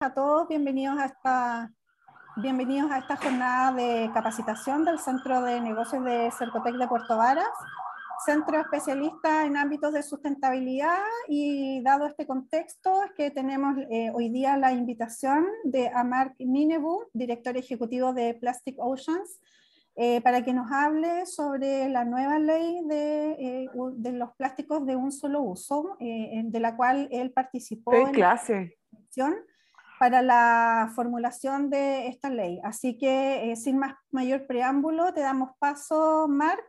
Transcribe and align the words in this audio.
a 0.00 0.12
todos, 0.12 0.46
bienvenidos 0.46 0.98
a 0.98 1.06
esta, 1.06 1.72
bienvenidos 2.36 2.90
a 2.90 2.98
esta 2.98 3.16
jornada 3.16 3.72
de 3.72 4.10
capacitación 4.12 4.84
del 4.84 4.98
Centro 4.98 5.40
de 5.40 5.58
Negocios 5.58 6.04
de 6.04 6.30
Cercotec 6.36 6.74
de 6.74 6.86
Puerto 6.86 7.16
Varas, 7.16 7.48
centro 8.26 8.60
especialista 8.60 9.46
en 9.46 9.56
ámbitos 9.56 9.94
de 9.94 10.02
sustentabilidad 10.02 10.98
y 11.28 11.82
dado 11.82 12.04
este 12.04 12.26
contexto 12.26 13.04
es 13.04 13.12
que 13.12 13.30
tenemos 13.30 13.74
eh, 13.90 14.10
hoy 14.12 14.28
día 14.28 14.58
la 14.58 14.70
invitación 14.72 15.46
de 15.64 15.88
a 15.88 16.04
Mark 16.04 16.34
Minebu, 16.40 17.04
director 17.14 17.56
ejecutivo 17.56 18.12
de 18.12 18.34
Plastic 18.34 18.76
Oceans, 18.78 19.40
eh, 19.94 20.20
para 20.20 20.44
que 20.44 20.52
nos 20.52 20.70
hable 20.70 21.24
sobre 21.24 21.88
la 21.88 22.04
nueva 22.04 22.38
ley 22.38 22.82
de, 22.84 23.30
eh, 23.30 23.68
de 23.94 24.12
los 24.12 24.34
plásticos 24.36 24.84
de 24.84 24.94
un 24.94 25.10
solo 25.10 25.40
uso, 25.40 25.96
de 25.98 26.60
la 26.60 26.76
cual 26.76 27.08
él 27.10 27.32
participó 27.32 27.94
en 27.94 28.12
clase. 28.12 28.76
La 29.16 29.26
para 29.98 30.22
la 30.22 30.92
formulación 30.94 31.70
de 31.70 32.08
esta 32.08 32.30
ley. 32.30 32.60
Así 32.62 32.98
que 32.98 33.50
eh, 33.50 33.56
sin 33.56 33.78
más 33.78 33.94
mayor 34.10 34.46
preámbulo, 34.46 35.12
te 35.12 35.20
damos 35.20 35.50
paso, 35.58 36.26
Marc, 36.28 36.64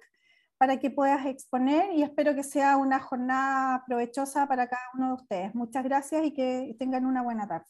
para 0.58 0.80
que 0.80 0.90
puedas 0.90 1.26
exponer 1.26 1.94
y 1.94 2.03
espero 2.03 2.34
que 2.36 2.44
sea 2.44 2.77
una 2.77 3.00
jornada 3.00 3.84
provechosa 3.86 4.48
para 4.48 4.67
cada 4.67 4.81
uno 4.94 5.08
de 5.08 5.13
ustedes. 5.13 5.55
Muchas 5.55 5.84
gracias 5.84 6.26
y 6.26 6.34
que 6.34 6.76
tengan 6.80 7.05
una 7.05 7.22
buena 7.22 7.48
tarde. 7.48 7.67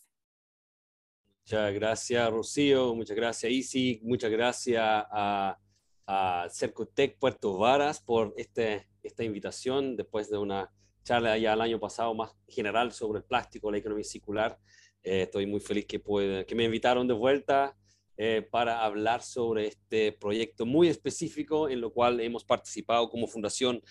Muchas 1.43 1.73
gracias, 1.73 2.29
Rocío. 2.29 2.93
Muchas 2.95 3.15
gracias, 3.15 3.51
Isi. 3.51 4.01
Muchas 4.03 4.29
gracias 4.29 4.83
a, 4.83 5.57
a 6.05 6.47
Cercotec 6.49 7.17
Puerto 7.17 7.57
Varas 7.57 8.01
por 8.01 8.33
este, 8.37 8.87
esta 9.01 9.23
invitación 9.23 9.95
después 9.95 10.29
de 10.29 10.37
una 10.37 10.71
charla 11.03 11.37
ya 11.37 11.53
el 11.53 11.61
año 11.61 11.79
pasado 11.79 12.13
más 12.13 12.35
general 12.47 12.91
sobre 12.91 13.19
el 13.19 13.25
plástico, 13.25 13.71
la 13.71 13.77
economía 13.77 14.03
circular. 14.03 14.59
Eh, 15.07 15.21
estoy 15.21 15.45
muy 15.45 15.61
feliz 15.61 15.85
que, 15.85 16.01
que 16.45 16.55
me 16.55 16.65
invitaron 16.65 17.07
de 17.07 17.13
vuelta 17.13 17.77
eh, 18.17 18.45
para 18.51 18.83
hablar 18.83 19.21
sobre 19.21 19.67
este 19.67 20.11
proyecto 20.11 20.65
muy 20.65 20.89
específico 20.89 21.69
en 21.69 21.79
lo 21.79 21.93
cual 21.93 22.19
hemos 22.19 22.43
participado 22.43 23.09
como 23.09 23.25
fundación 23.25 23.81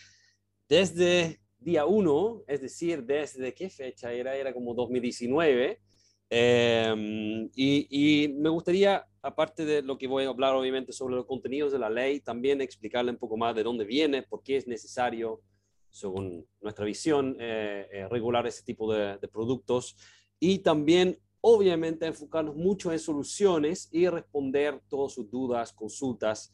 desde 0.69 1.41
día 1.59 1.87
1, 1.87 2.42
es 2.47 2.61
decir, 2.61 3.03
desde 3.05 3.55
qué 3.55 3.70
fecha 3.70 4.12
era, 4.12 4.37
era 4.37 4.53
como 4.53 4.75
2019. 4.75 5.81
Em, 6.28 7.48
y, 7.55 7.87
y, 7.89 8.28
me 8.34 8.50
gustaría, 8.50 9.06
aparte 9.22 9.64
de 9.64 9.81
lo 9.81 9.97
que 9.97 10.09
voy 10.09 10.25
a 10.25 10.28
hablar 10.28 10.55
obviamente 10.55 10.92
sobre 10.92 11.14
los 11.14 11.25
contenidos 11.25 11.72
de 11.72 11.78
la 11.78 11.89
ley, 11.89 12.20
también 12.20 12.61
explicarle 12.61 13.12
un 13.12 13.17
poco 13.17 13.39
más 13.39 13.55
de 13.55 13.62
dónde 13.62 13.84
viene, 13.87 14.22
por 14.22 14.42
qué 14.42 14.59
es 14.59 14.67
necesario, 14.67 15.41
según 15.89 16.47
nuestra 16.61 16.84
visión, 16.84 17.39
eh, 17.41 18.06
regular 18.11 18.47
ese 18.47 18.62
tipo 18.64 18.92
de, 18.92 19.17
de 19.17 19.28
productos 19.28 19.97
y 20.39 20.59
también 20.59 21.19
obviamente 21.41 22.06
enfocarnos 22.06 22.56
mucho 22.56 22.92
en 22.92 22.98
soluciones 22.98 23.89
y 23.92 24.09
responder 24.09 24.81
todas 24.89 25.12
sus 25.12 25.31
dudas, 25.31 25.73
consultas 25.73 26.53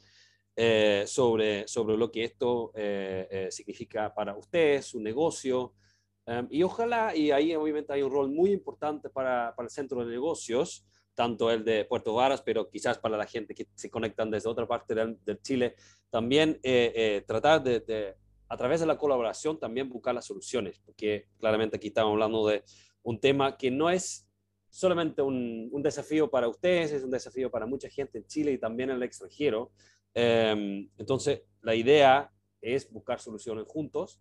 eh, 0.54 1.04
sobre, 1.06 1.66
sobre 1.66 1.96
lo 1.96 2.12
que 2.12 2.24
esto 2.24 2.72
eh, 2.74 3.26
eh, 3.30 3.48
significa 3.50 4.12
para 4.14 4.36
usted, 4.36 4.82
su 4.82 5.00
negocio. 5.00 5.72
Em, 6.26 6.46
y 6.50 6.62
ojalá, 6.62 7.16
y 7.16 7.30
ahí 7.30 7.54
obviamente 7.54 7.94
hay 7.94 8.02
un 8.02 8.12
rol 8.12 8.30
muy 8.30 8.52
importante 8.52 9.08
para, 9.08 9.54
para, 9.56 9.66
el 9.66 9.70
centro 9.70 10.04
de 10.04 10.12
negocios, 10.12 10.84
tanto 11.14 11.50
el 11.50 11.64
de 11.64 11.86
Puerto 11.86 12.12
Varas, 12.12 12.42
pero 12.42 12.68
quizás 12.68 12.98
para 12.98 13.16
la 13.16 13.26
gente 13.26 13.54
que 13.54 13.66
se 13.74 13.90
conectan 13.90 14.30
desde 14.30 14.50
otra 14.50 14.68
parte 14.68 14.94
del, 14.94 15.40
Chile, 15.40 15.74
también 16.10 16.60
tratar 17.26 17.62
de, 17.62 17.80
de, 17.80 18.14
a 18.48 18.56
través 18.58 18.80
de 18.80 18.86
la 18.86 18.98
colaboración, 18.98 19.58
también 19.58 19.88
buscar 19.88 20.14
las 20.14 20.26
soluciones, 20.26 20.78
porque 20.84 21.28
claramente 21.38 21.76
aquí 21.76 21.88
estamos 21.88 22.12
hablando 22.12 22.46
de 22.46 22.62
un 23.02 23.20
tema 23.20 23.56
que 23.56 23.70
no 23.70 23.90
es 23.90 24.28
solamente 24.72 25.20
un, 25.20 25.70
desafío 25.82 26.30
para 26.30 26.48
ustedes, 26.48 26.92
es 26.92 27.04
un 27.04 27.10
desafío 27.10 27.50
para 27.50 27.66
mucha 27.66 27.88
gente 27.88 28.18
en 28.18 28.26
Chile 28.26 28.52
y 28.52 28.58
también 28.58 28.90
en 28.90 28.96
el 28.96 29.02
extranjero. 29.02 29.70
Em, 30.14 30.88
entonces, 30.96 31.42
la 31.60 31.74
idea 31.74 32.32
es 32.60 32.90
buscar 32.90 33.20
soluciones 33.20 33.66
juntos 33.68 34.20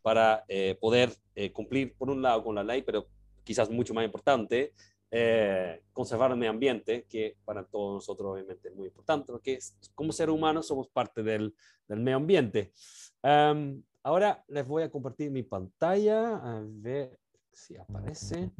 para 0.00 0.44
eh, 0.48 0.76
poder 0.80 1.12
eh, 1.34 1.52
cumplir, 1.52 1.94
por 1.96 2.08
un 2.08 2.22
lado, 2.22 2.42
con 2.42 2.54
la 2.54 2.64
ley, 2.64 2.82
pero 2.82 3.08
quizás 3.44 3.68
mucho 3.68 3.92
más 3.92 4.04
importante, 4.04 4.72
eh, 5.10 5.82
conservar 5.92 6.30
el 6.30 6.38
medio 6.38 6.50
ambiente, 6.50 7.04
que 7.06 7.36
para 7.44 7.64
todos 7.64 7.94
nosotros 7.94 8.32
obviamente 8.32 8.68
es 8.68 8.74
muy 8.74 8.86
importante, 8.86 9.32
porque 9.32 9.58
como 9.94 10.12
seres 10.12 10.34
humanos 10.34 10.66
somos 10.66 10.88
parte 10.88 11.22
del, 11.22 11.54
del 11.86 12.00
medio 12.00 12.16
ambiente. 12.16 12.72
Em, 13.22 13.82
ahora 14.02 14.42
les 14.48 14.66
voy 14.66 14.82
a 14.82 14.90
compartir 14.90 15.30
mi 15.30 15.42
pantalla, 15.42 16.36
a 16.36 16.62
ver 16.64 17.19
si 17.52 17.76
aparece. 17.76 18.50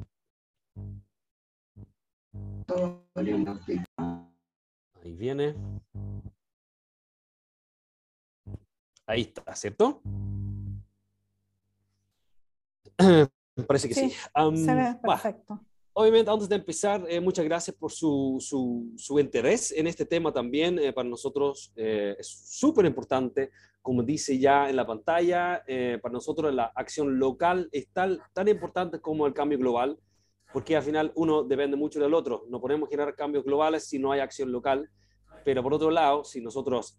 Ahí 5.03 5.15
viene. 5.17 5.55
Ahí 9.07 9.23
está, 9.23 9.55
¿cierto? 9.57 10.03
Parece 13.67 13.89
que 13.89 13.95
sí. 13.95 14.11
se 14.11 14.75
ve 14.75 14.97
perfecto. 15.03 15.61
Obviamente, 15.93 16.31
antes 16.31 16.49
de 16.49 16.55
empezar, 16.55 17.05
eh, 17.09 17.21
muchas 17.21 17.45
gracias 17.45 17.77
por 17.77 17.91
su, 17.91 18.37
su, 18.41 18.93
su, 18.97 19.19
interés 19.19 19.73
en 19.73 19.89
este 19.89 20.07
tema 20.07 20.33
también. 20.33 20.79
Eh, 20.79 20.93
para 20.93 21.09
nosotros 21.09 21.73
eh, 21.75 22.15
es 22.19 22.29
súper 22.29 22.87
importante, 22.87 23.51
como 23.83 24.03
dice 24.03 24.39
ya 24.39 24.69
en 24.69 24.77
la 24.77 24.87
pantalla, 24.87 25.63
para 26.03 26.13
nosotros 26.13 26.55
la 26.55 26.73
acción 26.75 27.19
local 27.19 27.69
es 27.73 27.89
tal, 27.93 28.23
tan 28.33 28.49
importante 28.49 29.01
como 29.01 29.27
el 29.27 29.33
cambio 29.33 29.59
global 29.59 29.99
porque 30.53 30.77
al 30.77 30.83
final 30.83 31.13
uno 31.15 31.43
depende 31.45 31.77
mucho 31.77 32.01
del 32.01 32.15
otro. 32.15 32.45
No 32.49 32.61
podemos 32.61 32.89
generar 32.89 33.15
cambios 33.15 33.45
globales 33.45 33.87
si 33.87 33.99
no 33.99 34.13
hay 34.13 34.21
acción 34.21 34.51
local, 34.51 34.91
pero 35.45 35.63
por 35.63 35.75
otro 35.75 35.91
lado, 35.91 36.25
si 36.25 36.41
nosotros 36.41 36.99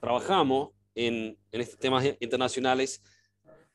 trabajamos 0.00 0.70
en, 0.94 1.36
en 1.50 1.60
estos 1.60 1.78
temas 1.78 2.04
internacionales, 2.20 3.02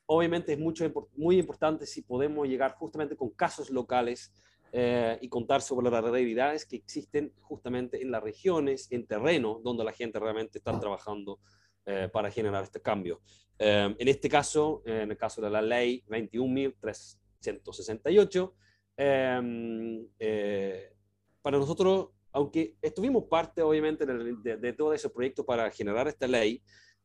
obviamente 0.06 0.52
es 0.52 0.58
mucho, 0.58 0.90
muy 1.16 1.38
importante 1.38 1.86
si 1.86 2.02
podemos 2.02 2.48
llegar 2.48 2.74
justamente 2.74 3.16
con 3.16 3.30
casos 3.30 3.70
locales 3.70 4.32
eh, 4.72 5.18
y 5.20 5.28
contar 5.28 5.62
sobre 5.62 5.90
las 5.90 6.02
realidades 6.04 6.66
que 6.66 6.76
existen 6.76 7.32
justamente 7.40 8.02
en 8.02 8.10
las 8.10 8.22
regiones, 8.22 8.90
en 8.90 9.06
terreno, 9.06 9.60
donde 9.62 9.84
la 9.84 9.92
gente 9.92 10.18
realmente 10.18 10.58
está 10.58 10.78
trabajando 10.78 11.38
eh, 11.86 12.08
para 12.12 12.30
generar 12.30 12.64
este 12.64 12.80
cambio. 12.80 13.20
Eh, 13.58 13.94
en 13.98 14.08
este 14.08 14.28
caso, 14.28 14.82
en 14.84 15.10
el 15.10 15.16
caso 15.16 15.40
de 15.40 15.50
la 15.50 15.62
ley 15.62 16.04
21.368, 16.08 18.52
Em, 19.00 20.08
eh, 20.18 20.92
para 21.40 21.56
nosotros, 21.56 22.08
aunque 22.32 22.74
estuvimos 22.82 23.24
parte 23.24 23.62
obviamente 23.62 24.04
de, 24.04 24.72
todo 24.72 24.92
ese 24.92 25.08
proyecto 25.08 25.46
para 25.46 25.70
generar 25.70 26.08
esta 26.08 26.26
ley, 26.26 26.60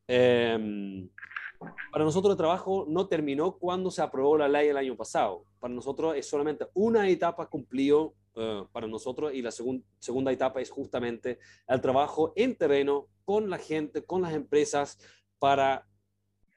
em, 0.08 1.08
para 1.92 2.04
nosotros 2.04 2.32
el 2.32 2.36
trabajo 2.36 2.84
no 2.88 3.06
terminó 3.06 3.56
cuando 3.56 3.92
se 3.92 4.02
aprobó 4.02 4.36
la 4.36 4.48
ley 4.48 4.68
el 4.68 4.76
año 4.76 4.96
pasado. 4.96 5.44
Para 5.60 5.72
nosotros 5.72 6.16
es 6.16 6.28
solamente 6.28 6.66
una 6.74 7.08
etapa 7.08 7.46
cumplido 7.46 8.16
uh, 8.34 8.66
para 8.72 8.88
nosotros 8.88 9.32
y 9.32 9.40
la 9.40 9.52
segunda 9.52 10.32
etapa 10.32 10.60
es 10.60 10.70
justamente 10.70 11.38
el 11.68 11.80
trabajo 11.80 12.32
en 12.34 12.56
terreno 12.56 13.06
con 13.24 13.50
la 13.50 13.58
gente, 13.58 14.04
con 14.04 14.22
las 14.22 14.34
empresas 14.34 14.98
para 15.38 15.86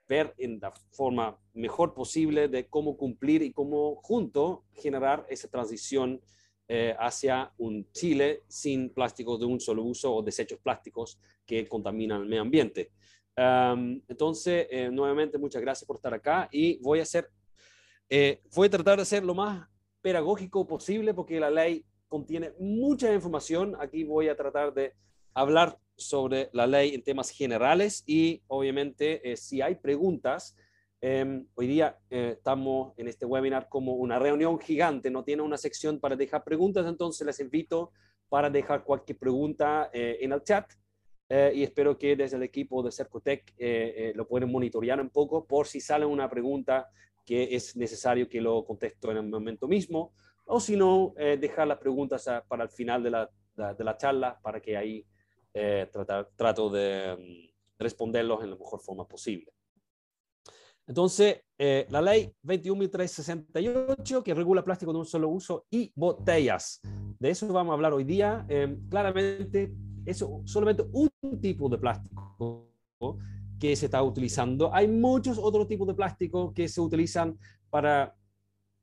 ver 0.07 0.33
en 0.37 0.59
la 0.61 0.71
forma 0.91 1.37
mejor 1.53 1.93
posible 1.93 2.47
de 2.47 2.67
cómo 2.67 2.97
cumplir 2.97 3.41
y 3.41 3.51
cómo 3.51 3.95
junto 3.97 4.65
generar 4.73 5.25
esa 5.29 5.49
transición 5.49 6.21
eh, 6.69 6.95
hacia 6.99 7.53
un 7.57 7.89
Chile 7.91 8.43
sin 8.47 8.93
plásticos 8.93 9.39
de 9.39 9.45
un 9.45 9.59
solo 9.59 9.83
uso 9.83 10.13
o 10.13 10.21
desechos 10.21 10.59
plásticos 10.59 11.19
que 11.45 11.65
contaminan 11.67 12.21
el 12.21 12.27
medio 12.27 12.41
ambiente. 12.41 12.91
entonces, 13.37 14.67
eh, 14.69 14.89
nuevamente, 14.91 15.37
muchas 15.37 15.61
gracias 15.61 15.85
por 15.85 15.97
estar 15.97 16.13
acá 16.13 16.49
y 16.51 16.77
voy 16.79 16.99
a 16.99 17.03
hacer, 17.03 17.29
eh, 18.09 18.41
voy 18.53 18.67
a 18.67 18.71
tratar 18.71 18.97
de 18.99 19.05
ser 19.05 19.23
lo 19.23 19.35
más 19.35 19.67
pedagógico 20.01 20.67
posible 20.67 21.13
porque 21.13 21.39
la 21.39 21.49
ley 21.49 21.85
contiene 22.07 22.53
mucha 22.59 23.13
información. 23.13 23.75
Aquí 23.79 24.03
voy 24.03 24.27
a 24.27 24.35
tratar 24.35 24.73
de 24.73 24.93
hablar 25.37 25.77
sobre 25.95 26.49
la 26.51 26.65
ley 26.65 26.95
en 26.95 27.03
temas 27.03 27.29
generales 27.29 28.03
y 28.07 28.41
obviamente 28.47 29.31
eh, 29.31 29.37
si 29.37 29.61
hay 29.61 29.75
preguntas, 29.75 30.57
em, 30.99 31.45
hoy 31.53 31.67
día 31.67 31.99
eh, 32.09 32.33
estamos 32.37 32.93
en 32.97 33.07
este 33.07 33.27
webinar 33.27 33.69
como 33.69 33.93
una 33.93 34.17
reunión 34.17 34.59
gigante, 34.59 35.11
no 35.11 35.23
tiene 35.23 35.43
una 35.43 35.57
sección 35.57 35.99
para 35.99 36.15
dejar 36.15 36.43
preguntas, 36.43 36.87
entonces 36.87 37.25
les 37.25 37.39
invito 37.39 37.91
para 38.29 38.49
dejar 38.49 38.83
cualquier 38.83 39.19
pregunta 39.19 39.91
eh, 39.93 40.17
en 40.21 40.31
el 40.31 40.43
chat 40.43 40.71
y 41.29 41.61
espero 41.61 41.97
que 41.97 42.15
desde 42.15 42.37
el 42.37 42.43
equipo 42.43 42.81
de 42.81 42.89
Cercotec 42.89 43.53
lo 44.15 44.25
pueden 44.29 44.49
monitorear 44.49 45.01
un 45.01 45.09
poco 45.09 45.45
por 45.45 45.67
si 45.67 45.81
sale 45.81 46.05
una 46.05 46.29
pregunta 46.29 46.87
que 47.25 47.53
es 47.53 47.75
necesario 47.75 48.29
que 48.29 48.39
lo 48.39 48.63
contesto 48.63 49.11
en 49.11 49.17
el 49.17 49.23
momento 49.23 49.67
mismo 49.67 50.13
o 50.45 50.61
si 50.61 50.77
no, 50.77 51.13
dejar 51.17 51.67
las 51.67 51.79
preguntas 51.79 52.29
para 52.47 52.63
el 52.63 52.69
final 52.69 53.03
de 53.03 53.09
la, 53.09 53.29
de 53.57 53.83
la 53.83 53.97
charla 53.97 54.39
para 54.41 54.61
que 54.61 54.77
ahí 54.77 55.05
eh, 55.53 55.89
tratar, 55.91 56.29
trato 56.35 56.69
de 56.69 57.15
mm, 57.15 57.79
responderlos 57.79 58.43
en 58.43 58.51
la 58.51 58.55
mejor 58.55 58.79
forma 58.79 59.07
posible. 59.07 59.51
Entonces, 60.87 61.41
eh, 61.57 61.85
la 61.89 62.01
ley 62.01 62.31
21.368 62.43 64.23
que 64.23 64.33
regula 64.33 64.63
plástico 64.63 64.93
de 64.93 64.99
un 64.99 65.05
solo 65.05 65.27
uso 65.27 65.65
y 65.69 65.91
botellas. 65.93 66.79
De 67.19 67.29
eso 67.29 67.51
vamos 67.51 67.71
a 67.71 67.73
hablar 67.73 67.93
hoy 67.93 68.05
día. 68.05 68.45
Eh, 68.47 68.77
claramente, 68.89 69.73
eso 70.05 70.41
solamente 70.45 70.85
un 70.93 71.09
tipo 71.41 71.67
de 71.67 71.77
plástico 71.77 72.71
que 73.59 73.75
se 73.75 73.85
está 73.85 74.01
utilizando. 74.01 74.73
Hay 74.73 74.87
muchos 74.87 75.37
otros 75.37 75.67
tipos 75.67 75.87
de 75.87 75.93
plástico 75.93 76.53
que 76.53 76.69
se 76.69 76.79
utilizan 76.79 77.37
para 77.69 78.15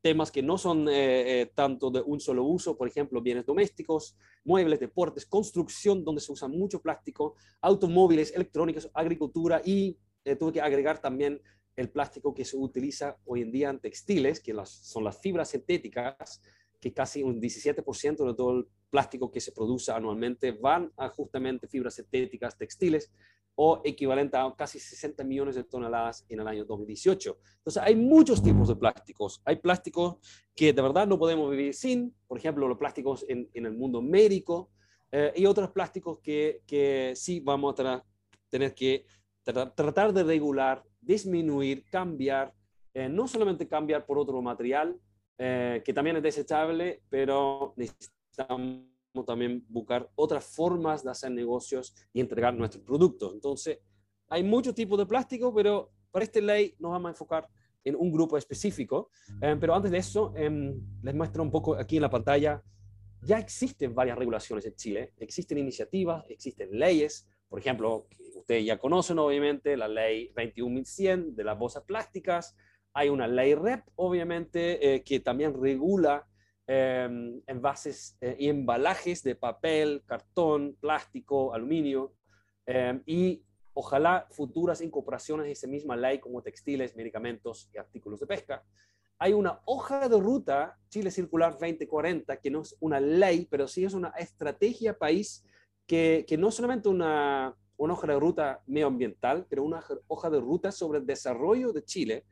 temas 0.04 0.30
que 0.30 0.42
no 0.42 0.58
son 0.58 0.86
eh, 0.90 1.50
tanto 1.54 1.90
de 1.90 2.02
un 2.02 2.20
solo 2.20 2.44
uso, 2.44 2.76
por 2.76 2.86
ejemplo, 2.86 3.22
bienes 3.22 3.46
domésticos, 3.46 4.18
muebles, 4.44 4.78
deportes, 4.78 5.24
construcción, 5.24 6.04
donde 6.04 6.20
se 6.20 6.30
usa 6.30 6.46
mucho 6.46 6.82
plástico, 6.82 7.36
automóviles, 7.62 8.34
electrónicos, 8.34 8.90
agricultura 8.92 9.62
y 9.64 9.96
tuve 10.38 10.52
que 10.52 10.60
agregar 10.60 11.00
también 11.00 11.40
el 11.76 11.88
plástico 11.88 12.34
que 12.34 12.44
se 12.44 12.58
utiliza 12.58 13.16
hoy 13.24 13.40
en 13.40 13.50
día 13.50 13.70
en 13.70 13.80
textiles, 13.80 14.40
que 14.40 14.54
son 14.66 15.04
las 15.04 15.18
fibras 15.18 15.48
sintéticas, 15.48 16.42
que 16.78 16.92
casi 16.92 17.22
un 17.22 17.40
17% 17.40 18.26
de 18.26 18.34
todo 18.34 18.58
el 18.58 18.68
plástico 18.90 19.30
que 19.30 19.40
se 19.40 19.52
produce 19.52 19.90
anualmente 19.90 20.52
van 20.52 20.92
a 20.98 21.08
justamente 21.08 21.66
fibras 21.66 21.94
sintéticas 21.94 22.58
textiles 22.58 23.10
o 23.56 23.80
equivalente 23.84 24.36
a 24.36 24.52
casi 24.56 24.78
60 24.78 25.22
millones 25.24 25.54
de 25.54 25.64
toneladas 25.64 26.24
en 26.28 26.40
el 26.40 26.48
año 26.48 26.64
2018. 26.64 27.38
Entonces, 27.58 27.82
hay 27.82 27.94
muchos 27.94 28.42
tipos 28.42 28.68
de 28.68 28.76
plásticos. 28.76 29.40
Hay 29.44 29.56
plásticos 29.56 30.16
que 30.54 30.72
de 30.72 30.82
verdad 30.82 31.06
no 31.06 31.18
podemos 31.18 31.50
vivir 31.50 31.74
sin, 31.74 32.14
por 32.26 32.38
ejemplo, 32.38 32.66
los 32.66 32.78
plásticos 32.78 33.24
en, 33.28 33.48
el 33.54 33.72
mundo 33.72 34.02
médico, 34.02 34.70
eh, 35.12 35.32
y 35.36 35.46
otros 35.46 35.70
plásticos 35.70 36.18
que, 36.18 36.62
que 36.66 37.12
sí 37.14 37.40
vamos 37.40 37.78
a 37.78 38.04
tener 38.48 38.74
que 38.74 39.06
tratar 39.44 40.12
de 40.12 40.24
regular 40.24 40.82
disminuir, 41.04 41.84
cambiar, 41.90 42.52
eh, 42.94 43.08
no 43.08 43.28
solamente 43.28 43.68
cambiar 43.68 44.06
por 44.06 44.18
otro 44.18 44.40
material, 44.40 44.98
eh, 45.38 45.82
que 45.84 45.92
también 45.92 46.16
es 46.16 46.22
desechable, 46.22 47.02
pero 47.08 47.74
necesitamos 47.76 48.84
también 49.22 49.64
buscar 49.68 50.10
otras 50.16 50.44
formas 50.44 51.04
de 51.04 51.10
hacer 51.10 51.30
negocios 51.30 51.94
y 52.12 52.20
entregar 52.20 52.54
nuestros 52.54 52.82
productos. 52.82 53.32
Entonces, 53.32 53.78
hay 54.28 54.42
muchos 54.42 54.74
tipos 54.74 54.98
de 54.98 55.06
plástico, 55.06 55.54
pero 55.54 55.92
para 56.10 56.24
esta 56.24 56.40
ley 56.40 56.74
nos 56.78 56.90
vamos 56.90 57.08
a 57.08 57.10
enfocar 57.10 57.48
en 57.84 57.94
un 57.94 58.10
grupo 58.10 58.36
específico. 58.36 59.10
Eh, 59.40 59.56
pero 59.60 59.74
antes 59.74 59.90
de 59.90 59.98
eso, 59.98 60.32
em, 60.34 60.80
les 61.02 61.14
muestro 61.14 61.42
un 61.42 61.50
poco 61.50 61.76
aquí 61.76 61.96
en 61.96 62.02
la 62.02 62.10
pantalla. 62.10 62.62
Ya 63.22 63.38
existen 63.38 63.94
varias 63.94 64.18
regulaciones 64.18 64.66
en 64.66 64.74
Chile, 64.74 65.12
existen 65.18 65.58
iniciativas, 65.58 66.24
existen 66.28 66.70
leyes, 66.72 67.26
por 67.48 67.60
ejemplo, 67.60 68.08
ustedes 68.34 68.64
ya 68.64 68.78
conocen 68.78 69.16
obviamente 69.20 69.76
la 69.76 69.86
ley 69.86 70.32
21.100 70.34 71.36
de 71.36 71.44
las 71.44 71.56
bolsas 71.56 71.84
plásticas. 71.84 72.56
Hay 72.92 73.08
una 73.08 73.28
ley 73.28 73.54
REP, 73.54 73.84
obviamente, 73.94 74.94
eh, 74.94 75.04
que 75.04 75.20
también 75.20 75.54
regula 75.54 76.26
em, 76.66 77.42
envases 77.46 78.16
eh, 78.20 78.36
y 78.38 78.48
embalajes 78.48 79.22
de 79.22 79.34
papel, 79.34 80.02
cartón, 80.06 80.76
plástico, 80.80 81.54
aluminio. 81.54 82.14
Em, 82.66 83.02
y 83.06 83.44
ojalá 83.74 84.26
futuras 84.30 84.80
incorporaciones 84.80 85.46
de 85.46 85.52
esa 85.52 85.66
misma 85.66 85.96
ley 85.96 86.18
como 86.18 86.42
textiles, 86.42 86.96
medicamentos 86.96 87.68
y 87.72 87.78
artículos 87.78 88.20
de 88.20 88.26
pesca. 88.26 88.64
Hay 89.18 89.32
una 89.32 89.60
hoja 89.64 90.08
de 90.08 90.18
ruta, 90.18 90.76
Chile 90.88 91.10
Circular 91.10 91.52
2040, 91.52 92.36
que 92.38 92.50
no 92.50 92.62
es 92.62 92.76
una 92.80 93.00
ley, 93.00 93.46
pero 93.50 93.68
sí 93.68 93.84
es 93.84 93.94
una 93.94 94.08
estrategia 94.10 94.98
país 94.98 95.44
que, 95.86 96.24
que 96.26 96.36
no 96.36 96.50
solamente 96.50 96.88
una, 96.88 97.54
una 97.76 97.92
hoja 97.94 98.06
de 98.06 98.18
ruta 98.18 98.62
medioambiental, 98.66 99.46
pero 99.48 99.64
una 99.64 99.82
hoja 100.06 100.30
de 100.30 100.40
ruta 100.40 100.72
sobre 100.72 100.98
el 100.98 101.06
desarrollo 101.06 101.72
de 101.72 101.84
Chile 101.84 102.24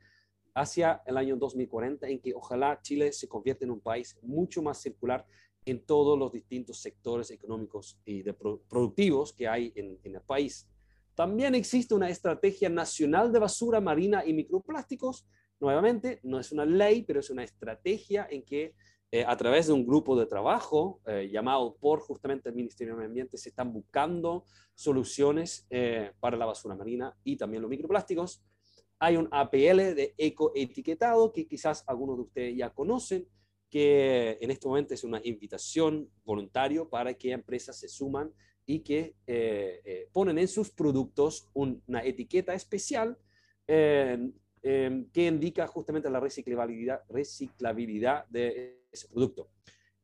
hacia 0.53 1.01
el 1.05 1.17
año 1.17 1.35
2040, 1.35 2.07
en 2.07 2.19
que 2.19 2.33
ojalá 2.33 2.79
Chile 2.81 3.11
se 3.11 3.27
convierta 3.27 3.65
en 3.65 3.71
un 3.71 3.81
país 3.81 4.17
mucho 4.21 4.61
más 4.61 4.81
circular 4.81 5.25
en 5.65 5.85
todos 5.85 6.17
los 6.17 6.31
distintos 6.31 6.79
sectores 6.79 7.31
económicos 7.31 7.99
y 8.05 8.21
de 8.21 8.33
productivos 8.33 9.33
que 9.33 9.47
hay 9.47 9.71
en, 9.75 9.99
el 10.03 10.21
país. 10.21 10.67
También 11.15 11.55
existe 11.55 11.93
una 11.93 12.09
estrategia 12.09 12.69
nacional 12.69 13.31
de 13.31 13.39
basura 13.39 13.79
marina 13.79 14.25
y 14.25 14.33
microplásticos. 14.33 15.25
Nuevamente, 15.59 16.19
no 16.23 16.39
es 16.39 16.51
una 16.51 16.65
ley, 16.65 17.03
pero 17.03 17.19
es 17.19 17.29
una 17.29 17.43
estrategia 17.43 18.27
en 18.29 18.43
que 18.43 18.73
eh, 19.11 19.23
a 19.25 19.37
través 19.37 19.67
de 19.67 19.73
un 19.73 19.85
grupo 19.85 20.19
de 20.19 20.25
trabajo 20.25 20.99
eh, 21.05 21.29
llamado 21.31 21.75
por 21.75 21.99
justamente 21.99 22.49
el 22.49 22.55
Ministerio 22.55 22.93
de 22.93 22.97
Medio 22.97 23.09
Ambiente, 23.09 23.37
se 23.37 23.49
están 23.49 23.71
buscando 23.71 24.43
soluciones 24.73 25.67
eh, 25.69 26.13
para 26.19 26.35
la 26.35 26.47
basura 26.47 26.75
marina 26.75 27.15
y 27.23 27.37
también 27.37 27.61
los 27.61 27.69
microplásticos. 27.69 28.41
Hay 29.03 29.17
un 29.17 29.27
APL 29.31 29.95
de 29.95 30.13
ecoetiquetado 30.17 31.31
que 31.33 31.47
quizás 31.47 31.83
algunos 31.87 32.17
de 32.17 32.21
ustedes 32.23 32.57
ya 32.57 32.69
conocen, 32.69 33.27
que 33.69 34.37
en 34.39 34.51
este 34.51 34.67
momento 34.67 34.93
es 34.93 35.03
una 35.03 35.19
invitación 35.23 36.09
voluntaria 36.23 36.85
para 36.85 37.13
que 37.13 37.31
empresas 37.31 37.77
se 37.77 37.87
suman 37.87 38.31
y 38.65 38.79
que 38.79 39.15
ponen 40.13 40.37
en 40.37 40.47
sus 40.47 40.69
productos 40.69 41.49
una 41.53 42.03
etiqueta 42.03 42.53
especial 42.53 43.17
Em, 44.65 45.09
que 45.11 45.27
indica 45.27 45.67
justamente 45.67 46.09
la 46.09 46.21
reciclabilidad, 46.21 47.01
reciclabilidad 47.09 48.25
de 48.29 48.81
ese 48.89 49.09
producto. 49.09 49.49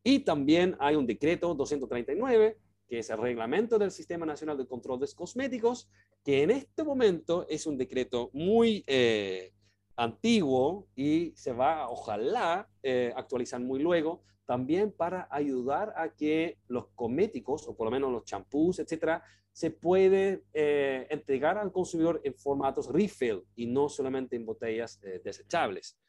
Y 0.03 0.19
también 0.19 0.75
hay 0.79 0.97
un 0.97 1.07
decreto 1.07 1.55
239, 1.55 2.57
que 2.85 2.99
es 2.99 3.09
el 3.09 3.19
reglamento 3.19 3.79
del 3.79 3.91
Sistema 3.91 4.25
Nacional 4.25 4.57
de 4.57 4.67
Control 4.67 4.99
de 4.99 5.07
Cosméticos, 5.15 5.89
que 6.23 6.43
en 6.43 6.51
este 6.51 6.83
momento 6.83 7.45
es 7.47 7.65
un 7.65 7.77
decreto 7.77 8.29
muy 8.33 8.83
eh, 8.87 9.53
antiguo 9.95 10.87
y 10.95 11.33
se 11.35 11.51
va, 11.51 11.89
ojalá, 11.89 12.69
eh, 12.83 13.13
actualizar 13.15 13.59
muy 13.59 13.79
luego, 13.79 14.23
también 14.45 14.91
para 14.91 15.27
ayudar 15.29 15.93
a 15.95 16.15
que 16.15 16.57
los 16.67 16.87
cosméticos, 16.95 17.67
o 17.67 17.75
por 17.75 17.85
lo 17.85 17.91
menos 17.91 18.11
los 18.11 18.23
champús, 18.23 18.79
etcétera, 18.79 19.23
se 19.51 19.71
puede 19.71 20.45
eh, 20.53 21.05
entregar 21.09 21.57
al 21.57 21.71
consumidor 21.71 22.21
en 22.23 22.33
formatos 22.33 22.87
refill 22.87 23.43
y 23.55 23.67
no 23.67 23.89
solamente 23.89 24.35
en 24.35 24.45
botellas 24.45 24.99
eh, 25.03 25.21
desechables. 25.23 25.99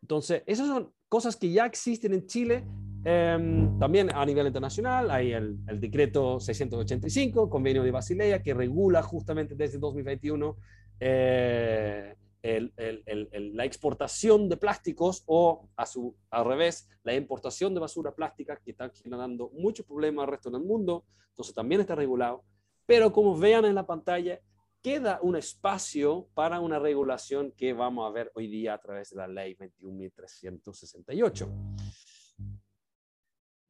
Entonces, 0.00 0.42
esas 0.46 0.68
son 0.68 0.92
cosas 1.08 1.36
que 1.36 1.50
ya 1.50 1.66
existen 1.66 2.14
en 2.14 2.26
Chile. 2.26 2.64
Em, 3.04 3.78
también 3.78 4.10
a 4.14 4.24
nivel 4.24 4.46
internacional 4.46 5.10
hay 5.10 5.32
el, 5.32 5.58
el, 5.66 5.80
decreto 5.80 6.38
685, 6.38 7.50
convenio 7.50 7.82
de 7.82 7.90
Basilea, 7.90 8.42
que 8.42 8.54
regula 8.54 9.02
justamente 9.02 9.56
desde 9.56 9.78
2021 9.78 10.56
eh, 11.00 12.14
el, 12.42 12.72
el, 12.76 13.56
la 13.56 13.64
exportación 13.64 14.48
de 14.48 14.56
plásticos 14.56 15.24
o 15.26 15.68
a 15.76 15.86
su, 15.86 16.16
al 16.30 16.44
revés, 16.44 16.88
la 17.02 17.14
importación 17.14 17.74
de 17.74 17.80
basura 17.80 18.14
plástica 18.14 18.56
que 18.56 18.72
está 18.72 18.90
generando 18.90 19.50
muchos 19.54 19.86
problemas 19.86 20.24
al 20.24 20.32
resto 20.32 20.50
del 20.50 20.62
mundo. 20.62 21.04
Entonces 21.30 21.54
también 21.54 21.80
está 21.80 21.94
regulado. 21.94 22.44
Pero 22.86 23.12
como 23.12 23.36
vean 23.36 23.64
en 23.64 23.74
la 23.74 23.86
pantalla, 23.86 24.40
queda 24.82 25.20
un 25.22 25.36
espacio 25.36 26.28
para 26.34 26.60
una 26.60 26.78
regulación 26.80 27.52
que 27.52 27.72
vamos 27.72 28.08
a 28.08 28.12
ver 28.12 28.32
hoy 28.34 28.48
día 28.48 28.74
a 28.74 28.80
través 28.80 29.10
de 29.10 29.16
la 29.16 29.28
ley 29.28 29.54
21.368. 29.54 31.48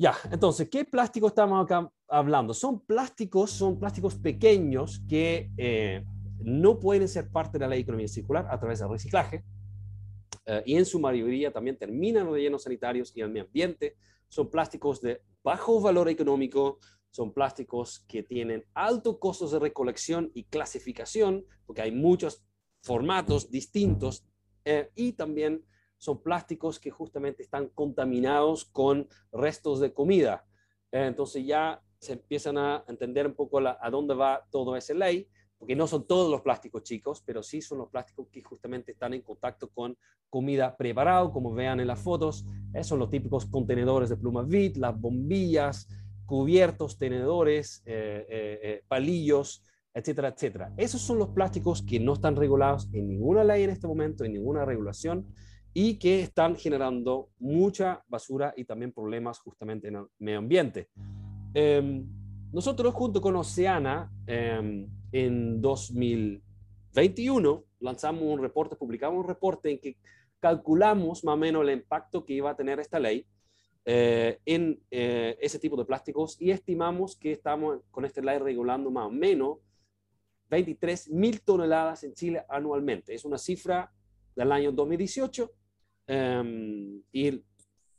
Ya, 0.03 0.17
entonces, 0.33 0.69
¿qué 0.69 0.85
plástico 0.85 1.29
estamos 1.29 1.65
acá 1.65 1.89
hablando? 2.09 2.53
Son 2.55 2.81
plásticos, 2.81 3.53
son 3.53 3.79
plásticos 3.79 4.17
pequeños 4.17 5.01
que 5.09 5.53
eh, 5.57 6.05
no 6.41 6.81
pueden 6.81 7.07
ser 7.07 7.31
parte 7.31 7.57
de 7.57 7.61
la 7.61 7.69
ley 7.69 7.79
de 7.79 7.83
economía 7.83 8.09
circular 8.09 8.49
a 8.51 8.59
través 8.59 8.81
del 8.81 8.89
reciclaje. 8.89 9.45
Eh, 10.45 10.63
y 10.67 10.75
en 10.75 10.87
su 10.87 10.99
mayoría 10.99 11.53
también 11.53 11.79
terminan 11.79 12.25
los 12.25 12.35
rellenos 12.35 12.65
sanitarios 12.65 13.13
y 13.15 13.21
el 13.21 13.29
medio 13.29 13.45
ambiente. 13.45 13.95
Son 14.27 14.51
plásticos 14.51 15.01
de 15.01 15.23
bajo 15.45 15.81
valor 15.81 16.09
económico, 16.09 16.81
son 17.13 17.33
plásticos 17.33 18.05
que 18.09 18.25
tienen 18.25 18.65
altos 18.75 19.19
costos 19.21 19.53
de 19.53 19.61
recolección 19.61 20.33
y 20.35 20.43
clasificación, 20.43 21.47
porque 21.65 21.83
hay 21.83 21.93
muchos 21.93 22.43
formatos 22.83 23.53
distintos, 23.53 24.27
eh, 24.65 24.91
y 24.97 25.13
también 25.13 25.65
son 26.03 26.21
plásticos 26.21 26.81
que 26.81 26.91
justamente 26.91 27.45
están 27.45 27.69
contaminados 27.69 28.65
con 28.65 29.07
restos 29.31 29.79
de 29.79 29.95
comida. 29.95 30.45
Entonces 30.91 31.47
ya 31.47 31.81
se 32.01 32.15
empiezan 32.15 32.59
a 32.59 32.83
entender 32.89 33.25
un 33.25 33.35
poco 33.35 33.61
a 33.61 33.89
dónde 33.89 34.13
va 34.13 34.45
toda 34.51 34.77
esa 34.77 34.95
ley, 34.95 35.29
porque 35.57 35.77
no 35.77 35.87
son 35.87 36.05
todos 36.05 36.29
los 36.29 36.41
plásticos 36.41 36.83
chicos, 36.83 37.23
pero 37.25 37.41
sí 37.41 37.63
son 37.63 37.79
los 37.79 37.89
plásticos 37.89 38.27
que 38.33 38.43
justamente 38.43 38.91
están 38.91 39.15
en 39.15 39.23
contacto 39.23 39.71
con 39.71 39.97
comida 40.29 40.77
preparada, 40.77 41.31
como 41.31 41.55
vean 41.55 41.79
en 41.79 41.87
las 41.87 42.01
fotos. 42.01 42.45
Son 42.83 42.99
los 42.99 43.09
típicos 43.09 43.47
contenedores 43.47 44.09
de 44.11 44.17
pluma 44.17 44.43
vid, 44.43 44.79
las 44.79 45.01
bombillas, 45.01 45.87
cubiertos, 46.27 46.99
tenedores, 46.99 47.81
eh, 47.87 48.27
eh, 48.29 48.61
eh, 48.61 48.85
palillos, 48.89 49.63
etcétera, 49.95 50.31
etcétera. 50.31 50.75
Esos 50.77 51.01
son 51.01 51.21
los 51.21 51.29
plásticos 51.29 51.81
que 51.81 52.01
no 52.01 52.15
están 52.15 52.35
regulados 52.35 52.89
en 52.93 53.07
ninguna 53.07 53.45
ley 53.45 53.63
en 53.63 53.71
este 53.71 53.87
momento, 53.87 54.25
en 54.25 54.33
ninguna 54.33 54.65
regulación, 54.65 55.33
y 55.75 55.99
que 55.99 56.21
están 56.21 56.57
generando 56.57 57.31
mucha 57.39 58.05
basura 58.09 58.53
y 58.57 58.65
también 58.65 58.93
problemas 58.93 59.39
justamente 59.39 59.89
en 59.89 59.97
el 59.97 60.07
medio 60.19 60.39
ambiente. 60.39 60.89
Em, 61.55 62.07
nosotros 62.53 62.95
junto 62.95 63.21
con 63.21 63.37
Oceana, 63.37 64.11
em, 64.27 64.89
en 65.13 65.61
2021, 65.61 67.65
lanzamos 67.81 68.23
un 68.23 68.41
reporte, 68.41 68.77
publicamos 68.77 69.21
un 69.21 69.29
reporte 69.29 69.71
en 69.71 69.79
que 69.79 69.97
calculamos 70.41 71.25
más 71.25 71.35
o 71.35 71.39
menos 71.39 71.63
el 71.63 71.71
impacto 71.71 72.25
que 72.25 72.35
iba 72.35 72.51
a 72.51 72.57
tener 72.57 72.81
esta 72.81 72.99
ley 72.99 73.27
eh, 73.85 74.39
en 74.45 74.81
eh, 74.91 75.37
ese 75.41 75.59
tipo 75.59 75.77
de 75.77 75.85
plásticos 75.85 76.37
y 76.41 76.51
estimamos 76.51 77.17
que 77.17 77.33
estamos 77.33 77.81
con 77.91 78.05
esta 78.05 78.21
ley 78.21 78.39
regulando 78.39 78.91
más 78.91 79.07
o 79.07 79.11
menos 79.11 79.59
23 80.51 81.11
mil 81.11 81.41
toneladas 81.41 82.05
en 82.05 82.13
Chile 82.13 82.45
anualmente. 82.49 83.15
Es 83.15 83.25
una 83.25 83.39
cifra 83.39 83.91
del 84.37 84.53
año 84.53 84.73
2018 84.73 85.51
em, 86.07 87.03
y 87.13 87.43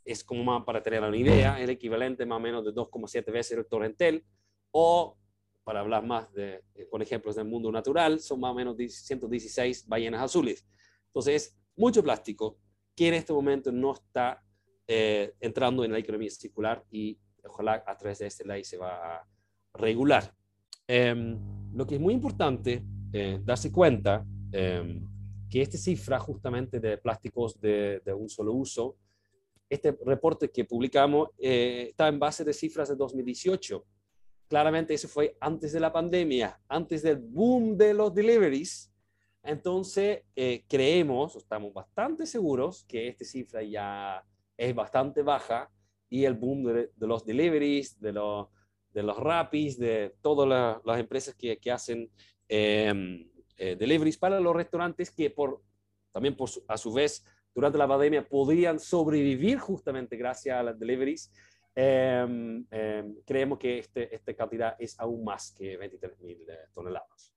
es 0.05 0.24
como 0.24 0.43
más 0.43 0.63
para 0.63 0.81
tener 0.83 1.01
una 1.01 1.15
idea, 1.15 1.62
el 1.62 1.69
equivalente 1.69 2.25
más 2.25 2.38
o 2.38 2.41
menos 2.41 2.65
de 2.65 2.72
2,7 2.74 3.31
veces 3.31 3.57
el 3.57 3.65
torrentel 3.65 4.24
o 4.72 5.17
para 5.63 5.79
hablar 5.79 6.05
más 6.05 6.31
de, 6.33 6.63
con 6.89 7.01
ejemplos 7.01 7.36
del 7.36 7.45
mundo 7.45 7.72
natural, 7.72 8.19
son 8.19 8.39
más 8.39 8.51
o 8.51 8.55
menos 8.55 8.75
116 8.77 9.88
ballenas 9.88 10.22
azules. 10.22 10.65
Entonces, 11.07 11.57
mucho 11.75 12.03
plástico 12.03 12.60
que 12.95 13.07
en 13.07 13.13
este 13.13 13.33
momento 13.33 13.72
no 13.72 13.93
está 13.93 14.43
eh, 14.88 15.33
entrando 15.39 15.86
en 15.86 15.91
la 15.91 16.00
economía 16.00 16.29
circular 16.29 16.83
y 16.91 17.17
ojalá 17.45 17.83
a 17.88 17.98
través 17.98 18.19
de 18.19 18.27
esta 18.27 18.43
ley 18.45 18.63
se 18.63 18.77
va 18.77 19.15
a 19.15 19.27
regular. 19.74 20.36
Em, 20.88 21.39
lo 21.74 21.88
que 21.88 21.95
es 21.95 22.01
muy 22.01 22.13
importante 22.13 22.83
eh, 23.13 23.39
darse 23.43 23.72
cuenta 23.72 24.25
eh, 24.51 25.00
que 25.53 25.62
esta 25.62 25.77
cifra 25.77 26.19
justamente 26.19 26.79
de 26.79 26.98
plásticos 26.98 27.62
de, 27.62 28.01
de, 28.03 28.12
un 28.12 28.27
solo 28.27 28.53
uso, 28.53 28.98
este 29.69 29.95
reporte 30.03 30.50
que 30.50 30.65
publicamos 30.65 31.29
eh, 31.38 31.89
está 31.91 32.07
en 32.07 32.17
base 32.17 32.43
de 32.43 32.53
cifras 32.53 32.89
de 32.89 32.95
2018. 32.95 33.86
Claramente 34.48 34.95
eso 34.95 35.07
fue 35.07 35.38
antes 35.39 35.72
de 35.72 35.79
la 35.79 35.93
pandemia, 35.93 36.60
antes 36.67 37.03
del 37.03 37.17
boom 37.17 37.77
de 37.77 37.93
los 37.93 38.12
deliveries. 38.15 38.91
Entonces, 39.43 40.24
eh, 40.36 40.65
creemos, 40.67 41.36
estamos 41.36 41.72
bastante 41.72 42.25
seguros 42.25 42.83
que 42.86 43.10
esta 43.10 43.24
cifra 43.24 43.62
ya 43.62 44.25
es 44.57 44.74
bastante 44.74 45.22
baja 45.22 45.69
y 46.10 46.25
el 46.25 46.33
boom 46.33 46.63
de, 46.63 46.89
de 46.95 47.07
los 47.07 47.24
deliveries, 47.24 48.00
de 48.00 48.12
los 48.12 48.48
de 48.91 49.03
los 49.03 49.17
rapis, 49.17 49.77
de 49.77 50.15
todas 50.22 50.81
las 50.83 51.00
empresas 51.00 51.36
que, 51.36 51.57
que 51.57 51.72
hacen 51.72 52.10
em, 52.48 53.29
eh, 53.57 53.75
deliveries 53.75 54.17
para 54.17 54.39
los 54.39 54.55
restaurantes 54.55 55.12
que 55.12 55.29
por, 55.29 55.62
también 56.12 56.36
por 56.36 56.50
a 56.67 56.77
su 56.77 56.93
vez 56.93 57.25
durante 57.53 57.77
la 57.77 57.88
pandemia 57.88 58.27
podrían 58.27 58.79
sobrevivir 58.79 59.60
justamente 59.60 60.17
gracias 60.17 60.57
a 60.57 60.63
las 60.63 60.79
deliveries. 60.79 61.31
Em, 61.75 62.65
em, 62.69 63.15
creemos 63.25 63.57
que 63.57 63.79
este, 63.79 64.13
esta 64.13 64.33
cantidad 64.33 64.75
es 64.77 65.00
aún 65.00 65.24
más 65.24 65.51
que 65.51 65.75
23 65.77 66.19
mil 66.19 66.38
eh, 66.48 66.57
toneladas. 66.74 67.33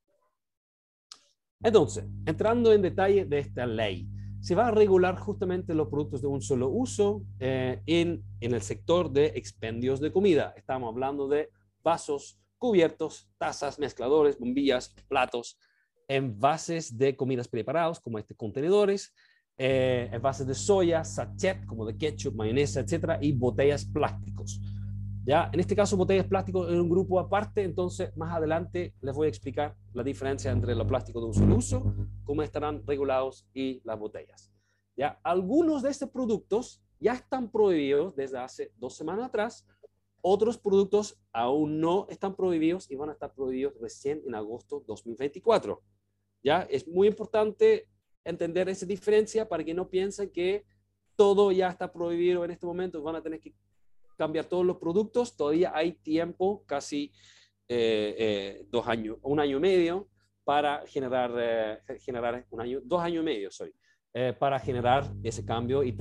Entonces, 1.63 2.05
entrando 2.27 2.73
en 2.73 2.83
detalle 2.83 3.25
de 3.25 3.39
esta 3.39 3.67
ley, 3.67 4.09
se 4.41 4.55
va 4.55 4.69
a 4.69 4.71
regular 4.71 5.19
justamente 5.19 5.75
los 5.75 5.89
productos 5.89 6.21
de 6.21 6.29
un 6.29 6.43
solo 6.43 6.69
uso 6.69 7.23
eh, 7.41 7.83
en, 7.87 8.23
en 8.41 8.55
el 8.55 8.61
sector 8.61 9.11
de 9.11 9.27
expendios 9.35 10.01
de 10.01 10.13
comida. 10.13 10.53
Estamos 10.57 10.93
hablando 10.93 11.29
de 11.29 11.51
vasos, 11.83 12.39
cubiertos, 12.59 13.29
tazas, 13.39 13.79
mezcladores, 13.79 14.39
bombillas, 14.39 14.95
platos, 15.09 15.59
envases 16.09 16.97
de 16.97 17.17
comidas 17.17 17.49
preparados 17.49 18.01
como 18.01 18.19
este 18.19 18.35
contenedores, 18.35 19.13
eh, 19.59 20.09
envases 20.13 20.47
de 20.47 20.55
soya, 20.55 21.05
sachet 21.05 21.65
como 21.67 21.87
de 21.87 21.97
ketchup, 21.97 22.35
mayonesa, 22.35 22.81
etcétera, 22.81 23.19
y 23.21 23.33
botellas 23.33 23.85
plásticos. 23.85 24.61
Ya, 25.25 25.51
en 25.53 25.59
este 25.59 25.75
caso, 25.75 25.97
botellas 25.97 26.27
plásticos 26.27 26.71
en 26.71 26.81
un 26.81 26.89
grupo 26.89 27.19
aparte, 27.19 27.65
entonces 27.65 28.17
más 28.17 28.33
adelante 28.33 28.95
les 29.01 29.15
voy 29.15 29.27
a 29.27 29.31
explicar 29.31 29.75
la 29.93 30.05
diferencia 30.05 30.53
entre 30.53 30.75
los 30.75 30.87
plásticos 30.87 31.23
de 31.23 31.27
un 31.27 31.35
solo 31.35 31.57
uso, 31.57 31.95
cómo 32.23 32.43
estarán 32.43 32.87
regulados 32.87 33.45
y 33.53 33.81
las 33.85 33.99
botellas. 33.99 34.53
Ya, 34.97 35.19
algunos 35.25 35.83
de 35.83 35.91
estos 35.91 36.11
productos 36.11 36.81
ya 37.01 37.15
están 37.15 37.51
prohibidos 37.51 38.15
desde 38.15 38.39
hace 38.39 38.73
dos 38.77 38.95
semanas 38.95 39.27
atrás, 39.27 39.67
otros 40.23 40.59
productos 40.59 41.19
aún 41.33 41.81
no 41.81 42.07
están 42.09 42.37
prohibidos 42.37 42.91
y 42.91 42.97
van 42.97 43.11
a 43.11 43.13
estar 43.13 43.33
prohibidos 43.35 43.75
recién 43.81 44.23
en 44.27 44.35
agosto 44.35 44.83
2024. 44.87 45.83
Ya, 46.47 46.63
es 46.71 46.87
muy 46.87 47.09
importante 47.09 47.89
entender 48.23 48.69
esa 48.69 48.87
diferencia 48.87 49.49
para 49.49 49.65
que 49.65 49.75
no 49.75 49.91
piensen 49.91 50.31
que 50.31 50.65
todo 51.17 51.51
ya 51.51 51.71
está 51.71 51.93
prohibido 51.93 52.45
en 52.45 52.53
este 52.53 52.65
momento, 52.65 53.03
van 53.03 53.17
a 53.17 53.21
tener 53.21 53.41
que 53.41 53.53
cambiar 54.17 54.45
todos 54.45 54.65
los 54.65 54.77
productos, 54.77 55.37
todavía 55.37 55.73
hay 55.75 55.95
tiempo, 55.95 56.63
casi 56.65 57.11
eh, 57.67 58.15
eh, 58.17 58.67
dos 58.71 58.87
años, 58.87 59.19
un 59.23 59.41
año 59.41 59.57
y 59.57 59.61
medio 59.61 60.09
para 60.45 60.87
generar, 60.87 61.33
eh, 61.37 61.99
generar 61.99 62.47
un 62.51 62.61
año, 62.61 62.81
dos 62.85 63.03
años 63.03 63.23
y 63.23 63.25
medio, 63.25 63.51
soy, 63.51 63.75
para 64.39 64.61
generar 64.61 65.13
ese 65.25 65.45
cambio 65.45 65.83
y 65.83 65.97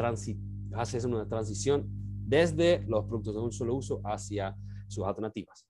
hacer 0.76 1.08
una 1.08 1.28
transición 1.28 1.88
desde 1.88 2.84
los 2.88 3.04
productos 3.06 3.34
de 3.34 3.42
un 3.42 3.52
solo 3.52 3.74
uso 3.74 4.00
hacia 4.06 4.56
sus 4.88 5.04
alternativas. 5.06 5.66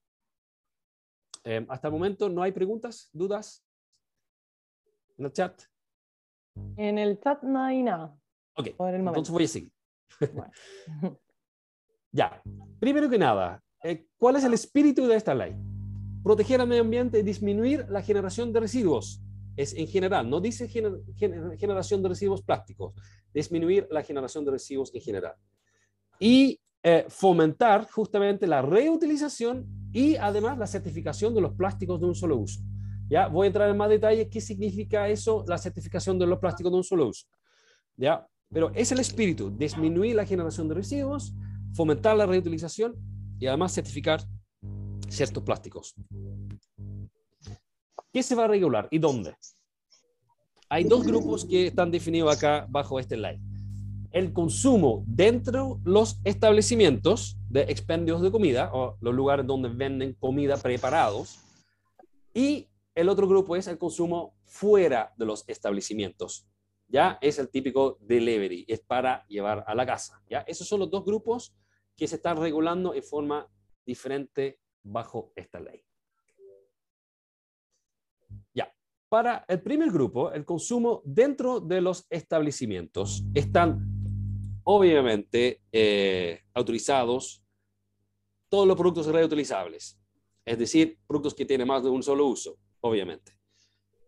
hasta 1.70 1.88
el 1.88 1.94
momento 1.94 2.27
no 2.27 2.44
hay 2.44 2.51
preguntas, 2.51 3.10
dudas 3.13 3.65
en 5.18 5.26
el 5.26 5.32
chat. 5.32 5.62
En 6.78 6.98
el 6.98 7.20
chat 7.20 7.44
no 7.44 7.62
hay 7.62 7.84
nada. 7.84 8.18
Ok, 8.56 8.68
entonces 8.78 9.32
voy 9.32 9.44
a 9.44 9.48
seguir. 9.48 9.72
Bueno. 10.34 10.52
Ya, 12.12 12.42
primero 12.80 13.10
que 13.10 13.18
nada, 13.18 13.62
eh, 13.84 14.08
¿cuál 14.18 14.38
es 14.38 14.46
el 14.46 14.54
espíritu 14.54 15.06
de 15.06 15.18
esta 15.18 15.36
ley? 15.36 15.54
Proteger 16.24 16.62
al 16.62 16.68
medio 16.70 16.84
ambiente 16.84 17.20
y 17.20 17.24
disminuir 17.24 17.86
la 17.90 18.02
generación 18.02 18.54
de 18.54 18.62
residuos. 18.62 19.22
Es 19.58 19.74
en 19.74 19.86
general, 19.86 20.30
no 20.30 20.40
dice 20.40 20.70
generación 20.70 22.02
de 22.02 22.08
residuos 22.08 22.42
plásticos, 22.42 22.94
disminuir 23.34 23.86
la 23.92 24.02
generación 24.02 24.46
de 24.46 24.52
residuos 24.52 24.96
en 24.96 25.02
general. 25.02 25.36
Y 26.18 26.58
eh, 26.84 27.06
fomentar 27.10 27.86
justamente 27.92 28.48
la 28.48 28.62
reutilización 28.62 29.66
y 29.92 30.16
además 30.16 30.58
la 30.58 30.68
certificación 30.68 31.36
de 31.36 31.42
los 31.42 31.54
plásticos 31.54 32.00
de 32.00 32.06
un 32.06 32.16
solo 32.16 32.38
uso. 32.38 32.62
Ya 33.10 33.28
voy 33.28 33.46
a 33.46 33.48
entrar 33.48 33.70
en 33.70 33.78
más 33.78 33.90
detalle 33.90 34.30
qué 34.30 34.42
significa 34.42 35.08
eso, 35.08 35.44
la 35.48 35.58
certificación 35.58 36.18
de 36.18 36.26
los 36.26 36.40
plásticos 36.40 36.72
de 36.72 36.78
un 36.78 36.84
solo 36.84 37.08
uso. 37.08 37.28
Ya, 37.96 38.28
pero 38.52 38.72
es 38.74 38.92
el 38.92 39.00
espíritu, 39.00 39.50
disminuir 39.50 40.16
la 40.16 40.26
generación 40.26 40.68
de 40.68 40.76
residuos 40.76 41.34
fomentar 41.76 42.16
la 42.16 42.26
reutilización 42.26 42.96
y 43.38 43.48
además 43.48 43.74
certificar 43.74 44.22
ciertos 45.10 45.44
plásticos. 45.44 45.94
¿Qué 48.12 48.24
se 48.24 48.34
va 48.34 48.46
a 48.46 48.48
regular 48.48 48.88
y 48.90 48.98
dónde? 48.98 49.36
Hay 50.70 50.86
dos 50.86 51.06
grupos 51.06 51.46
que 51.46 51.68
están 51.68 51.92
definidos 51.92 52.36
acá 52.36 52.66
bajo 52.70 52.98
este 53.00 53.18
ley. 53.18 53.38
El 54.12 54.32
consumo 54.32 55.04
dentro 55.06 55.80
de 55.84 55.92
los 55.92 56.18
establecimientos 56.24 57.38
de 57.50 57.64
expendios 57.64 58.22
de 58.22 58.32
comida 58.32 58.72
o 58.74 58.98
los 59.02 59.14
lugares 59.14 59.46
donde 59.46 59.68
venden 59.68 60.14
comida 60.14 60.56
preparados. 60.56 61.40
Y 62.34 62.68
el 62.96 63.10
otro 63.10 63.28
grupo 63.28 63.58
es 63.58 63.68
el 63.68 63.78
consumo 63.78 64.38
fuera 64.46 65.14
de 65.18 65.25
los 65.25 65.44
establecimientos. 65.48 66.48
Ya 66.88 67.18
es 67.22 67.40
el 67.40 67.50
típico 67.50 67.98
delivery, 68.00 68.66
es 68.68 68.80
para 68.80 69.25
llevar 69.28 69.66
a 69.68 69.75
la 69.75 69.86
casa. 69.86 70.24
Ya 70.30 70.40
esos 70.48 70.68
son 70.68 70.80
los 70.80 70.90
dos 70.90 71.04
grupos 71.04 71.54
que 71.96 72.08
se 72.08 72.16
están 72.16 72.38
regulando 72.38 72.94
en 72.94 73.04
forma 73.04 73.48
diferente 73.86 74.60
bajo 74.82 75.34
esta 75.36 75.60
ley. 75.60 75.84
Ya, 78.54 78.74
para 79.10 79.44
el 79.48 79.62
primer 79.62 79.92
grupo, 79.92 80.32
el 80.32 80.46
consumo 80.46 81.02
dentro 81.04 81.60
de 81.60 81.82
los 81.82 82.06
establecimientos 82.10 83.25
están 83.34 84.62
obviamente 84.64 85.62
eh, 85.72 86.44
autorizados 86.54 87.44
todos 88.48 88.68
los 88.68 88.78
productos 88.78 89.08
reutilizables, 89.08 90.00
es 90.46 90.58
decir, 90.58 90.98
productos 91.08 91.34
que 91.34 91.46
tienen 91.46 91.68
más 91.68 91.84
de 91.84 91.90
un 91.90 92.04
solo 92.04 92.28
uso, 92.28 92.58
obviamente. 92.86 93.38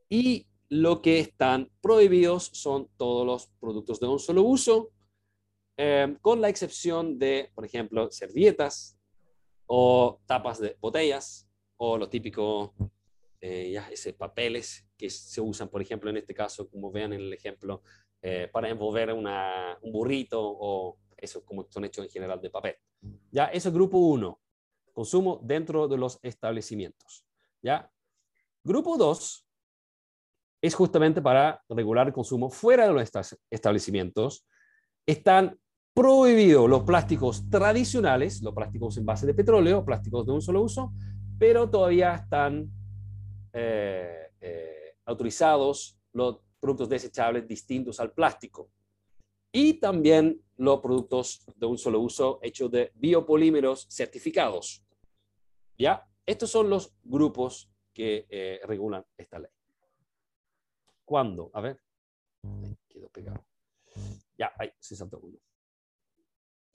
Y 0.10 0.48
lo 0.70 1.02
que 1.02 1.20
están 1.20 1.72
prohibidos 1.82 2.50
son 2.54 2.90
todos 2.98 3.26
los 3.26 3.48
productos 3.60 4.00
de 4.00 4.08
un 4.08 4.20
solo 4.20 4.44
uso, 4.44 4.92
Em, 5.80 6.16
con 6.16 6.42
la 6.42 6.50
excepción 6.50 7.20
de, 7.20 7.52
por 7.54 7.64
ejemplo, 7.64 8.10
servilletas 8.10 8.98
o 9.68 10.20
tapas 10.26 10.60
de 10.60 10.76
botellas 10.82 11.48
o 11.78 12.00
los 12.00 12.10
típicos 12.10 12.72
eh, 13.40 13.70
ya, 13.74 13.88
ese, 13.92 14.14
papeles 14.14 14.88
que 14.98 15.12
se 15.12 15.40
usan, 15.40 15.70
por 15.70 15.80
ejemplo, 15.80 16.10
en 16.10 16.18
este 16.18 16.34
caso, 16.34 16.68
como 16.68 16.92
vean 16.92 17.14
en 17.14 17.22
el 17.22 17.32
ejemplo, 17.32 17.84
eh, 18.24 18.50
para 18.52 18.70
envolver 18.70 19.14
una, 19.14 19.78
un 19.84 19.92
burrito 19.92 20.42
o 20.42 20.98
eso 21.16 21.46
como 21.46 21.68
son 21.70 21.86
hechos 21.86 22.06
en 22.06 22.10
general 22.10 22.42
de 22.42 22.50
papel. 22.50 22.76
Ya, 23.30 23.46
eso 23.46 23.70
es 23.70 23.76
grupo 23.76 24.00
uno, 24.00 24.42
consumo 24.94 25.40
dentro 25.44 25.88
de 25.88 25.98
los 25.98 26.18
establecimientos. 26.24 27.24
Ya, 27.62 27.92
grupo 28.68 28.98
dos 28.98 29.48
es 30.62 30.76
justamente 30.76 31.22
para 31.22 31.64
regular 31.70 32.08
el 32.08 32.14
consumo 32.14 32.50
fuera 32.50 32.88
de 32.88 32.94
los 32.94 33.34
establecimientos. 33.50 34.46
Están 35.08 35.58
prohibido 35.94 36.68
los 36.68 36.84
plásticos 36.84 37.50
tradicionales, 37.50 38.42
los 38.44 38.54
plásticos 38.54 38.98
en 38.98 39.06
base 39.06 39.26
de 39.26 39.34
petróleo, 39.34 39.86
plásticos 39.86 40.26
de 40.26 40.34
un 40.34 40.42
solo 40.42 40.62
uso, 40.62 40.94
pero 41.40 41.70
todavía 41.70 42.16
están 42.16 42.70
eh, 43.54 44.32
eh, 44.42 44.96
autorizados 45.06 45.98
los 46.14 46.40
productos 46.60 46.90
desechables 46.90 47.48
distintos 47.48 48.00
al 48.00 48.12
plástico. 48.12 48.70
Y 49.52 49.76
también 49.76 50.42
los 50.58 50.82
productos 50.82 51.44
de 51.56 51.66
un 51.66 51.78
solo 51.78 52.00
uso 52.00 52.40
hechos 52.42 52.70
de 52.70 52.92
biopolímeros 52.96 53.88
certificados. 53.90 54.84
¿Ya? 55.78 56.06
Estos 56.26 56.52
son 56.52 56.70
los 56.70 56.94
grupos 57.04 57.72
que 57.98 58.28
eh, 58.30 58.60
regulan 58.66 59.04
esta 59.18 59.40
ley. 59.40 59.50
¿Cuándo? 61.04 61.50
A 61.52 61.62
ver. 61.62 61.82
quedó 62.88 63.10
pegado. 63.10 63.44
Ya, 64.38 64.52
ahí 64.60 64.70
se 64.78 64.96
saltó 64.96 65.20
uno. 65.20 65.40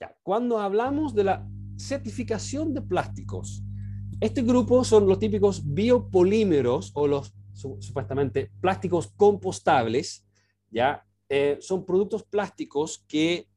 Ya, 0.01 0.17
cuando 0.21 0.59
hablamos 0.59 1.15
de 1.15 1.23
la 1.23 1.49
certificación 1.77 2.73
de 2.73 2.81
plásticos, 2.81 3.63
este 4.19 4.41
grupo 4.41 4.83
son 4.83 5.07
los 5.07 5.17
típicos 5.17 5.61
biopolímeros 5.63 6.91
o 6.93 7.07
los 7.07 7.33
supuestamente 7.53 8.51
plásticos 8.59 9.13
compostables, 9.15 10.27
¿ya? 10.71 11.07
Eh, 11.29 11.57
son 11.61 11.85
productos 11.85 12.23
plásticos 12.23 13.05
que 13.07 13.47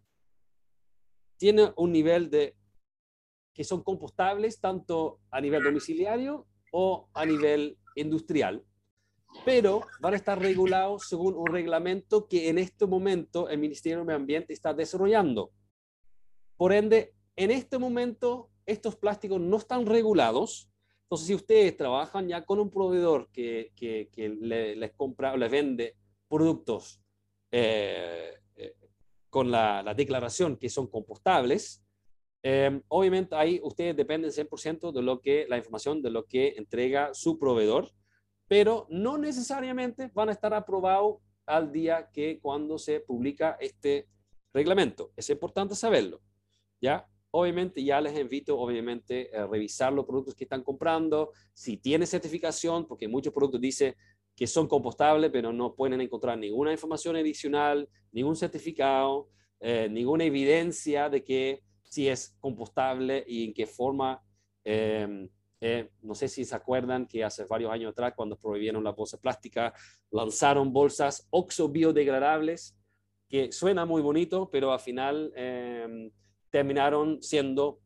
tienen 1.36 1.72
un 1.76 1.90
nivel 1.90 2.30
de 2.30 2.56
que 3.52 3.64
son 3.64 3.82
compostables 3.82 4.60
tanto 4.60 5.18
a 5.32 5.40
nivel 5.40 5.64
domiciliario 5.64 6.46
o 6.72 7.08
a 7.14 7.24
nivel 7.24 7.78
industrial, 7.94 8.64
pero 9.44 9.82
van 10.00 10.14
a 10.14 10.16
estar 10.16 10.38
regulados 10.38 11.08
según 11.08 11.34
un 11.34 11.46
reglamento 11.46 12.26
que 12.28 12.48
en 12.48 12.58
este 12.58 12.86
momento 12.86 13.48
el 13.48 13.58
Ministerio 13.58 13.98
de 13.98 14.04
Medio 14.04 14.16
Ambiente 14.16 14.52
está 14.52 14.72
desarrollando. 14.72 15.50
Por 16.56 16.72
ende, 16.72 17.14
en 17.36 17.50
este 17.50 17.78
momento 17.78 18.50
estos 18.66 18.96
plásticos 18.96 19.40
no 19.40 19.56
están 19.56 19.86
regulados. 19.86 20.68
Entonces, 21.04 21.28
si 21.28 21.34
ustedes 21.34 21.76
trabajan 21.76 22.28
ya 22.28 22.44
con 22.44 22.58
un 22.58 22.70
proveedor 22.70 23.30
que, 23.30 23.72
les 24.16 24.92
compra 24.94 25.32
o 25.32 25.36
les 25.36 25.50
vende 25.50 25.96
productos 26.28 27.00
eh, 27.52 28.34
eh, 28.56 28.74
con 29.30 29.50
la, 29.50 29.94
declaración 29.94 30.56
que 30.56 30.68
son 30.68 30.88
compostables, 30.88 31.85
eh, 32.48 32.80
obviamente 32.86 33.34
ahí 33.34 33.58
ustedes 33.60 33.96
dependen 33.96 34.30
100% 34.30 34.92
de 34.92 35.02
lo 35.02 35.20
que, 35.20 35.46
la 35.48 35.56
información 35.56 36.00
de 36.00 36.10
lo 36.10 36.26
que 36.26 36.54
entrega 36.56 37.12
su 37.12 37.40
proveedor, 37.40 37.90
pero 38.46 38.86
no 38.88 39.18
necesariamente 39.18 40.12
van 40.14 40.28
a 40.28 40.32
estar 40.32 40.54
aprobados 40.54 41.16
al 41.44 41.72
día 41.72 42.08
que 42.12 42.38
cuando 42.40 42.78
se 42.78 43.00
publica 43.00 43.56
este 43.58 44.06
reglamento. 44.54 45.10
Es 45.16 45.28
importante 45.28 45.74
saberlo, 45.74 46.20
¿ya? 46.80 47.08
Obviamente 47.32 47.82
ya 47.82 48.00
les 48.00 48.16
invito, 48.16 48.56
obviamente, 48.56 49.28
a 49.36 49.48
revisar 49.48 49.92
los 49.92 50.06
productos 50.06 50.36
que 50.36 50.44
están 50.44 50.62
comprando, 50.62 51.32
si 51.52 51.78
tiene 51.78 52.06
certificación, 52.06 52.86
porque 52.86 53.08
muchos 53.08 53.32
productos 53.32 53.60
dicen 53.60 53.96
que 54.36 54.46
son 54.46 54.68
compostables, 54.68 55.32
pero 55.32 55.52
no 55.52 55.74
pueden 55.74 56.00
encontrar 56.00 56.38
ninguna 56.38 56.70
información 56.70 57.16
adicional, 57.16 57.88
ningún 58.12 58.36
certificado, 58.36 59.30
eh, 59.58 59.88
ninguna 59.90 60.22
evidencia 60.22 61.08
de 61.08 61.24
que 61.24 61.65
si 61.88 62.08
es 62.08 62.36
compostable 62.40 63.24
y 63.26 63.44
en 63.44 63.54
qué 63.54 63.66
forma. 63.66 64.22
Em, 64.64 65.28
eh, 65.60 65.90
no 66.02 66.14
sé 66.14 66.28
si 66.28 66.44
se 66.44 66.54
acuerdan 66.54 67.06
que 67.06 67.24
hace 67.24 67.44
varios 67.44 67.72
años 67.72 67.92
atrás, 67.92 68.12
cuando 68.14 68.36
prohibieron 68.36 68.84
la 68.84 68.92
bolsa 68.92 69.18
plástica, 69.18 69.72
lanzaron 70.10 70.72
bolsas 70.72 71.26
oxo 71.30 71.68
biodegradables, 71.68 72.76
que 73.28 73.50
suena 73.52 73.84
muy 73.84 74.02
bonito, 74.02 74.50
pero 74.50 74.72
al 74.72 74.80
final 74.80 75.32
em, 75.34 76.10
terminaron 76.50 77.22
siendo 77.22 77.80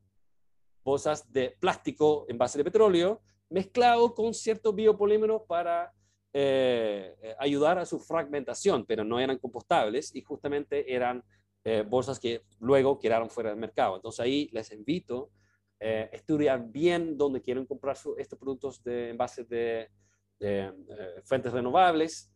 bolsas 0.83 1.33
de 1.33 1.57
plástico 1.61 2.27
en 2.29 2.39
base 2.39 2.59
de 2.59 2.65
petróleo 2.65 3.23
mezclado 3.51 4.15
con 4.15 4.33
ciertos 4.33 4.75
biopolímeros 4.75 5.43
para 5.47 5.93
eh, 6.33 7.17
eh, 7.21 7.35
ayudar 7.39 7.79
a 7.79 7.85
su 7.85 7.99
fragmentación, 7.99 8.87
pero 8.87 9.05
no 9.05 9.19
eran 9.19 9.39
compostables 9.39 10.15
y 10.15 10.23
justamente 10.23 10.95
eran 10.95 11.23
eh, 11.65 11.85
bolsas 11.87 12.19
que 12.19 12.43
luego 12.59 12.99
quedaron 12.99 13.31
fuera 13.31 13.51
del 13.51 13.59
mercado. 13.59 13.97
Entonces 13.97 14.21
ahí 14.21 14.49
les 14.53 14.73
invito 14.73 15.31
a 15.81 15.87
estudiar 16.13 16.71
bien 16.71 17.17
dónde 17.17 17.41
quieren 17.41 17.65
comprar 17.65 17.97
estos 18.19 18.39
productos 18.39 18.83
de, 18.83 19.11
en 19.11 19.17
base 19.17 19.45
de, 19.45 19.89
de 20.39 20.73
fuentes 21.25 21.53
renovables 21.53 22.31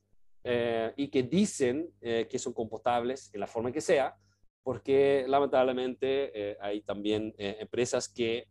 y 0.97 1.09
que 1.09 1.23
dicen 1.23 1.91
que 2.01 2.39
son 2.39 2.55
compostables 2.55 3.31
en 3.35 3.41
la 3.41 3.47
forma 3.47 3.71
que 3.71 3.83
sea, 3.83 4.17
porque 4.63 5.27
lamentablemente 5.29 6.57
hay 6.59 6.81
también 6.81 7.35
empresas 7.37 8.09
que 8.09 8.49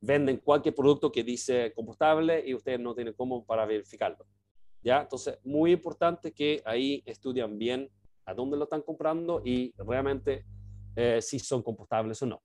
venden 0.00 0.38
cualquier 0.38 0.74
producto 0.74 1.10
que 1.10 1.22
dice 1.22 1.72
compostable 1.74 2.42
y 2.46 2.54
ustedes 2.54 2.80
no 2.80 2.94
tienen 2.94 3.14
cómo 3.14 3.44
para 3.44 3.66
verificarlo. 3.66 4.26
¿ya? 4.82 5.02
Entonces, 5.02 5.38
muy 5.44 5.72
importante 5.72 6.32
que 6.32 6.62
ahí 6.64 7.02
estudian 7.06 7.58
bien 7.58 7.90
a 8.26 8.34
dónde 8.34 8.56
lo 8.56 8.64
están 8.64 8.82
comprando 8.82 9.40
y 9.44 9.72
realmente 9.78 10.44
eh, 10.94 11.20
si 11.22 11.38
son 11.38 11.62
compostables 11.62 12.20
o 12.22 12.26
no. 12.26 12.42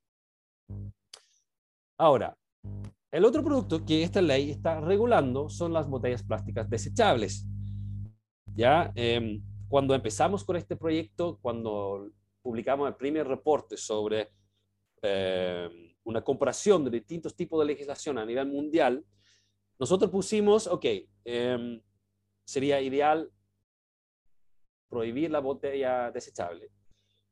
Ahora, 1.97 2.37
el 3.11 3.25
otro 3.25 3.43
producto 3.43 3.83
que 3.85 4.03
esta 4.03 4.21
ley 4.21 4.51
está 4.51 4.79
regulando 4.79 5.49
son 5.49 5.73
las 5.73 5.89
botellas 5.89 6.23
plásticas 6.23 6.69
desechables. 6.69 7.45
Ya, 8.55 8.91
em, 8.95 9.41
cuando 9.67 9.93
empezamos 9.95 10.43
con 10.43 10.55
este 10.55 10.75
proyecto, 10.75 11.39
cuando 11.41 12.09
publicamos 12.41 12.87
el 12.87 12.95
primer 12.95 13.27
reporte 13.27 13.77
sobre 13.77 14.29
em, 15.03 15.95
una 16.03 16.23
comparación 16.23 16.85
de 16.85 16.91
distintos 16.91 17.35
tipos 17.35 17.59
de 17.59 17.65
legislación 17.65 18.17
a 18.17 18.25
nivel 18.25 18.47
mundial, 18.47 19.03
nosotros 19.79 20.11
pusimos, 20.11 20.67
ok, 20.67 20.85
em, 21.25 21.81
sería 22.45 22.81
ideal 22.81 23.31
prohibir 24.91 25.31
la 25.31 25.39
botella 25.39 26.11
desechable. 26.11 26.69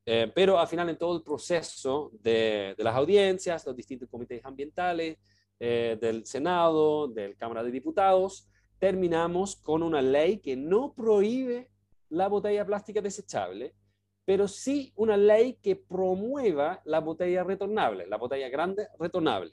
Eh, 0.06 0.32
pero 0.34 0.58
al 0.58 0.68
final 0.68 0.90
en 0.90 0.98
todo 0.98 1.18
el 1.18 1.24
proceso 1.24 2.10
de, 2.14 2.74
las 2.78 2.96
audiencias, 2.96 3.66
los 3.66 3.76
distintos 3.76 4.10
comités 4.10 4.44
ambientales, 4.44 5.18
eh, 5.60 5.98
del 6.02 6.26
Senado, 6.26 7.10
del 7.10 7.36
Cámara 7.36 7.62
de 7.62 7.72
Diputados, 7.72 8.48
terminamos 8.80 9.58
con 9.58 9.84
una 9.84 10.02
ley 10.02 10.40
que 10.40 10.56
no 10.56 10.94
prohíbe 10.94 11.70
la 12.10 12.30
botella 12.30 12.66
plástica 12.66 13.02
desechable, 13.02 13.76
pero 14.24 14.48
sí 14.48 14.94
una 14.96 15.18
ley 15.18 15.60
que 15.62 15.76
promueva 15.76 16.82
la 16.86 17.02
botella 17.02 17.44
retornable, 17.44 18.08
la 18.08 18.18
botella 18.18 18.48
grande 18.48 18.88
retornable. 18.98 19.52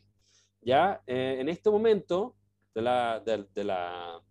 Ya 0.60 1.02
eh, 1.06 1.38
en 1.40 1.48
este 1.48 1.70
momento 1.70 2.36
de 2.72 2.82
la, 2.82 3.20
de 3.20 3.64
la 3.64 4.22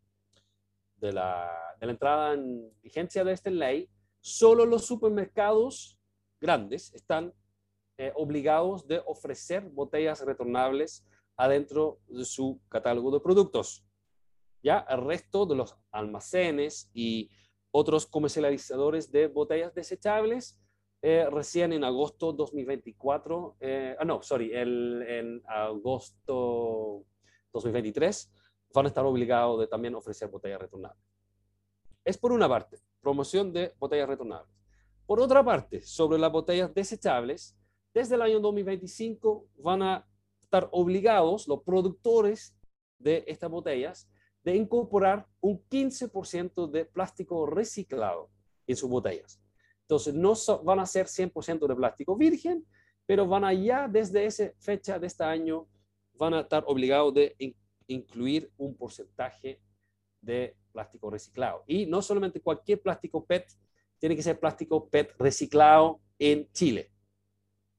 de 0.97 1.11
la, 1.11 1.64
entrada 1.81 2.33
en 2.33 2.71
vigencia 2.81 3.23
de 3.23 3.33
esta 3.33 3.49
ley, 3.49 3.89
solo 4.19 4.65
los 4.65 4.85
supermercados 4.85 5.99
grandes 6.39 6.93
están 6.93 7.33
eh, 7.97 8.11
obligados 8.15 8.87
de 8.87 9.01
ofrecer 9.05 9.69
botellas 9.69 10.25
retornables 10.25 11.05
adentro 11.37 11.99
de 12.07 12.25
su 12.25 12.59
catálogo 12.69 13.11
de 13.11 13.19
productos. 13.19 13.85
Ya 14.63 14.85
el 14.89 15.01
resto 15.01 15.45
de 15.45 15.55
los 15.55 15.75
almacenes 15.91 16.89
y 16.93 17.29
otros 17.71 18.05
comercializadores 18.05 19.11
de 19.11 19.27
botellas 19.27 19.73
desechables 19.73 20.59
eh, 21.01 21.29
recién 21.29 21.71
en 21.71 21.83
agosto 21.83 22.33
2024, 22.33 23.57
eh, 23.59 23.95
ah 23.99 24.05
no, 24.05 24.23
sorry, 24.23 24.51
el, 24.51 25.03
en 25.07 25.43
agosto 25.45 27.05
2023 27.53 28.31
van 28.73 28.85
a 28.85 28.87
estar 28.87 29.05
obligados 29.05 29.59
de 29.59 29.67
también 29.67 29.93
ofrecer 29.93 30.29
botellas 30.29 30.59
retornables. 30.59 31.04
Es 32.05 32.19
por 32.19 32.31
una 32.31 32.47
parte, 32.47 32.77
promoción 33.01 33.51
de 33.51 33.73
botellas 33.79 34.07
retornables. 34.07 34.55
Por 35.07 35.19
otra 35.19 35.43
parte, 35.43 35.81
sobre 35.81 36.19
las 36.19 36.31
botellas 36.31 36.71
desechables, 36.71 37.57
desde 37.91 38.13
el 38.13 38.21
año 38.21 38.39
2025 38.39 39.47
van 39.57 39.81
a 39.81 40.07
estar 40.39 40.69
obligados 40.71 41.47
los 41.47 41.63
productores 41.63 42.55
de 42.99 43.23
estas 43.25 43.49
botellas 43.49 44.07
de 44.43 44.55
incorporar 44.55 45.27
un 45.41 45.59
15% 45.67 46.69
de 46.69 46.85
plástico 46.85 47.47
reciclado 47.47 48.29
en 48.67 48.75
sus 48.75 48.89
botellas. 48.89 49.41
Entonces, 49.81 50.13
no 50.13 50.33
van 50.63 50.79
a 50.79 50.85
ser 50.85 51.07
100% 51.07 51.67
de 51.67 51.75
plástico 51.75 52.15
virgen, 52.15 52.65
pero 53.07 53.27
van 53.27 53.45
a 53.45 53.53
ya 53.53 53.87
desde 53.87 54.25
esa 54.25 54.51
fecha 54.59 54.99
de 54.99 55.07
este 55.07 55.23
año, 55.23 55.67
van 56.13 56.35
a 56.35 56.41
estar 56.41 56.63
obligados 56.67 57.15
de 57.15 57.35
incluir 57.87 58.51
un 58.57 58.75
porcentaje 58.75 59.59
de 60.21 60.55
plástico 60.75 61.09
reciclado. 61.09 61.63
Y 61.65 61.85
no 61.85 62.01
solamente 62.01 62.41
cualquier 62.41 62.81
plástico 62.81 63.25
PET, 63.25 63.47
tiene 63.97 64.15
que 64.15 64.21
ser 64.21 64.37
plástico 64.37 64.89
PET 64.89 65.15
reciclado 65.17 66.01
en 66.19 66.51
Chile, 66.51 66.91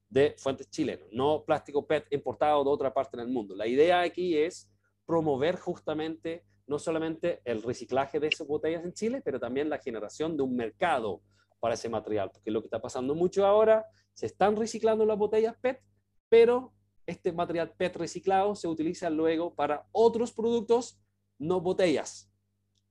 de 0.09 0.35
fuentes 0.39 0.71
chilenas, 0.71 1.07
no 1.13 1.45
plástico 1.45 1.87
PET 1.87 2.07
importado 2.11 2.65
de 2.65 2.71
otra 2.71 2.95
parte 2.95 3.19
del 3.19 3.29
mundo. 3.29 3.55
La 3.55 3.67
idea 3.67 4.01
aquí 4.01 4.37
es 4.37 4.71
promover 5.05 5.57
justamente 5.57 6.45
no 6.67 6.79
solamente 6.79 7.43
el 7.45 7.63
reciclaje 7.63 8.19
de 8.19 8.29
esas 8.29 8.47
botellas 8.47 8.83
en 8.85 8.93
Chile, 8.93 9.21
pero 9.23 9.39
también 9.39 9.69
la 9.69 9.79
generación 9.79 10.37
de 10.37 10.43
un 10.43 10.57
mercado 10.57 11.23
para 11.61 11.75
ese 11.75 11.89
material, 11.89 12.31
porque 12.33 12.51
lo 12.51 12.61
que 12.61 12.67
está 12.67 12.81
pasando 12.81 13.15
mucho 13.15 13.47
ahora, 13.47 13.87
se 14.15 14.27
están 14.27 14.57
reciclando 14.57 15.05
las 15.05 15.19
botellas 15.19 15.55
PET, 15.61 15.81
pero 16.29 16.73
este 17.07 17.31
material 17.33 17.73
PET 17.77 17.97
reciclado 17.97 18.55
se 18.55 18.69
utiliza 18.69 19.11
luego 19.11 19.55
para 19.55 19.87
otros 19.93 20.33
productos, 20.33 20.99
no 21.39 21.61
botellas. 21.61 22.33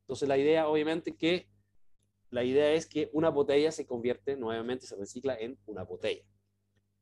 Entonces 0.06 0.30
la 0.30 0.38
idea 0.38 0.68
obviamente 0.68 1.16
que 1.16 1.50
la 2.30 2.44
idea 2.44 2.72
es 2.74 2.86
que 2.86 3.10
una 3.14 3.30
botella 3.30 3.72
se 3.72 3.86
convierte 3.86 4.36
nuevamente, 4.36 4.86
se 4.86 4.96
recicla 4.96 5.36
en 5.40 5.58
una 5.66 5.84
botella. 5.84 6.24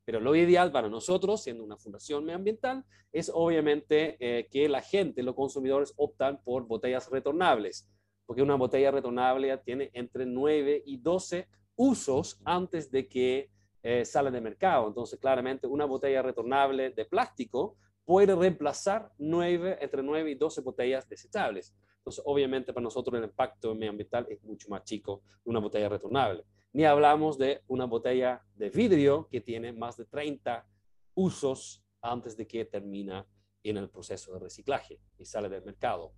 Pero 0.05 0.19
lo 0.19 0.35
ideal 0.35 0.71
para 0.71 0.89
nosotros, 0.89 1.43
siendo 1.43 1.63
una 1.63 1.77
fundación 1.77 2.25
medioambiental, 2.25 2.85
es 3.11 3.31
obviamente 3.33 4.17
eh, 4.19 4.47
que 4.49 4.67
la 4.67 4.81
gente, 4.81 5.23
los 5.23 5.35
consumidores, 5.35 5.93
optan 5.95 6.41
por 6.43 6.67
botellas 6.67 7.09
retornables, 7.09 7.89
porque 8.25 8.41
una 8.41 8.55
botella 8.55 8.91
retornable 8.91 9.57
tiene 9.59 9.91
entre 9.93 10.25
9 10.25 10.83
y 10.85 10.97
12 10.97 11.47
usos 11.75 12.41
antes 12.43 12.91
de 12.91 13.07
que 13.07 13.49
eh, 13.81 14.05
sale 14.05 14.31
de 14.31 14.41
mercado. 14.41 14.87
Entonces, 14.87 15.19
claramente, 15.19 15.67
una 15.67 15.85
botella 15.85 16.21
retornable 16.21 16.91
de 16.91 17.05
plástico 17.05 17.77
puede 18.05 18.35
reemplazar 18.35 19.11
nueve, 19.17 19.77
entre 19.81 20.03
9 20.03 20.31
y 20.31 20.35
12 20.35 20.61
botellas 20.61 21.07
desechables. 21.07 21.73
Entonces, 22.03 22.21
obviamente, 22.25 22.73
para 22.73 22.83
nosotros 22.83 23.17
el 23.17 23.23
impacto 23.23 23.73
medioambiental 23.73 24.27
es 24.29 24.43
mucho 24.43 24.67
más 24.67 24.83
chico 24.83 25.23
de 25.45 25.49
una 25.49 25.59
botella 25.59 25.87
retornable. 25.87 26.43
Ni 26.73 26.83
hablamos 26.83 27.37
de 27.37 27.63
una 27.67 27.85
botella 27.85 28.43
de 28.55 28.69
vidrio 28.69 29.29
que 29.29 29.39
tiene 29.39 29.71
más 29.71 29.95
de 29.95 30.03
30 30.03 30.67
usos 31.13 31.81
antes 32.01 32.35
de 32.35 32.45
que 32.45 32.65
termina 32.65 33.25
en 33.63 33.77
el 33.77 33.89
proceso 33.89 34.33
de 34.33 34.39
reciclaje 34.39 34.99
y 35.17 35.23
sale 35.23 35.47
del 35.47 35.63
mercado. 35.63 36.13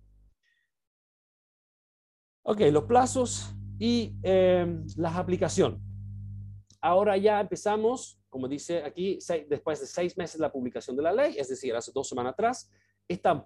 Ok, 2.42 2.62
los 2.72 2.82
plazos 2.82 3.54
y 3.78 4.16
eh, 4.24 4.82
las 4.96 5.14
aplicaciones. 5.14 5.80
Ahora 6.80 7.16
ya 7.16 7.40
empezamos, 7.40 8.20
como 8.28 8.48
dice 8.48 8.82
aquí, 8.82 9.20
después 9.48 9.80
de 9.80 9.86
seis 9.86 10.16
meses 10.16 10.38
de 10.38 10.42
la 10.42 10.52
publicación 10.52 10.96
de 10.96 11.02
la 11.04 11.12
ley, 11.12 11.36
es 11.38 11.48
decir, 11.48 11.76
hace 11.76 11.92
dos 11.94 12.08
semanas 12.08 12.32
atrás, 12.32 12.68
están 13.06 13.44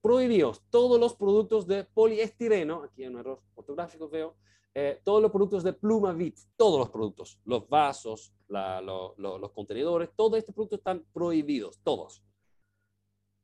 prohibidos 0.00 0.62
todos 0.70 0.98
los 0.98 1.14
productos 1.14 1.66
de 1.66 1.84
poliestireno, 1.84 2.82
aquí 2.82 3.04
en 3.04 3.14
un 3.14 3.20
error 3.20 3.42
fotográfico 3.54 4.08
veo, 4.08 4.36
eh, 4.74 5.00
todos 5.04 5.20
los 5.20 5.32
productos 5.32 5.64
de 5.64 5.72
pluma 5.72 6.12
vit, 6.12 6.38
todos 6.56 6.78
los 6.78 6.90
productos, 6.90 7.40
los 7.44 7.68
vasos, 7.68 8.32
los 8.48 9.52
contenedores, 9.52 10.10
todos 10.14 10.38
estos 10.38 10.54
productos 10.54 10.78
están 10.78 11.04
prohibidos, 11.12 11.80
todos. 11.82 12.22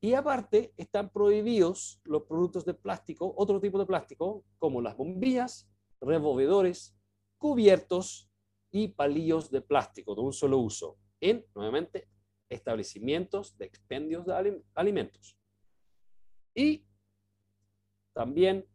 Y 0.01 0.15
aparte 0.15 0.73
están 0.77 1.11
prohibidos 1.11 2.01
los 2.05 2.23
productos 2.23 2.65
de 2.65 2.75
plástico, 2.75 3.35
otro 3.37 3.61
tipo 3.61 3.79
de 3.79 3.87
plástico, 3.87 4.45
como 4.59 4.81
las 4.81 4.97
bombillas, 4.97 5.69
revolvedores, 6.01 6.97
cubiertos 7.39 8.31
y 8.71 8.89
palillos 8.89 9.51
de 9.51 9.63
plástico 9.63 10.15
de 10.15 10.21
un 10.21 10.33
solo 10.33 10.59
uso 10.59 10.97
en, 11.21 11.45
nuevamente, 11.55 12.09
establecimientos 12.49 13.57
de 13.59 13.65
expendios 13.65 14.27
de 14.27 14.63
alimentos. 14.75 15.36
Y 16.57 16.87
también 18.15 18.67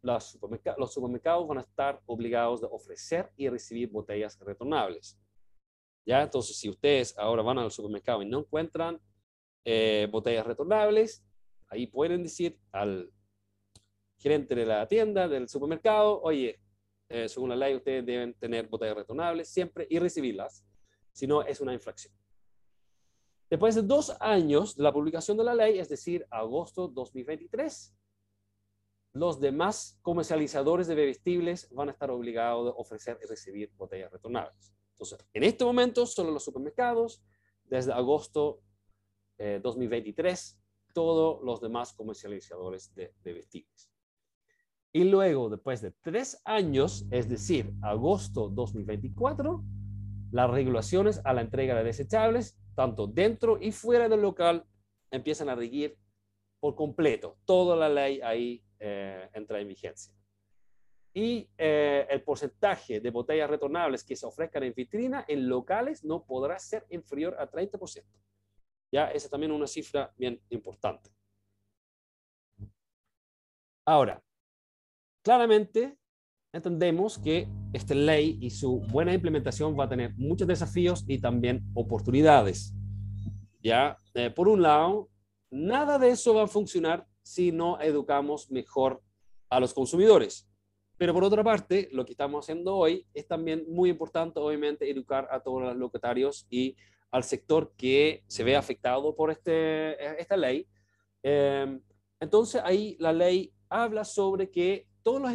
los 0.00 0.30
supermercados, 0.30 1.48
van 1.48 1.58
a 1.58 1.62
estar 1.62 2.00
obligados 2.06 2.62
a 2.62 2.68
ofrecer 2.68 3.32
y 3.36 3.48
recibir 3.48 3.90
botellas 3.90 4.38
retornables. 4.38 5.18
¿Ya? 6.06 6.22
Entonces, 6.22 6.56
si 6.56 6.68
ustedes 6.68 7.18
ahora 7.18 7.42
van 7.42 7.58
al 7.58 7.72
supermercado 7.72 8.22
y 8.22 8.26
no 8.26 8.38
encuentran 8.38 9.00
eh, 9.64 10.06
botellas 10.08 10.46
retornables, 10.46 11.26
ahí 11.66 11.88
pueden 11.88 12.22
decir 12.22 12.60
al 12.70 13.12
gerente 14.18 14.54
de 14.54 14.64
la 14.64 14.86
tienda, 14.86 15.26
del 15.26 15.48
supermercado, 15.48 16.22
oye, 16.22 16.60
eh, 17.08 17.28
según 17.28 17.50
la 17.50 17.56
ley 17.56 17.74
ustedes 17.74 18.06
deben 18.06 18.34
tener 18.34 18.68
botellas 18.68 18.98
retornables 18.98 19.48
siempre 19.48 19.86
y 19.90 19.98
recibirlas, 19.98 20.64
si 21.10 21.26
no 21.26 21.42
es 21.42 21.60
una 21.60 21.74
infracción. 21.74 22.14
Después 23.48 23.76
de 23.76 23.82
dos 23.82 24.16
años 24.20 24.76
de 24.76 24.82
la 24.82 24.92
publicación 24.92 25.36
de 25.36 25.44
la 25.44 25.54
ley, 25.54 25.78
es 25.78 25.88
decir, 25.88 26.26
agosto 26.30 26.88
2023, 26.88 27.94
los 29.12 29.40
demás 29.40 29.98
comercializadores 30.02 30.88
de 30.88 30.94
bebestibles 30.94 31.68
van 31.70 31.88
a 31.88 31.92
estar 31.92 32.10
obligados 32.10 32.68
a 32.68 32.76
ofrecer 32.76 33.18
y 33.22 33.26
recibir 33.26 33.72
botellas 33.76 34.12
retornables. 34.12 34.74
Entonces, 34.92 35.18
en 35.32 35.44
este 35.44 35.64
momento, 35.64 36.06
solo 36.06 36.30
los 36.32 36.44
supermercados, 36.44 37.22
desde 37.64 37.92
agosto 37.92 38.62
2023, 39.38 40.52
eh, 40.52 40.92
todos 40.92 41.42
los 41.42 41.60
demás 41.60 41.92
comercializadores 41.92 42.94
de 42.94 43.14
bebestibles. 43.22 43.90
Y 44.92 45.04
luego, 45.04 45.50
después 45.50 45.82
de 45.82 45.90
tres 45.90 46.40
años, 46.44 47.06
es 47.10 47.28
decir, 47.28 47.72
agosto 47.82 48.48
2024, 48.48 49.62
las 50.32 50.50
regulaciones 50.50 51.20
a 51.24 51.34
la 51.34 51.42
entrega 51.42 51.76
de 51.76 51.84
desechables, 51.84 52.56
tanto 52.76 53.06
dentro 53.06 53.58
y 53.60 53.72
fuera 53.72 54.08
del 54.08 54.20
local, 54.20 54.64
empiezan 55.10 55.48
a 55.48 55.56
regir 55.56 55.98
por 56.60 56.76
completo. 56.76 57.38
Toda 57.44 57.74
la 57.74 57.88
ley 57.88 58.20
ahí 58.20 58.62
eh, 58.78 59.28
entra 59.32 59.58
en 59.58 59.68
vigencia. 59.68 60.14
Y 61.14 61.48
eh, 61.56 62.06
el 62.10 62.22
porcentaje 62.22 63.00
de 63.00 63.10
botellas 63.10 63.48
retornables 63.48 64.04
que 64.04 64.14
se 64.14 64.26
ofrezcan 64.26 64.62
en 64.64 64.74
vitrina 64.74 65.24
en 65.26 65.48
locales 65.48 66.04
no 66.04 66.26
podrá 66.26 66.58
ser 66.58 66.86
inferior 66.90 67.34
a 67.40 67.50
30%. 67.50 68.04
Ya, 68.92 69.10
esa 69.10 69.30
también 69.30 69.52
es 69.52 69.56
una 69.56 69.66
cifra 69.66 70.12
bien 70.16 70.40
importante. 70.50 71.10
Ahora, 73.86 74.22
claramente 75.22 75.96
entendemos 76.56 77.18
que 77.18 77.48
esta 77.72 77.94
ley 77.94 78.38
y 78.40 78.50
su 78.50 78.80
buena 78.80 79.12
implementación 79.14 79.78
va 79.78 79.84
a 79.84 79.88
tener 79.88 80.14
muchos 80.16 80.48
desafíos 80.48 81.04
y 81.06 81.18
también 81.18 81.62
oportunidades. 81.74 82.74
Ya, 83.62 83.98
eh, 84.14 84.30
por 84.30 84.48
un 84.48 84.62
lado, 84.62 85.08
nada 85.50 85.98
de 85.98 86.10
eso 86.10 86.34
va 86.34 86.44
a 86.44 86.48
funcionar 86.48 87.06
si 87.22 87.52
no 87.52 87.80
educamos 87.80 88.50
mejor 88.50 89.02
a 89.50 89.60
los 89.60 89.74
consumidores. 89.74 90.48
Pero 90.96 91.12
por 91.12 91.24
otra 91.24 91.44
parte, 91.44 91.88
lo 91.92 92.04
que 92.04 92.12
estamos 92.12 92.44
haciendo 92.44 92.76
hoy 92.76 93.06
es 93.12 93.26
también 93.26 93.64
muy 93.68 93.90
importante, 93.90 94.40
obviamente, 94.40 94.90
educar 94.90 95.28
a 95.30 95.40
todos 95.40 95.62
los 95.62 95.76
locatarios 95.76 96.46
y 96.48 96.76
al 97.10 97.22
sector 97.22 97.74
que 97.76 98.24
se 98.26 98.44
ve 98.44 98.56
afectado 98.56 99.14
por 99.14 99.30
este, 99.30 100.20
esta 100.20 100.36
ley. 100.36 100.66
Em, 101.22 101.80
entonces, 102.18 102.62
ahí 102.64 102.96
la 102.98 103.12
ley 103.12 103.52
habla 103.68 104.04
sobre 104.04 104.50
que 104.50 104.86
todos 105.06 105.22
los 105.22 105.32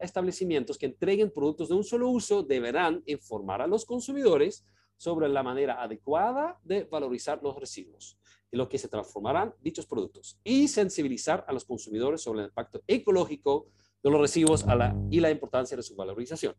establecimientos 0.00 0.76
que 0.76 0.84
entreguen 0.84 1.30
productos 1.30 1.70
de 1.70 1.74
un 1.74 1.82
solo 1.82 2.10
uso 2.10 2.42
deberán 2.42 3.02
informar 3.06 3.62
a 3.62 3.66
los 3.66 3.86
consumidores 3.86 4.66
sobre 4.98 5.30
la 5.30 5.42
manera 5.42 5.82
adecuada 5.82 6.60
de 6.62 6.84
valorizar 6.84 7.40
los 7.42 7.56
residuos 7.56 8.18
en 8.52 8.58
lo 8.58 8.68
que 8.68 8.76
se 8.76 8.86
transformarán 8.86 9.54
dichos 9.62 9.86
productos 9.86 10.38
y 10.44 10.68
sensibilizar 10.68 11.42
a 11.48 11.54
los 11.54 11.64
consumidores 11.64 12.20
sobre 12.20 12.40
el 12.40 12.48
impacto 12.48 12.82
ecológico 12.86 13.68
de 14.02 14.10
los 14.10 14.20
residuos 14.20 14.62
y 15.08 15.20
la 15.20 15.30
importancia 15.30 15.74
de 15.74 15.82
su 15.82 15.96
valorización. 15.96 16.54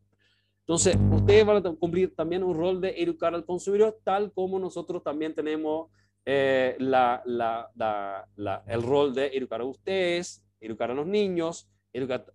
Entonces, 0.61 0.97
ustedes 1.11 1.45
van 1.45 1.57
a 1.57 1.75
cumplir 1.75 2.15
también 2.15 2.43
un 2.43 2.57
rol 2.57 2.81
de 2.81 2.99
educar 2.99 3.35
al 3.35 3.45
consumidor, 3.45 3.99
tal 4.03 4.33
como 4.33 4.57
nosotros 4.57 5.03
también 5.03 5.35
tenemos 5.35 5.91
eh, 6.25 6.75
el 6.79 6.91
rol 8.81 9.13
de 9.13 9.27
educar 9.37 9.61
a 9.61 9.65
ustedes, 9.65 10.43
educar 10.59 10.89
a 10.89 10.95
los 10.95 11.05
niños, 11.05 11.69
educar, 11.93 12.25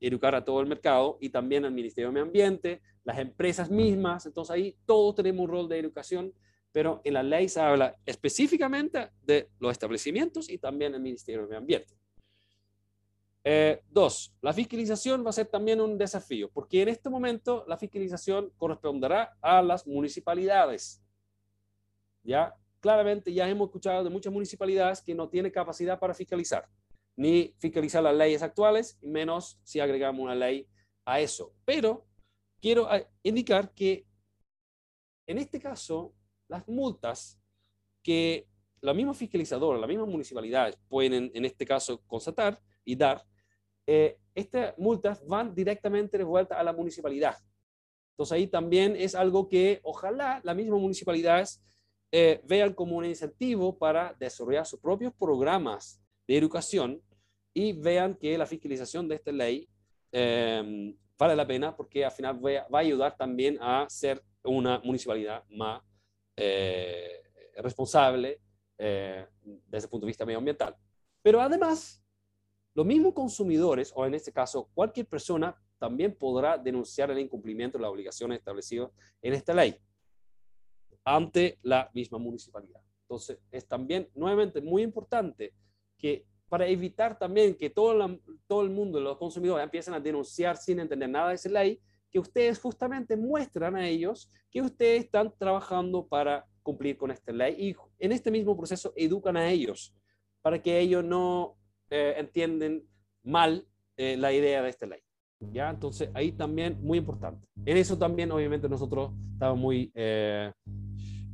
educar 0.00 0.34
a 0.34 0.44
todo 0.44 0.60
el 0.60 0.66
mercado 0.66 1.18
y 1.20 1.30
también 1.30 1.64
al 1.64 1.72
Ministerio 1.72 2.08
de 2.08 2.12
Medio 2.14 2.26
Ambiente, 2.26 2.82
las 3.04 3.18
empresas 3.18 3.70
mismas. 3.70 4.26
Entonces, 4.26 4.54
ahí 4.54 4.76
todos 4.86 5.14
tenemos 5.14 5.44
un 5.44 5.50
rol 5.50 5.68
de 5.68 5.78
educación 5.78 6.32
pero 6.72 7.00
en 7.04 7.14
la 7.14 7.22
ley 7.22 7.48
se 7.48 7.60
habla 7.60 7.96
específicamente 8.04 9.10
de 9.22 9.50
los 9.58 9.72
establecimientos 9.72 10.48
y 10.48 10.58
también 10.58 10.94
el 10.94 11.00
Ministerio 11.00 11.42
de 11.42 11.46
Medio 11.46 11.58
Ambiente. 11.58 11.94
Eh, 13.44 13.82
dos, 13.88 14.34
la 14.42 14.52
fiscalización 14.52 15.24
va 15.24 15.30
a 15.30 15.32
ser 15.32 15.46
también 15.46 15.80
un 15.80 15.96
desafío, 15.96 16.50
porque 16.52 16.82
en 16.82 16.88
este 16.88 17.08
momento 17.08 17.64
la 17.66 17.78
fiscalización 17.78 18.52
corresponderá 18.58 19.36
a 19.40 19.62
las 19.62 19.86
municipalidades. 19.86 21.02
Ya, 22.22 22.54
claramente 22.80 23.32
ya 23.32 23.48
hemos 23.48 23.68
escuchado 23.68 24.04
de 24.04 24.10
muchas 24.10 24.32
municipalidades 24.32 25.00
que 25.00 25.14
no 25.14 25.28
tienen 25.28 25.50
capacidad 25.50 25.98
para 25.98 26.12
fiscalizar, 26.12 26.68
ni 27.18 27.52
fiscalizar 27.58 28.00
las 28.00 28.14
leyes 28.14 28.42
actuales, 28.42 28.96
menos 29.02 29.60
si 29.64 29.80
agregamos 29.80 30.22
una 30.22 30.36
ley 30.36 30.68
a 31.04 31.20
eso. 31.20 31.52
Pero 31.64 32.06
quiero 32.60 32.94
eh, 32.94 33.08
indicar 33.24 33.74
que 33.74 34.06
en 35.26 35.38
este 35.38 35.58
caso 35.58 36.14
las 36.46 36.66
multas 36.68 37.40
que 38.04 38.46
la 38.80 38.94
misma 38.94 39.14
fiscalizadora, 39.14 39.80
la 39.80 39.88
misma 39.88 40.06
municipalidades 40.06 40.78
pueden, 40.88 41.32
en 41.34 41.44
este 41.44 41.66
caso, 41.66 42.00
constatar 42.06 42.62
y 42.84 42.94
dar, 42.94 43.26
eh, 43.84 44.20
estas 44.32 44.78
multas 44.78 45.26
van 45.26 45.52
directamente 45.56 46.18
de 46.18 46.24
vuelta 46.24 46.56
a 46.56 46.62
la 46.62 46.72
municipalidad. 46.72 47.36
Entonces 48.12 48.32
ahí 48.32 48.46
también 48.46 48.94
es 48.94 49.16
algo 49.16 49.48
que 49.48 49.80
ojalá 49.82 50.40
las 50.44 50.54
mismas 50.54 50.80
municipalidades 50.80 51.60
eh, 52.12 52.40
vean 52.44 52.74
como 52.74 52.96
un 52.96 53.06
incentivo 53.06 53.76
para 53.76 54.14
desarrollar 54.20 54.66
sus 54.66 54.78
propios 54.78 55.12
programas 55.14 56.00
de 56.28 56.36
educación 56.36 57.02
y 57.54 57.72
vean 57.72 58.14
que 58.14 58.36
la 58.38 58.46
fiscalización 58.46 59.08
de 59.08 59.16
esta 59.16 59.32
ley 59.32 59.68
eh, 60.12 60.94
vale 61.18 61.36
la 61.36 61.46
pena 61.46 61.76
porque 61.76 62.04
al 62.04 62.12
final 62.12 62.44
va 62.44 62.78
a 62.78 62.80
ayudar 62.80 63.16
también 63.16 63.58
a 63.60 63.86
ser 63.88 64.22
una 64.44 64.78
municipalidad 64.80 65.44
más 65.50 65.82
eh, 66.36 67.22
responsable 67.56 68.40
eh, 68.78 69.26
desde 69.66 69.86
el 69.86 69.90
punto 69.90 70.06
de 70.06 70.10
vista 70.10 70.24
medioambiental. 70.24 70.76
Pero 71.20 71.40
además, 71.40 72.02
los 72.74 72.86
mismos 72.86 73.12
consumidores, 73.12 73.92
o 73.94 74.06
en 74.06 74.14
este 74.14 74.32
caso 74.32 74.70
cualquier 74.72 75.06
persona, 75.06 75.60
también 75.78 76.14
podrá 76.16 76.58
denunciar 76.58 77.10
el 77.10 77.18
incumplimiento 77.18 77.78
de 77.78 77.82
las 77.82 77.90
obligaciones 77.90 78.38
establecidas 78.38 78.90
en 79.20 79.34
esta 79.34 79.54
ley 79.54 79.76
ante 81.04 81.58
la 81.62 81.90
misma 81.94 82.18
municipalidad. 82.18 82.80
Entonces, 83.02 83.38
es 83.50 83.66
también, 83.66 84.08
nuevamente, 84.14 84.60
muy 84.60 84.82
importante 84.82 85.54
que 85.96 86.26
para 86.48 86.66
evitar 86.66 87.18
también 87.18 87.54
que 87.54 87.70
todo, 87.70 88.18
todo 88.46 88.62
el 88.62 88.70
mundo, 88.70 89.00
los 89.00 89.18
consumidores, 89.18 89.64
empiecen 89.64 89.94
a 89.94 90.00
denunciar 90.00 90.56
sin 90.56 90.80
entender 90.80 91.08
nada 91.08 91.28
de 91.28 91.34
esa 91.34 91.48
ley, 91.48 91.80
que 92.10 92.18
ustedes 92.18 92.58
justamente 92.58 93.16
muestran 93.16 93.76
a 93.76 93.86
ellos 93.86 94.30
que 94.50 94.62
ustedes 94.62 95.04
están 95.04 95.32
trabajando 95.38 96.06
para 96.06 96.46
cumplir 96.62 96.96
con 96.96 97.10
esta 97.10 97.32
ley 97.32 97.54
y 97.58 97.76
en 97.98 98.12
este 98.12 98.30
mismo 98.30 98.56
proceso 98.56 98.92
educan 98.96 99.36
a 99.36 99.50
ellos 99.50 99.94
para 100.42 100.60
que 100.62 100.78
ellos 100.78 101.04
no 101.04 101.56
eh, 101.90 102.14
entienden 102.16 102.86
mal 103.22 103.66
eh, 103.96 104.16
la 104.16 104.32
idea 104.32 104.62
de 104.62 104.70
esta 104.70 104.86
ley. 104.86 105.00
¿Ya? 105.52 105.70
Entonces, 105.70 106.10
ahí 106.14 106.32
también 106.32 106.78
muy 106.82 106.98
importante. 106.98 107.46
En 107.64 107.76
eso 107.76 107.96
también, 107.96 108.32
obviamente, 108.32 108.68
nosotros 108.68 109.12
estamos 109.32 109.58
muy, 109.58 109.92
eh, 109.94 110.52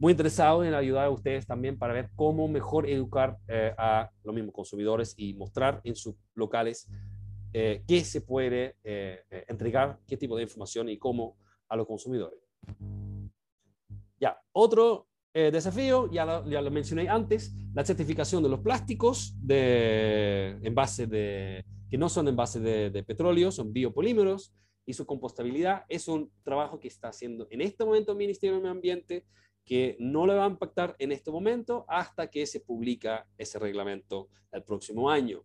muy 0.05 0.11
interesados 0.11 0.67
en 0.67 0.75
ayudar 0.75 1.07
a 1.07 1.11
ustedes 1.11 1.47
también 1.47 1.79
para 1.79 1.95
ver 1.95 2.11
cómo 2.15 2.47
mejor 2.47 2.87
educar 2.87 3.39
a 3.79 4.11
los 4.23 4.35
mismos 4.35 4.53
consumidores 4.53 5.15
y 5.17 5.33
mostrar 5.33 5.81
en 5.83 5.97
sus 5.97 6.15
locales 6.35 6.91
qué 7.51 8.03
se 8.05 8.21
puede 8.21 8.77
entregar, 9.49 9.99
qué 10.07 10.19
tipo 10.19 10.37
de 10.37 10.43
información 10.43 10.91
y 10.91 10.99
cómo 10.99 11.39
a 11.71 11.77
los 11.77 11.87
consumidores. 11.87 12.39
Ya, 14.21 14.39
otro 14.53 15.09
eh, 15.33 15.51
desafío, 15.51 16.11
ya 16.13 16.27
lo, 16.27 16.47
ya 16.51 16.61
lo, 16.61 16.71
mencioné 16.71 17.09
antes, 17.09 17.55
la 17.73 17.83
certificación 17.83 18.43
de 18.43 18.51
los 18.51 18.61
plásticos 18.61 19.35
de, 19.41 20.59
en 20.63 20.75
base 20.75 21.07
de, 21.07 21.65
que 21.91 21.97
no 21.97 22.11
son 22.11 22.29
en 22.29 22.37
base 22.37 22.61
de, 22.61 22.91
de, 22.91 23.03
petróleo, 23.03 23.51
son 23.51 23.73
biopolímeros, 23.73 24.55
y 24.85 24.93
su 24.93 25.07
compostabilidad 25.07 25.85
es 25.89 26.09
un 26.09 26.31
trabajo 26.43 26.79
que 26.79 26.89
está 26.89 27.09
haciendo 27.09 27.47
en 27.51 27.63
este 27.63 27.87
momento 27.87 28.13
el 28.13 28.19
Ministerio 28.19 28.57
de 28.57 28.61
Medio 28.61 28.73
Ambiente, 28.73 29.25
que 29.65 29.97
no 29.99 30.27
le 30.27 30.35
va 30.35 30.45
a 30.45 30.51
impactar 30.51 30.95
en 30.99 31.13
este 31.13 31.31
momento 31.31 31.85
hasta 31.89 32.31
que 32.31 32.47
se 32.47 32.61
publica 32.61 33.27
ese 33.39 33.59
reglamento 33.59 34.29
el 34.53 34.63
próximo 34.63 35.09
año. 35.11 35.43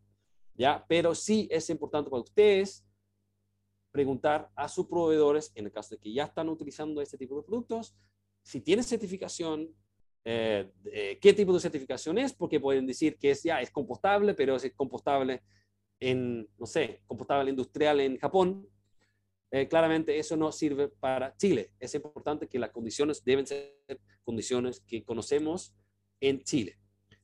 ¿ya? 0.55 0.85
Pero 0.87 1.15
sí 1.15 1.47
es 1.49 1.69
importante 1.69 2.09
para 2.09 2.21
ustedes 2.21 2.85
preguntar 3.91 4.51
a 4.55 4.67
sus 4.67 4.87
proveedores, 4.87 5.51
en 5.55 5.65
el 5.65 5.71
caso 5.71 5.95
de 5.95 6.01
que 6.01 6.13
ya 6.13 6.25
están 6.25 6.49
utilizando 6.49 7.01
este 7.01 7.17
tipo 7.17 7.37
de 7.37 7.43
productos, 7.43 7.95
si 8.43 8.61
tiene 8.61 8.83
certificación, 8.83 9.73
eh, 10.25 10.69
qué 11.21 11.33
tipo 11.33 11.53
de 11.53 11.59
certificación 11.59 12.17
es, 12.17 12.33
porque 12.33 12.59
pueden 12.59 12.85
decir 12.85 13.17
que 13.17 13.31
es 13.31 13.41
ya 13.43 13.61
es 13.61 13.71
compostable, 13.71 14.33
pero 14.33 14.55
es 14.55 14.71
compostable 14.75 15.41
en, 15.99 16.47
no 16.57 16.65
sé, 16.65 17.01
compostable 17.07 17.49
industrial 17.49 17.99
en 17.99 18.17
Japón. 18.17 18.67
Eh, 19.51 19.67
claramente 19.67 20.17
eso 20.19 20.37
no 20.37 20.51
sirve 20.51 20.89
para 20.89 21.35
Chile. 21.35 21.71
Es 21.79 21.95
importante 21.95 22.47
que 22.47 22.59
las 22.59 22.69
condiciones 22.71 23.23
deben 23.23 23.47
ser 23.47 23.75
condiciones 24.23 24.79
que 24.81 25.03
conocemos 25.03 25.73
en 26.19 26.43
Chile. 26.43 26.77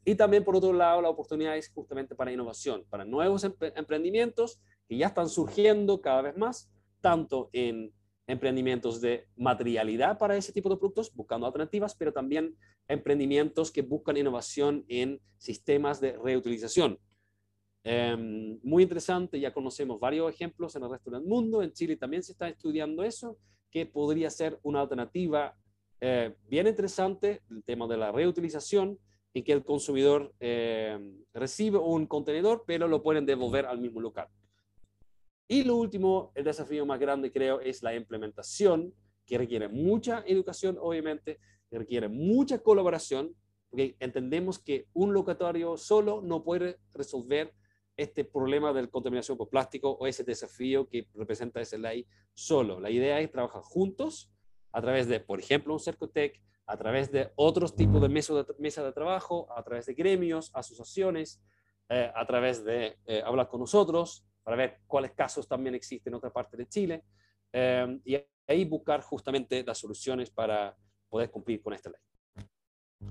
Y 0.04 0.16
también, 0.16 0.44
por 0.44 0.56
otro 0.56 0.74
lado, 0.74 1.02
la 1.02 1.10
oportunidad 1.10 1.58
es 1.58 1.70
justamente 1.70 2.16
para 2.16 2.32
innovación, 2.32 2.86
para 2.90 3.06
nuevos 3.06 3.44
emprendimientos 3.44 4.60
que 4.88 4.98
ya 4.98 5.08
están 5.08 5.30
surgiendo 5.30 6.00
cada 6.02 6.22
vez 6.22 6.38
más, 6.38 6.70
tanto 7.02 7.50
en 7.54 7.92
emprendimientos 8.28 9.02
de 9.02 9.28
materialidad 9.36 10.18
para 10.18 10.38
ese 10.38 10.52
tipo 10.52 10.70
de 10.70 10.78
productos, 10.78 11.14
buscando 11.14 11.46
alternativas, 11.46 11.96
pero 11.96 12.12
también 12.12 12.56
emprendimientos 12.88 13.72
que 13.72 13.82
buscan 13.82 14.18
innovación 14.18 14.86
en 14.88 15.22
sistemas 15.38 16.00
de 16.02 16.14
reutilización. 16.14 17.00
Em, 17.88 18.60
muy 18.64 18.82
interesante, 18.82 19.40
ya 19.40 19.54
conocemos 19.54 20.00
varios 20.00 20.34
ejemplos 20.34 20.76
en 20.76 20.82
el 20.82 20.90
resto 20.90 21.12
del 21.12 21.22
mundo, 21.22 21.62
en 21.62 21.72
Chile 21.72 21.96
también 21.96 22.24
se 22.24 22.32
está 22.32 22.50
estudiando 22.50 23.04
eso, 23.04 23.38
que 23.70 23.86
podría 23.86 24.32
ser 24.32 24.60
una 24.64 24.82
alternativa 24.82 25.56
eh, 26.02 26.36
bien 26.48 26.66
interesante, 26.66 27.44
el 27.52 27.64
tema 27.64 27.86
de 27.86 27.98
la 27.98 28.12
reutilización, 28.12 28.98
y 29.34 29.44
que 29.44 29.52
el 29.52 29.64
consumidor 29.64 30.34
eh, 30.40 30.98
recibe 31.32 31.78
un 31.78 32.08
contenedor, 32.08 32.64
pero 32.66 32.88
lo 32.88 33.04
pueden 33.04 33.28
devolver 33.28 33.68
al 33.68 33.78
mismo 33.78 34.02
local. 34.02 34.30
Y 35.48 35.64
lo 35.64 35.76
último, 35.76 36.32
el 36.34 36.44
desafío 36.44 36.88
más 36.88 37.00
grande 37.00 37.32
creo 37.32 37.60
es 37.60 37.84
la 37.84 37.94
implementación, 37.94 38.96
que 39.28 39.38
requiere 39.38 39.68
mucha 39.68 40.24
educación, 40.26 40.76
obviamente, 40.82 41.40
requiere 41.70 42.08
mucha 42.08 42.58
colaboración, 42.58 43.36
porque 43.70 43.96
entendemos 44.00 44.58
que 44.58 44.88
un 44.94 45.14
locatario 45.14 45.78
solo 45.78 46.24
no 46.24 46.44
puede 46.44 46.80
resolver 46.92 47.54
este 47.98 48.26
problema 48.26 48.74
de 48.74 48.90
contaminación 48.90 49.38
por 49.38 49.50
plástico 49.50 49.92
o 49.92 50.08
ese 50.08 50.24
desafío 50.24 50.88
que 50.88 51.08
representa 51.14 51.62
esa 51.62 51.78
ley 51.78 52.06
solo. 52.34 52.80
La 52.80 52.90
idea 52.90 53.20
es 53.20 53.32
trabajar 53.32 53.62
juntos 53.62 54.32
a 54.72 54.82
través 54.82 55.08
de, 55.08 55.20
por 55.20 55.40
ejemplo, 55.40 55.74
un 55.74 55.80
Cercotec, 55.80 56.42
a 56.68 56.78
través 56.78 57.12
de 57.12 57.32
otros 57.36 57.76
tipos 57.76 58.02
de 58.02 58.10
mesas 58.10 58.46
de, 58.46 58.54
mesa 58.60 58.84
de 58.84 58.92
trabajo, 58.92 59.48
a 59.56 59.64
través 59.64 59.86
de 59.86 59.94
gremios, 59.94 60.52
asociaciones, 60.54 61.42
eh, 61.90 62.12
a 62.14 62.26
través 62.26 62.64
de 62.66 62.98
eh, 63.06 63.22
hablar 63.24 63.48
con 63.48 63.62
nosotros, 63.62 64.26
para 64.44 64.58
ver 64.58 64.80
cuáles 64.88 65.12
casos 65.14 65.48
también 65.48 65.76
existen 65.76 66.12
en 66.12 66.18
otra 66.18 66.32
parte 66.32 66.58
de 66.58 66.68
Chile 66.68 67.04
eh, 67.54 68.00
y 68.04 68.18
ahí 68.48 68.66
buscar 68.66 69.02
justamente 69.02 69.64
las 69.64 69.78
soluciones 69.78 70.30
para 70.30 70.76
poder 71.10 71.32
cumplir 71.32 71.62
con 71.62 71.74
esta 71.74 71.90
ley. 71.90 72.00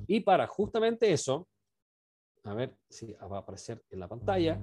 Y 0.07 0.21
para 0.21 0.47
justamente 0.47 1.13
eso, 1.13 1.49
a 2.45 2.55
ver 2.55 2.77
si 2.89 3.13
va 3.13 3.37
a 3.37 3.41
aparecer 3.41 3.83
en 3.91 4.01
la 4.01 4.09
pantalla, 4.09 4.61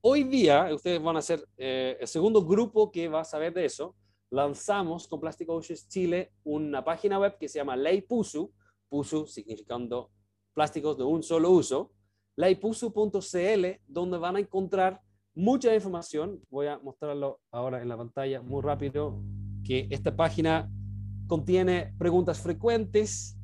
hoy 0.00 0.24
día 0.24 0.68
ustedes 0.72 1.02
van 1.02 1.16
a 1.16 1.22
ser 1.22 1.44
eh, 1.56 1.96
el 2.00 2.06
segundo 2.06 2.44
grupo 2.44 2.90
que 2.90 3.08
va 3.08 3.20
a 3.20 3.24
saber 3.24 3.52
de 3.52 3.64
eso. 3.64 3.96
Lanzamos 4.30 5.06
con 5.08 5.20
Plastic 5.20 5.48
Oceans 5.48 5.88
Chile 5.88 6.32
una 6.44 6.84
página 6.84 7.18
web 7.18 7.36
que 7.38 7.48
se 7.48 7.58
llama 7.58 7.76
Ley 7.76 8.02
PUSU, 8.02 8.52
PUSU 8.88 9.26
significando 9.26 10.10
plásticos 10.54 10.96
de 10.96 11.04
un 11.04 11.22
solo 11.22 11.50
uso, 11.50 11.92
leypusu.cl, 12.36 13.66
donde 13.86 14.18
van 14.18 14.36
a 14.36 14.40
encontrar 14.40 15.00
mucha 15.34 15.74
información. 15.74 16.40
Voy 16.48 16.68
a 16.68 16.78
mostrarlo 16.78 17.40
ahora 17.50 17.82
en 17.82 17.88
la 17.88 17.96
pantalla 17.96 18.40
muy 18.40 18.62
rápido, 18.62 19.20
que 19.64 19.88
esta 19.90 20.14
página 20.14 20.70
contiene 21.26 21.92
preguntas 21.98 22.40
frecuentes, 22.40 23.36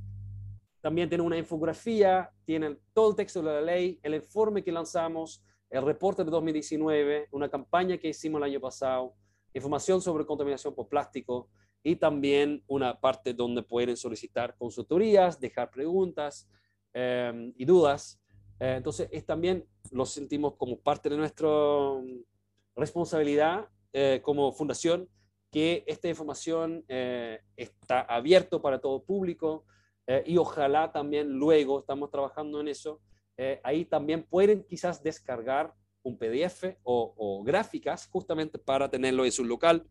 también 0.80 1.08
tiene 1.08 1.24
una 1.24 1.36
infografía, 1.36 2.30
tiene 2.44 2.76
todo 2.92 3.10
el 3.10 3.16
texto 3.16 3.42
de 3.42 3.52
la 3.52 3.60
ley, 3.60 3.98
el 4.02 4.14
informe 4.14 4.62
que 4.62 4.72
lanzamos, 4.72 5.42
el 5.68 5.82
reporte 5.82 6.24
de 6.24 6.30
2019, 6.30 7.28
una 7.32 7.48
campaña 7.48 7.98
que 7.98 8.08
hicimos 8.08 8.38
el 8.38 8.44
año 8.44 8.60
pasado, 8.60 9.14
información 9.52 10.00
sobre 10.00 10.26
contaminación 10.26 10.74
por 10.74 10.88
plástico 10.88 11.48
y 11.82 11.96
también 11.96 12.62
una 12.66 12.98
parte 12.98 13.32
donde 13.34 13.62
pueden 13.62 13.96
solicitar 13.96 14.56
consultorías, 14.56 15.40
dejar 15.40 15.70
preguntas 15.70 16.48
eh, 16.92 17.52
y 17.56 17.64
dudas. 17.64 18.20
Eh, 18.58 18.74
entonces, 18.76 19.08
es 19.12 19.24
también 19.24 19.66
lo 19.90 20.04
sentimos 20.06 20.54
como 20.56 20.78
parte 20.78 21.08
de 21.08 21.16
nuestra 21.16 21.48
mm, 21.48 22.24
responsabilidad 22.76 23.68
eh, 23.92 24.20
como 24.22 24.52
fundación, 24.52 25.08
que 25.50 25.82
esta 25.86 26.08
información 26.08 26.84
eh, 26.88 27.40
está 27.56 28.02
abierto 28.02 28.62
para 28.62 28.80
todo 28.80 29.02
público 29.02 29.64
y 30.24 30.36
ojalá 30.38 30.90
también 30.90 31.30
luego, 31.30 31.80
estamos 31.80 32.10
trabajando 32.10 32.60
en 32.60 32.68
eso, 32.68 33.00
ahí 33.62 33.84
también 33.84 34.24
pueden 34.24 34.64
quizás 34.64 35.02
descargar 35.02 35.72
un 36.02 36.18
PDF 36.18 36.76
o, 36.82 37.42
gráficas 37.44 38.08
justamente 38.08 38.58
para 38.58 38.90
tenerlo 38.90 39.24
en 39.24 39.32
su 39.32 39.44
local, 39.44 39.86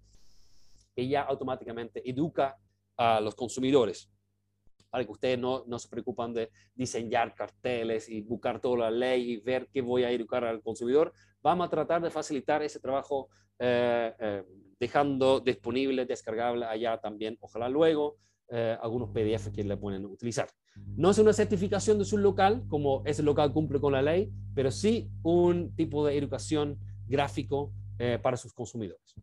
que 0.95 1.08
ya 1.08 1.22
automáticamente 1.22 2.08
educa 2.10 2.58
a 2.98 3.22
los 3.22 3.36
consumidores 3.36 4.12
para 4.89 5.06
que 5.06 5.12
ustedes 5.12 5.38
no, 5.38 5.63
no, 5.67 5.78
se 5.78 5.88
preocupan 5.88 6.34
de 6.34 6.50
diseñar 6.74 7.36
carteles 7.36 8.10
y 8.10 8.22
buscar 8.22 8.60
toda 8.60 8.89
la 8.89 8.91
ley 8.91 9.34
y 9.34 9.38
ver 9.38 9.69
qué 9.72 9.82
voy 9.82 10.04
a 10.04 10.12
educar 10.12 10.43
al 10.43 10.62
consumidor. 10.62 11.13
Vamos 11.41 11.67
a 11.67 11.69
tratar 11.69 12.02
de 12.02 12.10
facilitar 12.10 12.63
ese 12.63 12.80
trabajo 12.80 13.30
eh, 13.60 14.13
eh, 14.19 14.43
dejando 14.80 15.39
disponible, 15.39 16.06
descargable 16.06 16.65
allá 16.65 17.00
también, 17.00 17.38
ojalá 17.39 17.69
luego, 17.69 18.17
eh, 18.52 18.78
algunos 18.82 19.10
PDF 19.10 19.52
que 19.52 19.64
le 19.64 19.78
pueden 19.78 20.06
utilizar. 20.06 20.48
No 20.96 21.10
es 21.10 21.18
una 21.20 21.34
certificación 21.34 21.98
de 21.98 22.06
su 22.06 22.18
local, 22.18 22.64
como 22.68 23.04
ese 23.06 23.24
local 23.24 23.52
cumple 23.54 23.80
con 23.80 23.94
la 23.94 24.02
ley, 24.02 24.32
pero 24.54 24.72
sí 24.72 25.10
un 25.24 25.76
tipo 25.76 26.06
de 26.06 26.18
educación 26.18 26.78
gráfico 27.08 27.74
para 28.22 28.38
sus 28.38 28.54
consumidores. 28.54 29.14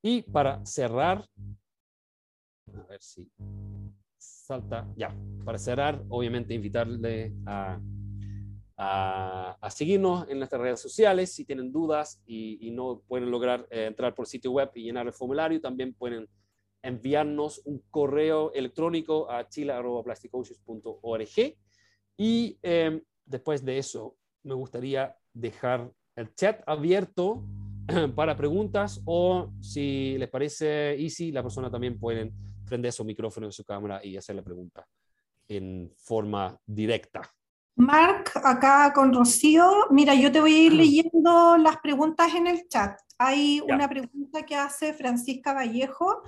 Y 0.00 0.22
para 0.22 0.64
cerrar, 0.64 1.26
a 2.72 2.82
ver 2.88 3.02
si 3.02 3.28
salta. 4.46 4.86
Ya, 4.96 5.14
para 5.44 5.58
cerrar, 5.58 6.04
obviamente 6.08 6.54
invitarle 6.54 7.34
a, 7.44 7.80
a, 8.76 9.70
seguirnos 9.70 10.28
en 10.28 10.38
nuestras 10.38 10.60
redes 10.62 10.80
sociales. 10.80 11.32
Si 11.32 11.44
tienen 11.44 11.72
dudas 11.72 12.22
y, 12.26 12.70
no 12.70 13.02
pueden 13.08 13.30
lograr 13.30 13.66
eh, 13.70 13.86
entrar 13.86 14.14
por 14.14 14.26
sitio 14.26 14.52
web 14.52 14.70
y 14.74 14.84
llenar 14.84 15.06
el 15.06 15.12
formulario, 15.12 15.60
también 15.60 15.94
pueden 15.94 16.28
enviarnos 16.86 17.62
un 17.64 17.82
correo 17.90 18.52
electrónico 18.52 19.28
a 19.30 19.48
chile.plasticosis.org. 19.48 21.56
Y 22.16 22.58
em, 22.62 23.02
después 23.24 23.64
de 23.64 23.78
eso, 23.78 24.16
me 24.42 24.54
gustaría 24.54 25.16
dejar 25.32 25.90
el 26.14 26.34
chat 26.34 26.62
abierto 26.66 27.42
para 28.14 28.36
preguntas 28.36 29.00
o 29.04 29.50
si 29.60 30.16
les 30.18 30.28
parece 30.28 31.00
easy, 31.00 31.32
la 31.32 31.42
persona 31.42 31.70
también 31.70 31.98
puede 31.98 32.32
prender 32.64 32.92
su 32.92 33.04
micrófono 33.04 33.48
y 33.48 33.52
su 33.52 33.64
cámara 33.64 34.00
y 34.04 34.16
hacer 34.16 34.36
la 34.36 34.42
pregunta 34.42 34.86
en 35.48 35.92
forma 35.96 36.56
directa. 36.66 37.22
Mark, 37.76 38.32
acá 38.42 38.92
con 38.94 39.12
Rocío, 39.12 39.88
mira, 39.90 40.14
yo 40.14 40.32
te 40.32 40.40
voy 40.40 40.54
a 40.54 40.62
ir 40.64 40.72
leyendo 40.72 41.58
las 41.58 41.76
preguntas 41.76 42.34
en 42.34 42.46
el 42.46 42.66
chat. 42.68 42.98
Hay 43.18 43.60
una 43.60 43.88
pregunta 43.88 44.44
que 44.44 44.56
hace 44.56 44.94
Francisca 44.94 45.52
Vallejo 45.52 46.22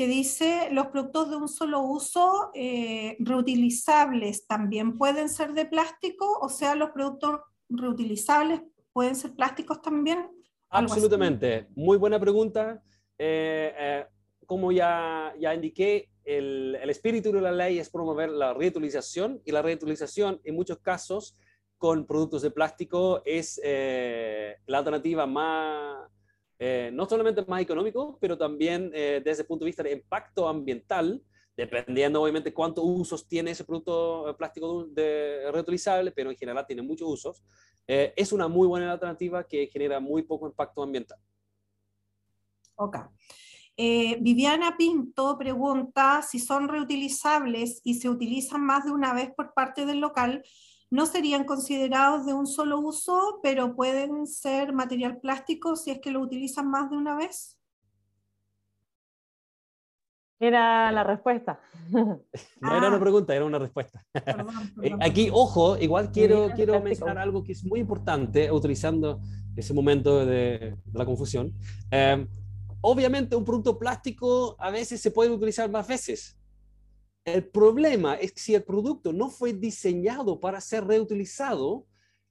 que 0.00 0.06
dice, 0.06 0.68
¿los 0.72 0.86
productos 0.86 1.28
de 1.28 1.36
un 1.36 1.46
solo 1.46 1.82
uso 1.82 2.50
eh, 2.54 3.18
reutilizables 3.18 4.46
también 4.46 4.96
pueden 4.96 5.28
ser 5.28 5.52
de 5.52 5.66
plástico? 5.66 6.38
O 6.40 6.48
sea, 6.48 6.74
¿los 6.74 6.92
productos 6.92 7.40
reutilizables 7.68 8.62
pueden 8.94 9.14
ser 9.14 9.34
plásticos 9.34 9.82
también? 9.82 10.26
Absolutamente. 10.70 11.66
Muy 11.76 11.98
buena 11.98 12.18
pregunta. 12.18 12.82
Eh, 13.18 13.74
eh, 13.78 14.06
como 14.46 14.72
ya, 14.72 15.34
ya 15.38 15.54
indiqué, 15.54 16.08
el, 16.24 16.78
el, 16.80 16.88
espíritu 16.88 17.30
de 17.30 17.42
la 17.42 17.52
ley 17.52 17.78
es 17.78 17.90
promover 17.90 18.30
la 18.30 18.54
reutilización 18.54 19.42
y 19.44 19.52
la 19.52 19.60
reutilización 19.60 20.40
en 20.44 20.54
muchos 20.54 20.78
casos 20.78 21.36
con 21.76 22.06
productos 22.06 22.40
de 22.40 22.50
plástico 22.50 23.20
es 23.26 23.60
la 23.62 24.78
alternativa 24.78 25.26
más, 25.26 26.08
eh, 26.62 26.90
no 26.92 27.06
solamente 27.06 27.42
más 27.48 27.62
económico, 27.62 28.18
pero 28.20 28.36
también 28.36 28.90
eh, 28.92 29.22
desde 29.24 29.42
el 29.42 29.48
punto 29.48 29.64
de 29.64 29.70
vista 29.70 29.82
de 29.82 29.92
impacto 29.92 30.46
ambiental, 30.46 31.24
dependiendo 31.56 32.20
obviamente 32.20 32.52
cuántos 32.52 32.84
usos 32.84 33.26
tiene 33.26 33.52
ese 33.52 33.64
producto 33.64 34.28
eh, 34.28 34.34
plástico 34.34 34.84
de, 34.84 35.50
reutilizable, 35.50 36.12
pero 36.12 36.30
en 36.30 36.36
general 36.36 36.66
tiene 36.66 36.82
muchos 36.82 37.08
usos, 37.08 37.42
es 37.86 38.30
una 38.30 38.46
muy 38.46 38.68
buena 38.68 38.92
alternativa 38.92 39.42
que 39.42 39.66
genera 39.66 39.98
muy 39.98 40.22
poco 40.22 40.46
impacto 40.46 40.82
ambiental. 40.82 41.18
Ok. 42.76 42.98
Viviana 43.76 44.76
Pinto 44.76 45.36
pregunta 45.36 46.22
si 46.22 46.38
son 46.38 46.68
reutilizables 46.68 47.80
y 47.82 47.94
se 47.94 48.08
utilizan 48.08 48.64
más 48.64 48.84
de 48.84 48.92
una 48.92 49.12
vez 49.12 49.32
por 49.34 49.54
parte 49.54 49.86
del 49.86 49.98
local, 49.98 50.44
no 50.90 51.06
serían 51.06 51.44
considerados 51.44 52.26
de 52.26 52.34
un 52.34 52.46
solo 52.46 52.80
uso, 52.80 53.38
pero 53.42 53.76
pueden 53.76 54.26
ser 54.26 54.72
material 54.72 55.18
plástico 55.18 55.76
si 55.76 55.92
es 55.92 56.00
que 56.00 56.10
lo 56.10 56.20
utilizan 56.20 56.68
más 56.68 56.90
de 56.90 56.96
una 56.96 57.16
vez. 57.16 57.60
Era 60.40 60.90
la 60.90 61.04
respuesta. 61.04 61.60
No 62.62 62.76
era 62.76 62.88
una 62.88 62.96
ah. 62.96 63.00
pregunta, 63.00 63.34
era 63.34 63.44
una 63.44 63.58
respuesta. 63.58 64.02
Eh, 64.82 64.92
aquí, 65.00 65.28
ojo, 65.32 65.76
igual 65.76 66.10
quiero, 66.10 66.50
quiero 66.54 66.80
mencionar 66.80 67.18
algo 67.18 67.44
que 67.44 67.52
es 67.52 67.64
muy 67.64 67.80
importante, 67.80 68.50
utilizando 68.50 69.20
ese 69.54 69.74
momento 69.74 70.24
de, 70.24 70.76
la 70.92 71.04
confusión. 71.04 71.52
Eh, 71.90 72.26
obviamente, 72.80 73.36
un 73.36 73.44
producto 73.44 73.78
plástico 73.78 74.56
a 74.58 74.70
veces 74.70 75.00
se 75.00 75.10
puede 75.10 75.30
utilizar 75.30 75.70
más 75.70 75.86
veces. 75.86 76.39
El 77.24 77.46
problema 77.48 78.14
es 78.14 78.32
que 78.32 78.40
si 78.40 78.54
el 78.54 78.62
producto 78.62 79.12
no 79.12 79.28
fue 79.28 79.52
diseñado 79.52 80.40
para 80.40 80.60
ser 80.60 80.84
reutilizado, 80.86 81.86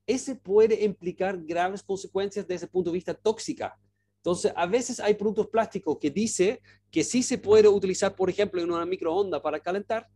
ese 0.07 0.35
puede 0.35 0.83
implicar 0.83 1.37
graves 1.43 1.83
consecuencias 1.83 2.47
desde 2.47 2.65
el 2.65 2.71
punto 2.71 2.89
de 2.89 2.95
vista 2.95 3.13
tóxica. 3.13 3.77
Entonces, 4.17 4.51
a 4.55 4.65
veces 4.65 4.99
hay 4.99 5.13
productos 5.13 5.47
plásticos 5.47 5.97
que 5.99 6.09
dice 6.09 6.61
que 6.91 7.03
sí 7.03 7.23
se 7.23 7.37
puede 7.37 7.67
utilizar, 7.67 8.15
por 8.15 8.29
ejemplo, 8.29 8.61
en 8.61 8.71
una 8.71 8.85
microonda 8.85 9.41
para 9.41 9.59
calentar. 9.59 10.07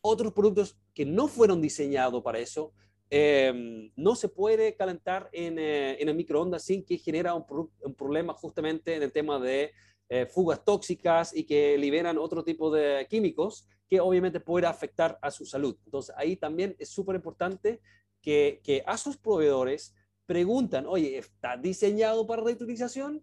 Otros 0.00 0.32
productos 0.32 0.76
que 0.94 1.04
no 1.04 1.28
fueron 1.28 1.60
diseñados 1.60 2.22
para 2.22 2.38
eso, 2.38 2.72
em, 3.10 3.92
no 3.94 4.16
se 4.16 4.28
puede 4.28 4.74
calentar 4.74 5.28
en, 5.32 5.58
eh, 5.58 6.00
en 6.00 6.08
el 6.08 6.16
microondas 6.16 6.64
sin 6.64 6.82
que 6.82 6.96
genera 6.98 7.34
un, 7.34 7.44
un, 7.82 7.94
problema 7.94 8.32
justamente 8.32 8.96
en 8.96 9.02
el 9.02 9.12
tema 9.12 9.38
de 9.38 9.70
eh, 10.08 10.26
fugas 10.26 10.64
tóxicas 10.64 11.34
y 11.34 11.44
que 11.44 11.78
liberan 11.78 12.18
otro 12.18 12.44
tipo 12.44 12.70
de 12.70 13.06
químicos 13.08 13.66
que 13.88 14.00
obviamente 14.00 14.40
puede 14.40 14.66
afectar 14.66 15.18
a 15.20 15.30
su 15.30 15.44
salud. 15.44 15.76
Entonces, 15.84 16.14
ahí 16.16 16.36
también 16.36 16.74
es 16.78 16.88
súper 16.88 17.16
importante 17.16 17.80
que, 18.22 18.82
a 18.86 18.96
sus 18.96 19.16
proveedores 19.16 19.94
preguntan, 20.26 20.86
oye, 20.86 21.18
¿está 21.18 21.56
diseñado 21.56 22.26
para 22.26 22.42
reutilización 22.42 23.22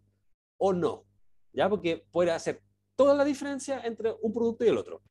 o 0.57 0.73
no? 0.73 1.05
¿Ya? 1.53 1.69
Porque 1.69 2.05
puede 2.11 2.31
hacer 2.31 2.61
toda 2.95 3.15
la 3.15 3.25
diferencia 3.25 3.81
entre 3.81 4.13
un 4.21 4.33
producto 4.33 4.65
y 4.65 4.67
el 4.67 4.77
otro. 4.77 5.01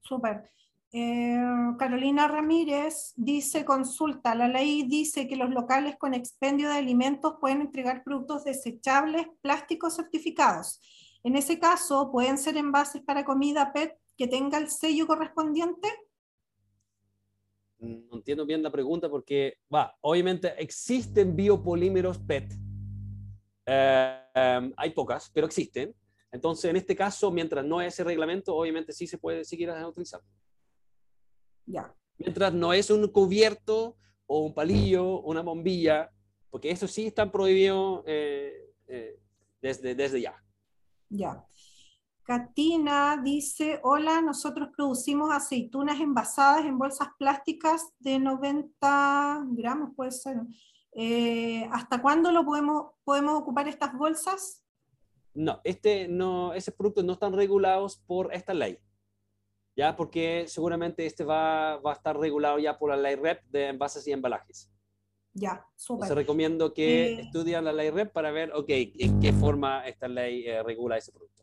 Súper. 0.00 0.48
Eh, 0.96 1.36
Carolina 1.76 2.28
Ramírez 2.28 3.14
dice, 3.16 3.64
consulta, 3.64 4.36
la 4.36 4.46
ley 4.46 4.84
dice 4.84 5.26
que 5.26 5.34
los 5.34 5.50
locales 5.50 5.96
con 5.98 6.14
expendio 6.14 6.68
de 6.68 6.76
alimentos 6.76 7.34
pueden 7.40 7.62
entregar 7.62 8.04
productos 8.04 8.44
desechables 8.44 9.26
plásticos 9.42 9.96
certificados. 9.96 10.80
En 11.24 11.34
ese 11.34 11.58
caso, 11.58 12.12
¿pueden 12.12 12.38
ser 12.38 12.56
envases 12.56 13.02
para 13.02 13.24
comida 13.24 13.72
PET 13.72 13.98
que 14.16 14.28
tenga 14.28 14.56
el 14.56 14.68
sello 14.68 15.08
correspondiente? 15.08 15.88
No 17.80 18.18
entiendo 18.18 18.46
bien 18.46 18.62
la 18.62 18.70
pregunta 18.70 19.10
porque, 19.10 19.54
va, 19.74 19.96
obviamente 20.00 20.54
existen 20.62 21.34
biopolímeros 21.34 22.18
PET. 22.18 22.54
Eh, 23.66 24.20
em, 24.32 24.72
hay 24.76 24.90
pocas, 24.90 25.28
pero 25.34 25.48
existen. 25.48 25.92
Entonces, 26.30 26.70
en 26.70 26.76
este 26.76 26.94
caso, 26.94 27.32
mientras 27.32 27.64
no 27.64 27.80
hay 27.80 27.88
ese 27.88 28.04
reglamento, 28.04 28.54
obviamente 28.54 28.92
sí 28.92 29.08
se 29.08 29.18
puede 29.18 29.44
seguir 29.44 29.72
utilizando. 29.84 30.24
Ya. 31.66 31.94
Mientras 32.18 32.52
no 32.52 32.72
es 32.72 32.90
un 32.90 33.08
cubierto 33.08 33.96
o 34.26 34.40
un 34.40 34.54
palillo, 34.54 35.20
una 35.20 35.42
bombilla, 35.42 36.10
porque 36.50 36.70
eso 36.70 36.86
sí 36.86 37.06
está 37.06 37.30
prohibido 37.30 38.04
eh, 38.06 38.74
eh, 38.86 39.20
desde, 39.60 39.94
desde 39.94 40.20
ya. 40.20 40.34
Ya. 41.08 41.44
Katina 42.24 43.20
dice, 43.22 43.80
hola, 43.82 44.22
nosotros 44.22 44.70
producimos 44.74 45.30
aceitunas 45.30 46.00
envasadas 46.00 46.64
en 46.64 46.78
bolsas 46.78 47.08
plásticas 47.18 47.92
de 47.98 48.18
90 48.18 49.44
gramos, 49.48 49.90
puede 49.94 50.10
ser. 50.10 50.36
Eh, 50.92 51.68
¿Hasta 51.70 52.00
cuándo 52.00 52.32
lo 52.32 52.44
podemos, 52.44 52.92
podemos 53.04 53.34
ocupar 53.34 53.68
estas 53.68 53.92
bolsas? 53.92 54.64
No, 55.34 55.60
este 55.64 56.08
no, 56.08 56.54
esos 56.54 56.72
productos 56.74 57.04
no 57.04 57.14
están 57.14 57.32
regulados 57.34 57.98
por 58.06 58.32
esta 58.32 58.54
ley. 58.54 58.78
Ya, 59.76 59.96
porque 59.96 60.44
seguramente 60.46 61.04
este 61.04 61.24
va, 61.24 61.78
va 61.78 61.92
a 61.92 61.94
estar 61.94 62.16
regulado 62.16 62.58
ya 62.58 62.78
por 62.78 62.90
la 62.90 62.96
ley 62.96 63.16
REP 63.16 63.42
de 63.50 63.68
envases 63.68 64.06
y 64.06 64.12
embalajes. 64.12 64.70
Ya, 65.32 65.66
súper. 65.74 66.06
Se 66.06 66.14
recomiendo 66.14 66.72
que 66.72 67.06
eh, 67.06 67.20
estudien 67.22 67.64
la 67.64 67.72
ley 67.72 67.90
REP 67.90 68.12
para 68.12 68.30
ver, 68.30 68.52
ok, 68.54 68.68
en 68.68 69.20
qué 69.20 69.32
forma 69.32 69.84
esta 69.86 70.06
ley 70.06 70.46
eh, 70.46 70.62
regula 70.62 70.96
ese 70.96 71.10
producto. 71.10 71.42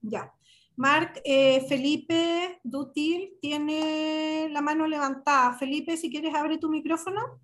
Ya. 0.00 0.32
Marc, 0.76 1.20
eh, 1.22 1.64
Felipe 1.68 2.60
Dutil 2.64 3.36
tiene 3.40 4.48
la 4.50 4.62
mano 4.62 4.86
levantada. 4.86 5.52
Felipe, 5.52 5.96
si 5.96 6.10
quieres, 6.10 6.34
abre 6.34 6.58
tu 6.58 6.70
micrófono. 6.70 7.40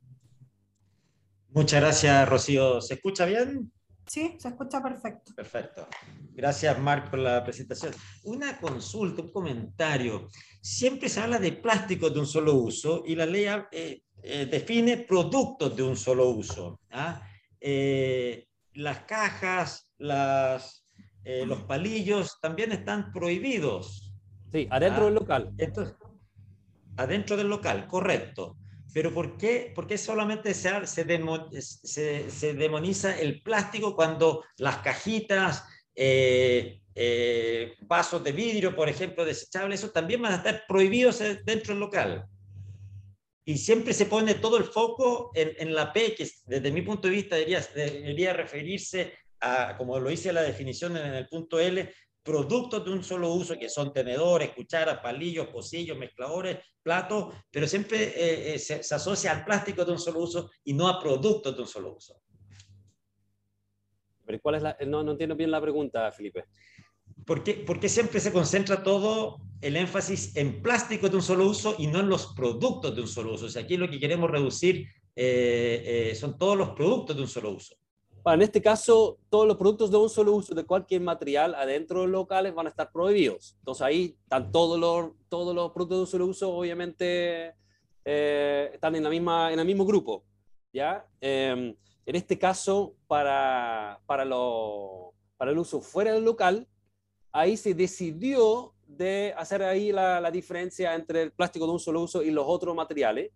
Muchas 1.51 1.81
gracias, 1.81 2.29
Rocío. 2.29 2.81
¿Se 2.81 2.95
escucha 2.95 3.27
bien? 3.27 3.71
Sí, 4.11 4.35
se 4.40 4.49
escucha 4.49 4.83
perfecto. 4.83 5.33
Perfecto. 5.37 5.87
Gracias, 6.33 6.77
Marc, 6.81 7.11
por 7.11 7.20
la 7.20 7.44
presentación. 7.44 7.92
Una 8.25 8.59
consulta, 8.59 9.23
un 9.23 9.31
comentario. 9.31 10.27
Siempre 10.61 11.09
se 11.09 11.20
habla 11.20 11.38
de 11.38 11.53
plásticos 11.53 12.12
de 12.12 12.18
un 12.18 12.27
solo 12.27 12.55
uso 12.55 13.05
y 13.07 13.14
la 13.14 13.25
ley 13.25 13.46
eh, 13.70 14.03
define 14.51 14.96
productos 14.96 15.77
de 15.77 15.85
un 15.85 15.96
solo 15.96 16.29
uso. 16.29 16.81
¿ah? 16.90 17.23
Eh, 17.61 18.49
las 18.75 19.05
cajas, 19.05 19.92
las, 19.99 20.85
eh, 21.23 21.46
los 21.46 21.62
palillos 21.62 22.40
también 22.42 22.73
están 22.73 23.12
prohibidos. 23.12 24.12
Sí, 24.51 24.66
adentro 24.73 25.03
¿ah? 25.03 25.05
del 25.05 25.14
local. 25.14 25.55
adentro 26.96 27.37
del 27.37 27.49
local, 27.49 27.87
correcto. 27.87 28.57
Pero 28.92 29.12
¿por 29.14 29.37
qué, 29.37 29.72
por 29.74 29.87
qué 29.87 29.96
solamente 29.96 30.53
se, 30.55 30.87
se, 30.87 32.31
se, 32.31 32.55
demoniza 32.55 33.18
el 33.18 33.42
plástico 33.42 33.94
cuando 33.94 34.44
las 34.57 34.79
cajitas, 34.79 35.64
vasos 37.83 38.25
de 38.25 38.33
vidrio, 38.33 38.75
por 38.75 38.88
ejemplo, 38.88 39.25
desechables, 39.25 39.81
eso 39.81 39.92
también 39.92 40.23
van 40.23 40.33
a 40.33 40.37
estar 40.37 40.65
prohibidos 40.67 41.21
dentro 41.44 41.75
del 41.75 41.81
local? 41.81 42.29
y 43.50 43.58
siempre 43.58 43.92
se 43.92 44.06
pone 44.06 44.35
todo 44.35 44.58
el 44.58 44.65
foco 44.65 45.33
en, 45.35 45.75
la 45.75 45.92
P, 45.92 46.15
que 46.15 46.29
desde 46.46 46.71
mi 46.71 46.83
punto 46.83 47.08
de 47.08 47.15
vista 47.15 47.35
debería, 47.35 47.60
debería 47.75 48.33
referirse 48.33 49.12
a, 49.40 49.77
como 49.77 49.98
lo 49.98 50.08
hice 50.08 50.33
la 50.33 50.42
definición 50.42 50.96
en 50.96 51.15
el 51.15 51.27
punto 51.27 51.58
L, 51.58 51.92
productos 52.23 52.85
de 52.85 52.92
un 52.92 53.02
solo 53.02 53.33
uso, 53.33 53.58
que 53.58 53.68
son 53.68 53.92
tenedores, 53.92 54.50
cucharas, 54.50 55.00
palillos, 55.00 55.48
pocillos, 55.48 55.96
mezcladores, 55.96 56.58
platos, 56.83 57.35
pero 57.50 57.66
siempre 57.66 58.02
eh, 58.04 58.54
eh, 58.54 58.58
se, 58.58 58.83
se, 58.83 58.94
asocia 58.94 59.33
al 59.33 59.44
plástico 59.44 59.85
de 59.85 59.92
un 59.92 59.98
solo 59.98 60.21
uso 60.21 60.50
y 60.64 60.75
no 60.75 60.88
a 60.88 61.00
productos 61.00 61.54
de 61.54 61.62
un 61.62 61.68
solo 61.68 61.96
uso. 61.96 62.21
Pero 64.25 64.40
¿cuál 64.40 64.56
es 64.56 64.62
la, 64.62 64.77
no, 64.87 65.02
no 65.02 65.12
entiendo 65.12 65.35
bien 65.35 65.50
la 65.50 65.60
pregunta, 65.60 66.12
Felipe. 66.12 66.44
¿Por 67.27 67.42
qué, 67.42 67.88
siempre 67.88 68.21
se 68.21 68.33
concentra 68.33 68.83
todo 68.83 69.38
el 69.60 69.77
énfasis 69.77 70.37
en 70.37 70.62
plásticos 70.62 71.10
de 71.10 71.16
un 71.16 71.23
solo 71.23 71.46
uso 71.46 71.75
y 71.79 71.87
no 71.87 72.00
en 72.00 72.08
los 72.08 72.29
productos 72.35 72.94
de 72.94 73.02
un 73.02 73.08
solo 73.08 73.35
uso? 73.35 73.46
O 73.46 73.48
sea, 73.48 73.62
aquí 73.62 73.77
lo 73.77 73.90
que 73.90 74.00
queremos 74.00 74.31
reducir 74.31 74.87
eh, 75.14 76.16
son 76.18 76.38
todos 76.38 76.56
los 76.56 76.71
productos 76.71 77.16
de 77.16 77.23
un 77.23 77.29
solo 77.29 77.50
uso. 77.50 77.77
En 78.27 78.42
este 78.42 78.60
caso, 78.60 79.18
todos 79.31 79.46
los 79.46 79.56
productos 79.56 79.90
de 79.90 79.96
un 79.96 80.10
solo 80.10 80.33
uso 80.33 80.54
de 80.54 80.64
cualquier 80.64 81.00
material 81.00 81.54
adentro 81.54 82.00
de 82.00 82.06
los 82.06 82.12
locales 82.12 82.54
van 82.54 82.66
a 82.66 82.71
estar 82.71 82.92
prohibidos. 82.92 83.56
Entonces 83.60 83.83
ahí 83.83 84.16
están 84.23 84.52
todos 84.52 84.79
los, 84.79 85.12
todos 85.29 85.54
los 85.54 85.73
productos 85.73 85.98
de 85.98 86.00
un 86.02 86.06
solo 86.06 86.27
uso, 86.27 86.54
obviamente, 86.54 87.54
están 88.04 88.94
en, 88.94 89.04
la 89.04 89.10
misma, 89.10 89.52
en 89.52 89.58
el 89.58 89.66
mismo 89.66 89.87
grupo. 89.87 90.25
¿ya? 90.73 91.06
Em, 91.21 91.75
en 92.04 92.16
este 92.16 92.38
caso, 92.38 92.94
para, 93.06 94.00
para, 94.06 94.25
lo, 94.25 95.14
para 95.37 95.50
el 95.50 95.58
uso 95.58 95.81
fuera 95.81 96.12
del 96.12 96.25
local, 96.25 96.68
ahí 97.33 97.56
se 97.56 97.75
decidió 97.75 98.75
de 98.87 99.33
hacer 99.37 99.62
ahí 99.62 99.92
la, 99.92 100.21
la, 100.21 100.31
diferencia 100.31 100.94
entre 100.94 101.23
el 101.23 101.33
plástico 101.33 101.66
de 101.66 101.73
un 101.73 101.81
solo 101.81 102.02
uso 102.02 102.23
y 102.23 102.31
los 102.31 102.44
otros 102.46 102.75
materiales, 102.75 103.31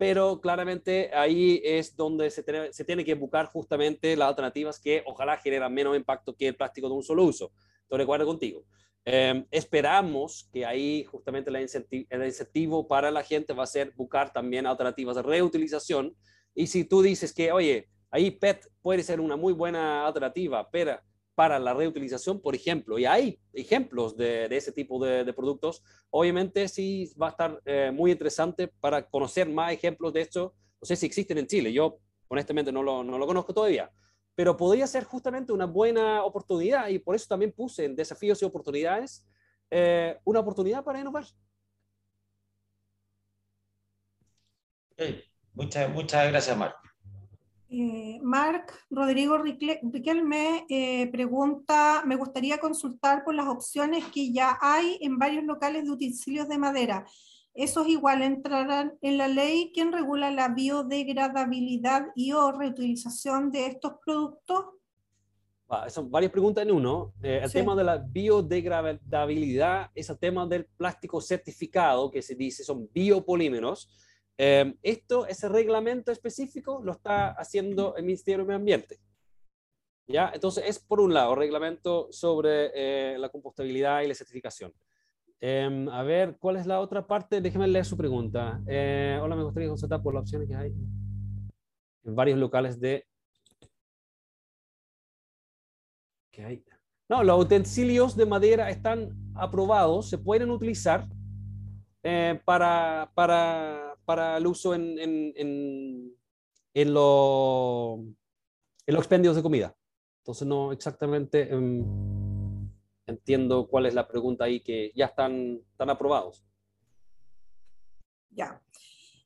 pero 0.00 0.40
claramente 0.40 1.10
ahí 1.12 1.60
es 1.62 1.94
donde 1.94 2.30
se 2.30 2.42
tiene, 2.42 3.04
que 3.04 3.12
buscar 3.12 3.44
justamente 3.44 4.16
las 4.16 4.30
alternativas 4.30 4.80
que 4.80 5.02
ojalá 5.04 5.36
generan 5.36 5.74
menos 5.74 5.94
impacto 5.94 6.34
que 6.34 6.48
el 6.48 6.56
plástico 6.56 6.88
de 6.88 6.94
un 6.94 7.02
solo 7.02 7.24
uso. 7.24 7.52
Estoy 7.82 7.98
de 7.98 8.04
acuerdo 8.04 8.24
contigo. 8.24 8.64
Em, 9.04 9.44
esperamos 9.50 10.48
que 10.50 10.64
ahí 10.64 11.04
justamente 11.04 11.50
el 11.50 12.24
incentivo 12.24 12.88
para 12.88 13.10
la 13.10 13.22
gente 13.22 13.52
va 13.52 13.64
a 13.64 13.66
ser 13.66 13.92
buscar 13.94 14.32
también 14.32 14.66
alternativas 14.66 15.16
de 15.16 15.22
reutilización. 15.22 16.16
Y 16.54 16.68
si 16.68 16.84
tú 16.84 17.02
dices 17.02 17.34
que, 17.34 17.52
oye, 17.52 17.90
ahí 18.10 18.30
PET 18.30 18.72
puede 18.80 19.02
ser 19.02 19.20
una 19.20 19.36
muy 19.36 19.52
buena 19.52 20.06
alternativa, 20.06 20.66
pero 20.70 20.98
para 21.40 21.58
la 21.58 21.72
reutilización, 21.72 22.38
por 22.38 22.54
ejemplo, 22.54 22.98
y 22.98 23.06
hay 23.06 23.40
ejemplos 23.54 24.14
de, 24.14 24.44
ese 24.54 24.72
tipo 24.72 25.02
de, 25.02 25.32
productos, 25.32 25.82
obviamente 26.10 26.68
sí 26.68 27.10
va 27.18 27.28
a 27.28 27.30
estar 27.30 27.62
eh, 27.64 27.90
muy 27.90 28.10
interesante 28.10 28.68
para 28.68 29.08
conocer 29.08 29.48
más 29.48 29.72
ejemplos 29.72 30.12
de 30.12 30.20
esto. 30.20 30.54
No 30.82 30.84
sé 30.84 30.96
si 30.96 31.06
existen 31.06 31.38
en 31.38 31.46
Chile, 31.46 31.72
yo 31.72 31.98
honestamente 32.28 32.70
no 32.70 32.82
lo, 32.82 33.02
no 33.02 33.16
lo 33.16 33.26
conozco 33.26 33.54
todavía, 33.54 33.90
pero 34.34 34.54
podría 34.54 34.86
ser 34.86 35.04
justamente 35.04 35.50
una 35.50 35.64
buena 35.64 36.24
oportunidad 36.24 36.88
y 36.88 36.98
por 36.98 37.14
eso 37.16 37.24
también 37.26 37.52
puse 37.52 37.86
en 37.86 37.96
desafíos 37.96 38.42
y 38.42 38.44
oportunidades 38.44 39.26
eh, 39.70 40.18
una 40.24 40.40
oportunidad 40.40 40.84
para 40.84 41.00
innovar. 41.00 41.24
Muchas, 45.54 45.88
muchas 45.88 46.28
gracias, 46.28 46.54
Marco. 46.54 46.89
Eh, 47.72 48.18
Marc 48.20 48.84
Rodrigo 48.90 49.38
Riquelme 49.38 50.66
eh, 50.68 51.08
pregunta, 51.12 52.02
me 52.04 52.16
gustaría 52.16 52.58
consultar 52.58 53.22
por 53.22 53.36
las 53.36 53.46
opciones 53.46 54.06
que 54.06 54.32
ya 54.32 54.58
hay 54.60 54.98
en 55.00 55.20
varios 55.20 55.44
locales 55.44 55.84
de 55.84 55.92
utensilios 55.92 56.48
de 56.48 56.58
madera. 56.58 57.06
¿Esos 57.54 57.86
igual 57.86 58.22
entrarán 58.22 58.98
en 59.02 59.18
la 59.18 59.28
ley? 59.28 59.70
¿Quién 59.72 59.92
regula 59.92 60.32
la 60.32 60.48
biodegradabilidad 60.48 62.08
y 62.16 62.32
o 62.32 62.50
reutilización 62.50 63.52
de 63.52 63.66
estos 63.66 63.92
productos? 64.04 64.64
son 65.86 66.10
varias 66.10 66.32
preguntas 66.32 66.64
en 66.64 66.72
uno. 66.72 67.12
Eh, 67.22 67.42
el 67.44 67.52
tema 67.52 67.76
de 67.76 67.84
la 67.84 67.98
biodegradabilidad 67.98 69.92
es 69.94 70.10
el 70.10 70.18
tema 70.18 70.44
del 70.44 70.64
plástico 70.64 71.20
certificado, 71.20 72.10
que 72.10 72.20
se 72.20 72.34
dice 72.34 72.64
son 72.64 72.88
biopolímeros 72.92 73.88
Em, 74.42 74.74
esto, 74.82 75.26
ese 75.26 75.50
reglamento 75.50 76.10
específico 76.10 76.80
lo 76.82 76.92
está 76.92 77.32
haciendo 77.32 77.94
el 77.96 78.04
Ministerio 78.04 78.38
de 78.38 78.46
Medio 78.46 78.56
Ambiente. 78.56 78.98
¿Ya? 80.08 80.30
Entonces, 80.32 80.64
es 80.66 80.78
por 80.78 80.98
un 80.98 81.12
lado, 81.12 81.34
reglamento 81.34 82.08
sobre 82.10 82.70
eh, 82.74 83.18
la 83.18 83.28
compostabilidad 83.28 84.00
y 84.00 84.08
la 84.08 84.14
certificación. 84.14 84.72
Em, 85.40 85.86
a 85.90 86.02
ver, 86.04 86.38
¿cuál 86.38 86.56
es 86.56 86.66
la 86.66 86.80
otra 86.80 87.06
parte? 87.06 87.42
Déjeme 87.42 87.68
leer 87.68 87.84
su 87.84 87.98
pregunta. 87.98 88.62
Eh, 88.66 89.20
hola, 89.22 89.36
me 89.36 89.44
gustaría 89.44 89.68
consultar 89.68 90.02
por 90.02 90.14
las 90.14 90.22
opciones 90.22 90.48
que 90.48 90.54
hay 90.54 90.72
en 92.04 92.16
varios 92.16 92.38
locales 92.38 92.80
de... 92.80 93.06
¿Qué 96.32 96.44
hay? 96.46 96.64
No, 97.10 97.22
los 97.22 97.44
utensilios 97.44 98.16
de 98.16 98.24
madera 98.24 98.70
están 98.70 99.14
aprobados, 99.34 100.08
se 100.08 100.16
pueden 100.16 100.50
utilizar 100.50 101.06
eh, 102.02 102.40
para, 102.46 103.12
para 103.14 103.89
para 104.10 104.38
el 104.38 104.46
uso 104.48 104.74
en, 104.74 104.98
en, 104.98 105.32
en, 105.36 106.12
en, 106.74 106.92
lo, 106.92 108.00
en 108.84 108.92
los 108.92 108.98
expendios 108.98 109.36
de 109.36 109.42
comida. 109.42 109.76
Entonces 110.22 110.48
no 110.48 110.72
exactamente 110.72 111.48
em, 111.48 112.68
entiendo 113.06 113.68
cuál 113.68 113.86
es 113.86 113.94
la 113.94 114.08
pregunta 114.08 114.46
ahí 114.46 114.58
que 114.64 114.90
ya 114.96 115.06
están, 115.06 115.60
están 115.70 115.90
aprobados. 115.90 116.44
Ya. 118.30 118.60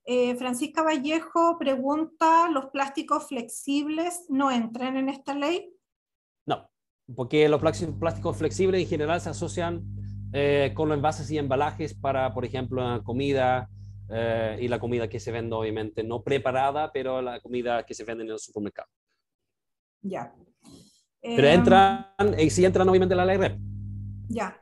Eh, 0.04 0.36
Francisca 0.36 0.82
Vallejo 0.82 1.56
pregunta, 1.58 2.50
¿los 2.50 2.66
plásticos 2.66 3.28
flexibles 3.28 4.26
no 4.28 4.50
entran 4.50 4.98
en 4.98 5.08
esta 5.08 5.34
ley? 5.34 5.74
No, 6.44 6.68
porque 7.16 7.48
los 7.48 7.62
plásticos 7.62 8.36
flexibles 8.36 8.82
en 8.82 8.88
general 8.88 9.22
se 9.22 9.30
asocian 9.30 9.82
eh, 10.34 10.72
con 10.74 10.90
los 10.90 10.96
envases 10.98 11.30
y 11.30 11.38
embalajes 11.38 11.94
para, 11.94 12.34
por 12.34 12.44
ejemplo, 12.44 13.02
comida, 13.02 13.70
eh, 14.10 14.58
y 14.60 14.68
la 14.68 14.78
comida 14.78 15.08
que 15.08 15.20
se 15.20 15.32
vende, 15.32 15.54
obviamente, 15.54 16.02
no 16.02 16.22
preparada, 16.22 16.92
pero 16.92 17.22
la 17.22 17.40
comida 17.40 17.84
que 17.84 17.94
se 17.94 18.04
vende 18.04 18.24
en 18.24 18.30
el 18.30 18.38
supermercado. 18.38 18.88
Ya. 20.02 20.34
Pero 21.20 21.48
em, 21.48 21.54
entran, 21.54 22.06
y 22.38 22.50
sí 22.50 22.64
entran 22.64 22.88
obviamente 22.88 23.14
la 23.14 23.24
ley 23.24 23.38
REP. 23.38 23.58
Ya. 24.28 24.60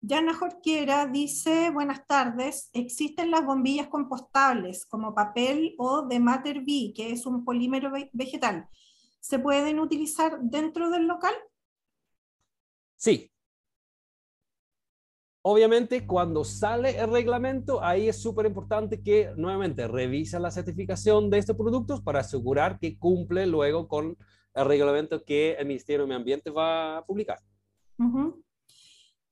Yana 0.00 0.34
Jorquera 0.34 1.06
dice, 1.06 1.70
buenas 1.70 2.06
tardes, 2.06 2.70
existen 2.72 3.30
las 3.30 3.44
bombillas 3.44 3.88
compostables 3.88 4.86
como 4.86 5.14
papel 5.14 5.74
o 5.78 6.06
de 6.06 6.20
Matter 6.20 6.60
B, 6.60 6.92
que 6.94 7.10
es 7.10 7.26
un 7.26 7.44
polímero 7.44 7.90
vegetal. 8.12 8.68
¿Se 9.20 9.38
pueden 9.38 9.80
utilizar 9.80 10.38
dentro 10.40 10.90
del 10.90 11.06
local? 11.06 11.34
Sí, 12.96 13.30
Obviamente, 15.50 16.06
cuando 16.06 16.44
sale 16.44 16.98
el 16.98 17.10
reglamento, 17.10 17.82
ahí 17.82 18.06
es 18.06 18.20
súper 18.20 18.44
importante 18.44 19.02
que 19.02 19.32
nuevamente 19.34 19.88
revisa 19.88 20.38
la 20.38 20.50
certificación 20.50 21.30
de 21.30 21.38
estos 21.38 21.56
productos 21.56 22.02
para 22.02 22.20
asegurar 22.20 22.78
que 22.78 22.98
cumple 22.98 23.46
luego 23.46 23.88
con 23.88 24.18
el 24.52 24.66
reglamento 24.66 25.24
que 25.24 25.52
el 25.52 25.66
Ministerio 25.66 26.02
de 26.02 26.08
Medio 26.08 26.18
Ambiente 26.18 26.50
va 26.50 26.98
a 26.98 27.06
publicar. 27.06 27.38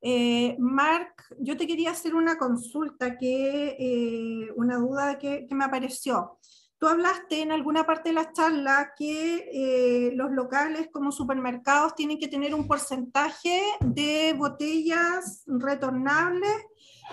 Eh, 0.00 0.56
Mark, 0.58 1.16
yo 1.38 1.54
te 1.54 1.66
quería 1.66 1.90
hacer 1.90 2.14
una 2.14 2.38
consulta, 2.38 3.18
que, 3.18 3.76
eh, 3.78 4.50
una 4.56 4.78
duda 4.78 5.18
que, 5.18 5.46
que 5.46 5.54
me 5.54 5.66
apareció. 5.66 6.38
Tú 6.78 6.86
hablaste 6.86 7.40
en 7.40 7.52
alguna 7.52 7.84
parte 7.86 8.10
de 8.10 8.14
la 8.14 8.32
charla 8.32 8.92
que 8.98 9.48
eh, 9.50 10.10
los 10.14 10.30
locales 10.30 10.88
como 10.92 11.10
supermercados 11.10 11.94
tienen 11.94 12.18
que 12.18 12.28
tener 12.28 12.54
un 12.54 12.68
porcentaje 12.68 13.62
de 13.80 14.34
botellas 14.36 15.42
retornables, 15.46 16.54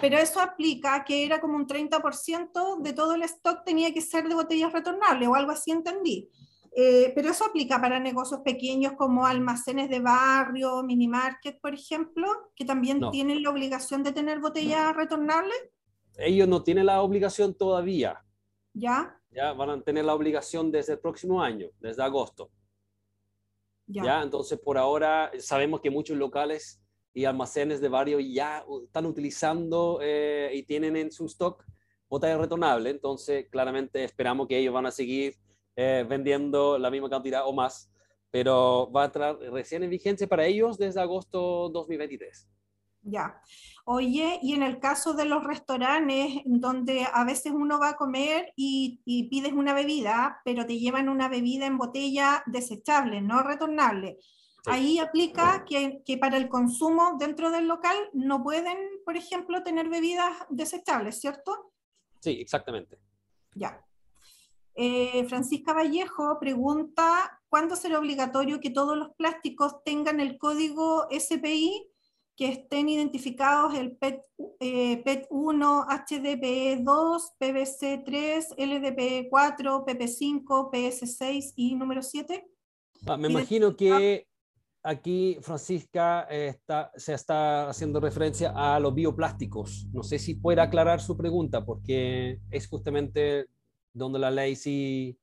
pero 0.02 0.18
eso 0.18 0.42
aplica 0.42 1.06
que 1.06 1.26
era 1.26 1.40
como 1.40 1.56
un 1.56 1.66
30% 1.66 2.82
de 2.82 2.92
todo 2.94 3.16
el 3.16 3.24
stock 3.24 3.64
tenía 3.64 3.94
que 3.94 4.02
ser 4.02 4.28
de 4.28 4.36
botellas 4.36 4.74
retornables 4.74 5.30
o 5.30 5.36
algo 5.36 5.52
así 5.52 5.72
entendí. 5.72 6.30
Eh, 6.76 7.14
pero 7.16 7.30
eso 7.30 7.46
aplica 7.46 7.80
para 7.80 8.00
negocios 8.00 8.42
pequeños 8.42 8.94
como 8.94 9.26
almacenes 9.28 9.90
de 9.90 10.00
barrio, 10.00 10.82
mini 10.84 11.08
market, 11.08 11.62
por 11.62 11.74
ejemplo, 11.74 12.28
que 12.56 12.66
también 12.66 13.00
tienen 13.12 13.44
la 13.44 13.52
obligación 13.52 14.04
de 14.04 14.12
tener 14.12 14.40
botellas 14.40 14.94
retornables. 14.96 15.56
Ellos 16.18 16.48
no 16.48 16.64
tienen 16.64 16.88
la 16.88 17.02
obligación 17.02 17.54
todavía. 17.54 18.24
¿Ya? 18.74 19.20
Ya 19.34 19.54
van 19.54 19.70
a 19.70 19.82
tener 19.82 20.06
la 20.06 20.14
obligación 20.14 20.72
desde 20.72 20.94
el 20.94 21.00
próximo 21.00 21.42
año, 21.42 21.70
desde 21.80 22.04
agosto. 22.04 22.52
Ya. 23.86 24.22
Entonces, 24.22 24.60
por 24.60 24.78
ahora 24.78 25.32
sabemos 25.40 25.82
que 25.82 25.90
muchos 25.90 26.18
locales 26.18 26.82
y 27.14 27.26
almacenes 27.26 27.82
de 27.82 27.90
barrio 27.90 28.20
ya 28.20 28.66
están 28.86 29.06
utilizando 29.06 30.00
eh, 30.02 30.50
y 30.54 30.64
tienen 30.64 30.96
en 30.96 31.12
su 31.12 31.26
stock 31.26 31.64
botellas 32.10 32.40
retornables. 32.40 32.94
Entonces, 32.94 33.48
claramente 33.50 34.04
esperamos 34.04 34.48
que 34.48 34.58
ellos 34.58 34.74
van 34.74 34.86
a 34.86 34.92
seguir 34.92 35.36
eh, 35.76 36.06
vendiendo 36.08 36.78
la 36.78 36.90
misma 36.90 37.10
cantidad 37.10 37.48
o 37.48 37.54
más, 37.54 37.92
pero 38.32 38.92
va 38.92 39.04
a 39.04 39.06
entrar 39.06 39.38
recién 39.40 39.84
en 39.84 39.90
vigencia 39.90 40.28
para 40.28 40.46
ellos 40.46 40.78
desde 40.78 41.02
agosto 41.02 41.70
2023. 41.70 42.48
Ya. 43.04 43.42
Oye, 43.86 44.40
y 44.42 44.54
en 44.54 44.64
el 44.64 44.80
caso 44.80 45.14
de 45.14 45.26
los 45.26 45.44
restaurantes, 45.44 46.42
donde 46.46 47.06
a 47.12 47.26
veces 47.26 47.52
uno 47.54 47.78
va 47.78 47.90
a 47.90 47.96
comer 47.96 48.54
y, 48.56 49.02
pides 49.30 49.52
una 49.52 49.74
bebida, 49.74 50.42
pero 50.46 50.66
te 50.66 50.80
llevan 50.80 51.10
una 51.10 51.28
bebida 51.28 51.66
en 51.66 51.78
botella 51.78 52.44
desechable, 52.46 53.22
no 53.22 53.44
retornable. 53.44 54.20
Ahí 54.66 54.98
aplica 55.00 55.66
que, 55.66 56.18
para 56.18 56.38
el 56.38 56.48
consumo 56.48 57.18
dentro 57.20 57.52
del 57.52 57.68
local 57.68 57.98
no 58.14 58.42
pueden, 58.42 58.78
por 59.04 59.18
ejemplo, 59.18 59.62
tener 59.64 59.90
bebidas 59.90 60.32
desechables, 60.50 61.20
¿cierto? 61.20 61.74
Sí, 62.22 62.32
exactamente. 62.40 62.98
Ya. 63.54 63.86
Eh, 64.76 65.26
Francisca 65.28 65.74
Vallejo 65.74 66.40
pregunta, 66.40 67.42
¿cuándo 67.50 67.76
será 67.76 68.00
obligatorio 68.00 68.62
que 68.62 68.70
todos 68.70 68.98
los 68.98 69.10
plásticos 69.16 69.84
tengan 69.84 70.22
el 70.22 70.38
código 70.38 71.08
SPI 71.12 71.93
que 72.44 72.50
estén 72.50 72.90
identificados 72.90 73.74
el 73.74 73.96
PET, 73.96 74.22
eh, 74.60 75.02
PET1, 75.06 75.88
HDPE2, 75.88 77.36
PVC3, 77.40 78.58
LDPE4, 78.58 79.86
PP5, 79.86 80.70
PS6 80.70 81.54
y 81.56 81.76
número 81.76 82.02
7. 82.02 82.46
Ah, 83.08 83.16
me 83.16 83.30
imagino 83.30 83.78
que 83.78 84.28
aquí 84.84 85.38
Francisca 85.40 86.28
eh, 86.30 86.50
está, 86.50 86.92
se 86.98 87.14
está 87.14 87.70
haciendo 87.70 88.02
referencia 88.02 88.52
a 88.54 88.78
los 88.82 88.94
bioplásticos. 88.94 89.88
No 89.94 90.04
sé 90.04 90.20
si 90.20 90.36
puede 90.36 90.60
aclarar 90.60 91.00
su 91.00 91.16
pregunta, 91.16 91.64
porque 91.64 92.42
es 92.52 92.68
justamente 92.68 93.46
donde 93.94 94.20
la 94.20 94.32
ley 94.32 94.58
sí 94.58 95.18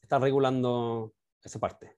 está 0.00 0.18
regulando 0.18 1.12
esa 1.44 1.58
parte. 1.58 1.94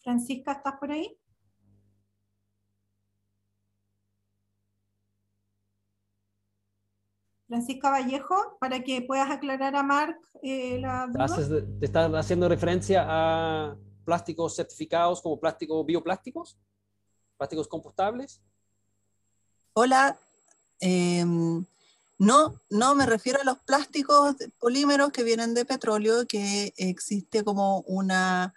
Francisca, 0.00 0.50
¿estás 0.50 0.74
por 0.80 0.90
ahí? 0.90 1.19
Francisca 7.50 7.90
Vallejo, 7.90 8.56
para 8.60 8.78
que 8.84 9.02
puedas 9.02 9.28
aclarar 9.28 9.74
a 9.74 9.82
Marc 9.82 10.16
eh, 10.40 10.78
la 10.78 11.08
duda. 11.08 11.26
¿Te 11.80 11.84
estás 11.84 12.14
haciendo 12.14 12.48
referencia 12.48 13.04
a 13.08 13.76
plásticos 14.04 14.54
certificados 14.54 15.20
como 15.20 15.40
plásticos 15.40 15.84
bioplásticos? 15.84 16.56
¿Plásticos 17.36 17.66
compostables? 17.66 18.40
Hola. 19.72 20.16
Em, 20.78 21.64
no, 22.18 22.54
no 22.70 22.94
me 22.94 23.04
refiero 23.04 23.40
a 23.40 23.44
los 23.44 23.58
plásticos 23.58 24.36
polímeros 24.60 25.10
que 25.10 25.24
vienen 25.24 25.52
de 25.52 25.64
petróleo, 25.64 26.28
que 26.28 26.72
existe 26.76 27.42
como 27.42 27.80
una, 27.80 28.54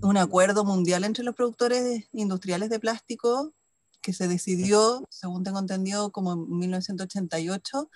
un 0.00 0.16
acuerdo 0.16 0.64
mundial 0.64 1.04
entre 1.04 1.22
los 1.22 1.34
productores 1.34 2.08
industriales 2.14 2.70
de 2.70 2.80
plástico 2.80 3.52
que 4.06 4.12
se 4.12 4.28
decidió, 4.28 5.04
según 5.10 5.42
tengo 5.42 5.58
entendido, 5.58 6.12
como 6.12 6.34
en 6.34 6.58
1988, 6.58 7.90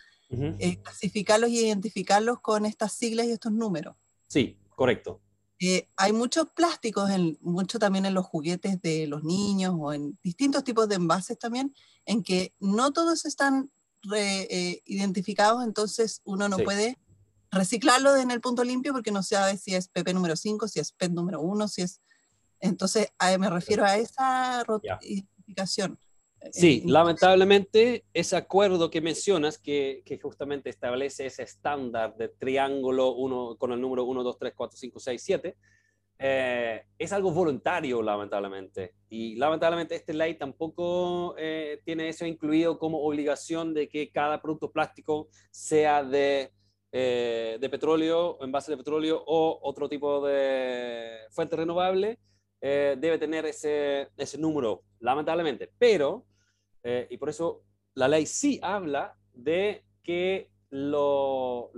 eh, 0.59 0.83
clasificarlos 0.83 1.51
y 1.51 1.61
identificarlos 1.61 2.41
con 2.41 2.67
estas 2.67 2.95
siglas 2.95 3.27
y 3.27 3.31
estos 3.31 3.53
números. 3.53 3.95
Sí, 4.27 4.59
correcto. 4.75 5.21
Eh, 5.61 5.89
hay 5.97 6.13
muchos 6.13 6.49
plásticos, 6.51 7.11
en, 7.11 7.39
mucho 7.43 7.79
también 7.79 8.07
en 8.07 8.15
los 8.15 8.27
juguetes 8.27 8.83
de 8.83 9.07
los 9.07 9.23
niños 9.23 9.77
o 9.79 9.93
en 9.93 10.19
distintos 10.21 10.65
tipos 10.65 10.89
de 10.89 10.97
envases 10.97 11.39
también, 11.39 11.73
en 12.07 12.25
que 12.25 12.55
no 12.59 12.93
todos 12.93 13.25
están 13.25 13.71
eh, 14.13 14.83
identificados, 14.87 15.63
entonces 15.63 16.23
uno 16.25 16.49
no 16.49 16.59
puede 16.59 16.99
reciclarlo 17.53 18.17
en 18.17 18.33
el 18.33 18.41
punto 18.41 18.65
limpio 18.65 18.93
porque 18.93 19.13
no 19.13 19.23
sabe 19.23 19.57
si 19.59 19.77
es 19.77 19.87
PP 19.87 20.13
número 20.15 20.35
5, 20.35 20.67
si 20.67 20.81
es 20.81 20.91
PET 20.91 21.13
número 21.13 21.41
1, 21.41 21.69
si 21.69 21.83
es... 21.83 22.01
Entonces 22.59 23.13
me 23.39 23.49
refiero 23.49 23.85
a 23.85 23.97
esa 23.97 24.65
identificación. 25.51 25.99
Sí, 26.53 26.83
lamentablemente 26.87 28.07
ese 28.15 28.37
acuerdo 28.37 28.91
que 28.91 29.03
mencionas, 29.03 29.59
que, 29.59 30.03
justamente 30.23 30.71
establece 30.71 31.27
ese 31.27 31.43
estándar 31.43 32.17
de 32.17 32.29
triángulo 32.29 33.13
uno, 33.13 33.57
con 33.59 33.73
el 33.73 33.81
número 33.81 34.05
1, 34.05 34.23
2, 34.23 34.39
3, 34.39 34.55
4, 34.57 34.79
5, 34.79 35.01
6, 35.01 35.23
7, 35.23 35.57
es 36.99 37.13
algo 37.13 37.31
voluntario, 37.31 38.03
lamentablemente. 38.03 38.95
Y 39.09 39.37
lamentablemente 39.37 39.95
esta 39.95 40.13
ley 40.13 40.35
tampoco 40.35 41.35
eh, 41.39 41.81
tiene 41.85 42.09
eso 42.09 42.27
incluido 42.27 42.79
como 42.79 43.03
obligación 43.03 43.75
de 43.75 43.89
que 43.89 44.11
cada 44.11 44.41
producto 44.41 44.71
plástico 44.71 45.29
sea 45.51 46.05
de, 46.05 46.53
eh, 46.93 47.59
de 47.61 47.69
petróleo, 47.71 48.39
base 48.49 48.71
de 48.71 48.79
petróleo 48.79 49.23
o 49.27 49.61
otro 49.63 49.89
tipo 49.89 50.27
de 50.27 51.19
fuente 51.31 51.57
renovable, 51.57 52.19
eh, 52.61 52.97
debe 52.99 53.19
tener 53.19 53.47
ese, 53.47 54.09
ese 54.17 54.39
número, 54.39 54.83
lamentablemente. 55.01 55.73
Pero 55.79 56.27
eh, 56.83 57.07
y 57.11 57.17
por 57.17 57.29
eso 57.29 57.65
la 57.95 58.09
ley 58.09 58.27
sí 58.27 58.59
habla 58.63 59.17
de 59.33 59.85
que 60.03 60.51
los 60.71 61.71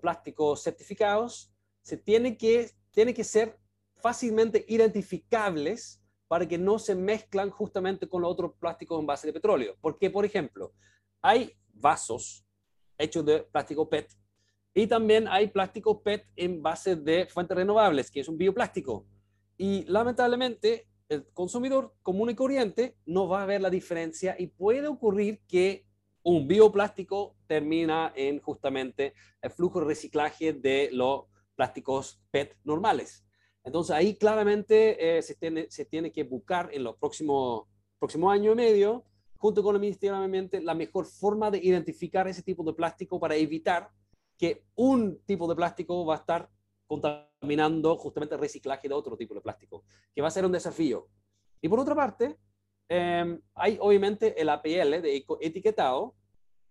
plásticos 0.00 0.62
certificados 0.62 1.52
se 1.82 1.96
tienen 1.96 2.36
que, 2.36 2.70
tienen 2.90 3.14
que 3.14 3.24
ser 3.24 3.58
fácilmente 3.94 4.64
identificables 4.68 6.02
para 6.26 6.46
que 6.46 6.58
no 6.58 6.78
se 6.78 6.94
mezclan 6.94 7.50
justamente 7.50 8.08
con 8.08 8.22
los 8.22 8.30
otros 8.30 8.52
plásticos 8.58 9.00
en 9.00 9.06
base 9.06 9.26
de 9.26 9.32
petróleo. 9.32 9.76
Porque, 9.80 10.10
por 10.10 10.24
ejemplo, 10.24 10.74
hay 11.22 11.56
vasos 11.72 12.44
hechos 12.98 13.24
de 13.24 13.42
plástico 13.44 13.88
PET 13.88 14.12
y 14.82 14.86
también 14.86 15.26
hay 15.28 15.48
plástico 15.48 16.02
PET 16.02 16.24
en 16.36 16.62
base 16.62 16.94
de 16.94 17.26
fuentes 17.26 17.56
renovables, 17.56 18.10
que 18.12 18.20
es 18.20 18.28
un 18.28 18.38
bioplástico. 18.38 19.06
Y 19.56 19.84
lamentablemente 19.86 20.86
el 21.08 21.26
consumidor 21.32 21.94
común 22.02 22.30
y 22.30 22.36
corriente 22.36 22.96
no 23.04 23.26
va 23.26 23.42
a 23.42 23.46
ver 23.46 23.60
la 23.60 23.70
diferencia 23.70 24.36
y 24.38 24.46
puede 24.46 24.86
ocurrir 24.86 25.40
que 25.48 25.84
un 26.22 26.46
bioplástico 26.46 27.34
termina 27.48 28.12
en 28.14 28.40
justamente 28.40 29.14
el 29.42 29.50
flujo 29.50 29.80
de 29.80 29.86
reciclaje 29.86 30.52
de 30.52 30.90
los 30.92 31.24
plásticos 31.56 32.20
PET 32.30 32.56
normales. 32.62 33.24
Entonces 33.64 33.96
ahí 33.96 34.14
claramente 34.14 35.18
eh, 35.18 35.22
se, 35.22 35.34
tiene, 35.34 35.66
se 35.70 35.86
tiene 35.86 36.12
que 36.12 36.22
buscar 36.22 36.70
en 36.72 36.84
los 36.84 36.96
próximos 36.98 37.66
próximo 37.98 38.30
año 38.30 38.52
y 38.52 38.54
medio, 38.54 39.04
junto 39.38 39.60
con 39.60 39.74
el 39.74 39.80
Ministerio 39.80 40.16
de 40.16 40.24
Ambiente, 40.24 40.60
la 40.60 40.74
mejor 40.74 41.04
forma 41.04 41.50
de 41.50 41.58
identificar 41.58 42.28
ese 42.28 42.44
tipo 42.44 42.62
de 42.62 42.74
plástico 42.74 43.18
para 43.18 43.34
evitar 43.34 43.90
que 44.38 44.64
un 44.76 45.20
tipo 45.26 45.48
de 45.48 45.56
plástico 45.56 46.06
va 46.06 46.14
a 46.14 46.18
estar 46.18 46.48
contaminando 46.86 47.96
justamente 47.96 48.34
el 48.34 48.40
reciclaje 48.40 48.88
de 48.88 48.94
otro 48.94 49.16
tipo 49.16 49.34
de 49.34 49.40
plástico, 49.40 49.84
que 50.14 50.22
va 50.22 50.28
a 50.28 50.30
ser 50.30 50.46
un 50.46 50.52
desafío. 50.52 51.08
Y 51.60 51.68
por 51.68 51.80
otra 51.80 51.94
parte, 51.94 52.38
em, 52.88 53.40
hay 53.54 53.76
obviamente 53.80 54.40
el 54.40 54.48
APL 54.48 55.02
de 55.02 55.24
etiquetado, 55.40 56.14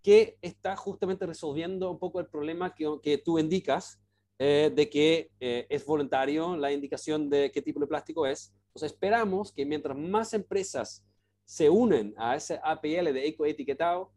que 0.02 0.38
está 0.42 0.76
justamente 0.76 1.26
resolviendo 1.26 1.92
un 1.92 2.00
poco 2.00 2.20
el 2.20 2.28
problema 2.28 2.74
que, 2.74 3.00
que 3.04 3.18
tú 3.18 3.38
indicas, 3.38 4.00
eh, 4.40 4.72
de 4.74 4.88
que 4.90 5.32
eh, 5.40 5.66
es 5.68 5.84
voluntario 5.86 6.56
la 6.56 6.72
indicación 6.72 7.28
de 7.28 7.52
qué 7.52 7.62
tipo 7.62 7.80
de 7.80 7.88
plástico 7.88 8.26
es. 8.26 8.54
Entonces 8.68 8.92
esperamos 8.92 9.52
que 9.52 9.66
mientras 9.66 9.98
más 9.98 10.34
empresas 10.34 11.04
se 11.44 11.70
unen 11.70 12.14
a 12.18 12.36
ese 12.36 12.60
APL 12.64 13.14
de 13.14 13.28
ecoetiquetado, 13.28 14.12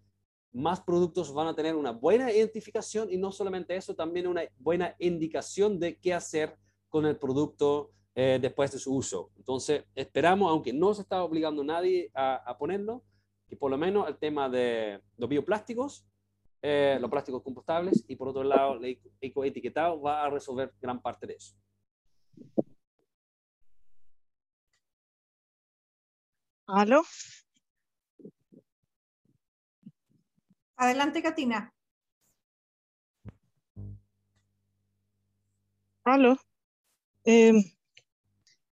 más 0.53 0.81
productos 0.81 1.33
van 1.33 1.47
a 1.47 1.55
tener 1.55 1.77
una 1.77 1.93
buena 1.93 2.33
identificación 2.33 3.11
y 3.11 3.17
no 3.17 3.33
solamente 3.33 3.77
eso, 3.77 3.95
también 3.95 4.27
una 4.27 4.43
buena 4.59 4.95
indicación 4.99 5.79
de 5.79 5.99
qué 5.99 6.13
hacer 6.15 6.57
con 6.89 7.07
el 7.07 7.17
producto 7.17 7.93
eh, 8.15 8.39
después 8.41 8.73
de 8.73 8.79
su 8.79 8.95
uso. 8.95 9.31
Entonces, 9.37 9.85
esperamos, 9.95 10.51
aunque 10.51 10.73
no 10.73 10.93
se 10.93 11.03
está 11.03 11.23
obligando 11.23 11.63
a 11.63 11.67
nadie 11.67 12.11
a, 12.15 12.57
ponerlo, 12.59 13.05
que 13.49 13.57
por 13.57 13.71
lo 13.71 13.79
menos 13.79 14.09
el 14.09 14.19
tema 14.19 14.49
de 14.49 15.01
los 15.17 15.29
bioplásticos, 15.29 16.05
eh, 16.63 16.99
los 17.01 17.11
plásticos 17.11 17.43
compostables 17.43 18.05
y 18.07 18.17
por 18.17 18.29
otro 18.29 18.45
lado 18.45 18.75
el 18.75 19.01
ecoetiquetado 19.21 20.01
va 20.01 20.25
a 20.25 20.31
resolver 20.31 20.75
gran 20.81 21.01
parte 21.01 21.27
de 21.27 21.35
eso. 21.35 21.55
¿Aló? 26.67 27.03
Adelante, 30.81 31.20
Katina. 31.20 31.74
Aló. 36.05 36.39
Em, 37.22 37.62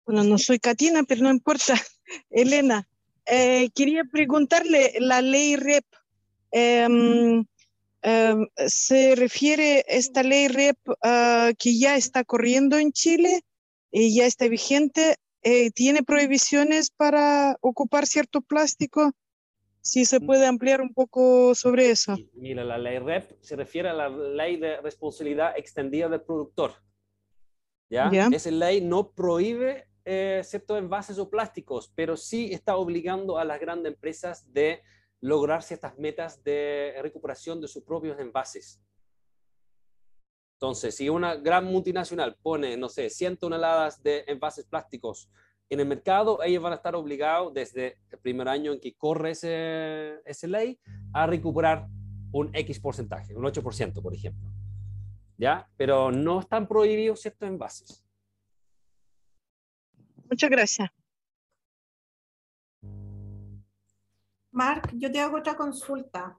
bueno, 0.04 0.22
no 0.22 0.38
soy 0.38 0.61
Katina, 0.61 1.02
pero 1.02 1.22
no 1.22 1.30
importa. 1.32 1.74
Elena, 2.30 2.88
eh, 3.26 3.70
quería 3.74 4.04
preguntarle, 4.04 4.94
la 5.00 5.20
ley 5.20 5.57
REP, 5.57 5.84
em, 6.52 7.44
em, 8.02 8.46
¿se 8.68 9.16
refiere 9.16 9.84
esta 9.88 10.22
ley 10.22 10.46
REP 10.46 10.78
uh, 10.88 11.57
que 11.59 11.76
ya 11.76 11.96
está 11.96 12.22
corriendo 12.22 12.78
en 12.78 12.92
Chile 12.92 13.42
y 13.90 14.14
ya 14.14 14.26
está 14.26 14.46
vigente? 14.46 15.16
Eh, 15.42 15.72
¿Tiene 15.72 16.04
prohibiciones 16.04 16.88
para 16.88 17.57
ocupar 17.61 18.07
cierto 18.07 18.42
plástico? 18.42 19.12
Si 19.87 20.05
se 20.05 20.18
mm. 20.18 20.26
puede 20.26 20.47
ampliar 20.47 20.80
un 20.80 20.93
poco 20.93 21.55
sobre 21.55 21.91
eso. 21.91 22.16
Mira, 22.34 22.64
la 22.64 22.76
ley 22.76 22.99
REP 22.99 23.41
se 23.41 23.55
refiere 23.55 23.89
a 23.89 23.93
la 23.93 24.09
ley 24.09 24.57
de 24.57 24.80
responsabilidad 24.80 25.57
extendida 25.57 26.09
del 26.09 26.22
productor. 26.22 26.72
¿Ya? 27.89 28.11
Esa 28.32 28.51
ley 28.51 28.80
no 28.80 29.12
prohíbe 29.12 29.87
eh, 30.05 30.41
ciertos 30.43 30.76
envases 30.76 31.20
o 31.20 31.30
plásticos, 31.30 31.93
pero 31.95 32.16
sí 32.16 32.53
está 32.53 32.76
obligando 32.76 33.39
a 33.39 33.45
las 33.45 33.61
grandes 33.61 33.93
empresas 33.93 34.53
de 34.53 34.82
lograr 35.20 35.62
ciertas 35.62 35.97
metas 35.97 36.43
de 36.43 36.99
recuperación 37.01 37.61
de 37.61 37.68
sus 37.68 37.84
propios 37.84 38.18
envases. 38.18 38.82
Entonces, 40.57 40.97
si 40.97 41.09
una 41.09 41.37
gran 41.37 41.64
multinacional 41.64 42.37
pone, 42.43 42.76
no 42.76 42.89
sé, 42.89 43.09
100 43.09 43.37
toneladas 43.37 44.03
de 44.03 44.24
envases 44.26 44.64
plásticos 44.66 45.30
en 45.68 45.80
el 45.80 45.86
mercado, 45.86 46.42
ellos 46.42 46.62
van 46.62 46.72
a 46.72 46.76
estar 46.76 46.94
obligados 46.94 47.52
desde 47.52 47.98
el 48.10 48.18
primer 48.18 48.48
año 48.48 48.72
en 48.72 48.80
que 48.80 48.94
corre 48.94 49.32
ese, 49.32 50.48
ley 50.48 50.78
a 51.12 51.26
recuperar 51.26 51.88
un 52.32 52.54
X 52.54 52.80
porcentaje, 52.80 53.34
un 53.34 53.44
8%, 53.44 54.00
por 54.00 54.14
ejemplo. 54.14 54.50
¿Ya? 55.38 55.68
Pero 55.76 56.12
no 56.12 56.40
están 56.40 56.66
prohibidos 56.66 57.20
ciertos 57.20 57.48
envases. 57.48 58.04
Muchas 60.30 60.50
gracias. 60.50 60.90
Mark, 64.50 64.90
yo 64.94 65.12
te 65.12 65.20
hago 65.20 65.36
otra 65.38 65.54
consulta. 65.54 66.34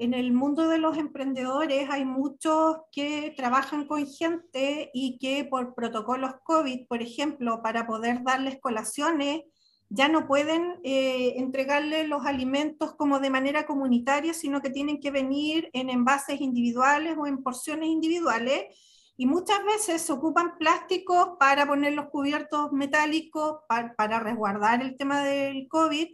En 0.00 0.14
el 0.14 0.32
mundo 0.32 0.68
de 0.68 0.78
los 0.78 0.96
emprendedores 0.96 1.90
hay 1.90 2.04
muchos 2.04 2.76
que 2.92 3.34
trabajan 3.36 3.86
con 3.88 4.06
gente 4.06 4.90
y 4.94 5.18
que 5.18 5.44
por 5.44 5.74
protocolos 5.74 6.34
COVID, 6.44 6.86
por 6.86 7.02
ejemplo, 7.02 7.62
para 7.64 7.84
poder 7.84 8.22
darles 8.22 8.60
colaciones, 8.60 9.42
ya 9.90 10.08
no 10.08 10.28
pueden 10.28 10.76
eh, 10.84 11.34
entregarle 11.38 12.06
los 12.06 12.26
alimentos 12.26 12.94
como 12.94 13.18
de 13.18 13.30
manera 13.30 13.66
comunitaria, 13.66 14.34
sino 14.34 14.60
que 14.60 14.70
tienen 14.70 15.00
que 15.00 15.10
venir 15.10 15.68
en 15.72 15.90
envases 15.90 16.40
individuales 16.40 17.16
o 17.18 17.26
en 17.26 17.42
porciones 17.42 17.88
individuales. 17.88 18.66
Y 19.16 19.26
muchas 19.26 19.64
veces 19.64 20.02
se 20.02 20.12
ocupan 20.12 20.58
plásticos 20.58 21.30
para 21.40 21.66
poner 21.66 21.94
los 21.94 22.06
cubiertos 22.10 22.70
metálicos, 22.70 23.62
para, 23.66 24.20
resguardar 24.20 24.80
el 24.80 24.96
tema 24.96 25.24
del 25.24 25.66
COVID, 25.66 26.06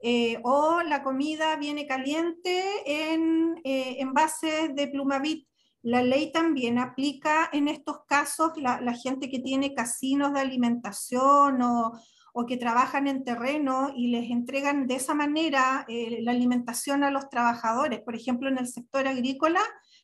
eh, 0.00 0.38
o 0.44 0.82
la 0.82 1.02
comida 1.02 1.56
viene 1.56 1.86
caliente 1.86 2.62
en 2.84 3.60
eh, 3.64 3.96
envases 3.98 4.74
de 4.74 4.88
plumavit. 4.88 5.48
La 5.82 6.02
ley 6.02 6.32
también 6.32 6.78
aplica 6.78 7.48
en 7.52 7.68
estos 7.68 8.04
casos 8.06 8.52
la, 8.56 8.94
gente 8.94 9.30
que 9.30 9.38
tiene 9.38 9.74
casinos 9.74 10.32
de 10.32 10.40
alimentación 10.40 11.62
o, 11.62 11.92
o 12.38 12.44
que 12.44 12.58
trabajan 12.58 13.06
en 13.06 13.24
terreno 13.24 13.90
y 13.96 14.08
les 14.08 14.30
entregan 14.30 14.86
de 14.86 14.96
esa 14.96 15.14
manera 15.14 15.86
eh, 15.88 16.18
la 16.20 16.32
alimentación 16.32 17.02
a 17.02 17.10
los 17.10 17.30
trabajadores, 17.30 18.00
por 18.00 18.14
ejemplo, 18.14 18.50
en 18.50 18.58
el 18.58 18.66
sector 18.66 19.08
agrícola, 19.08 19.60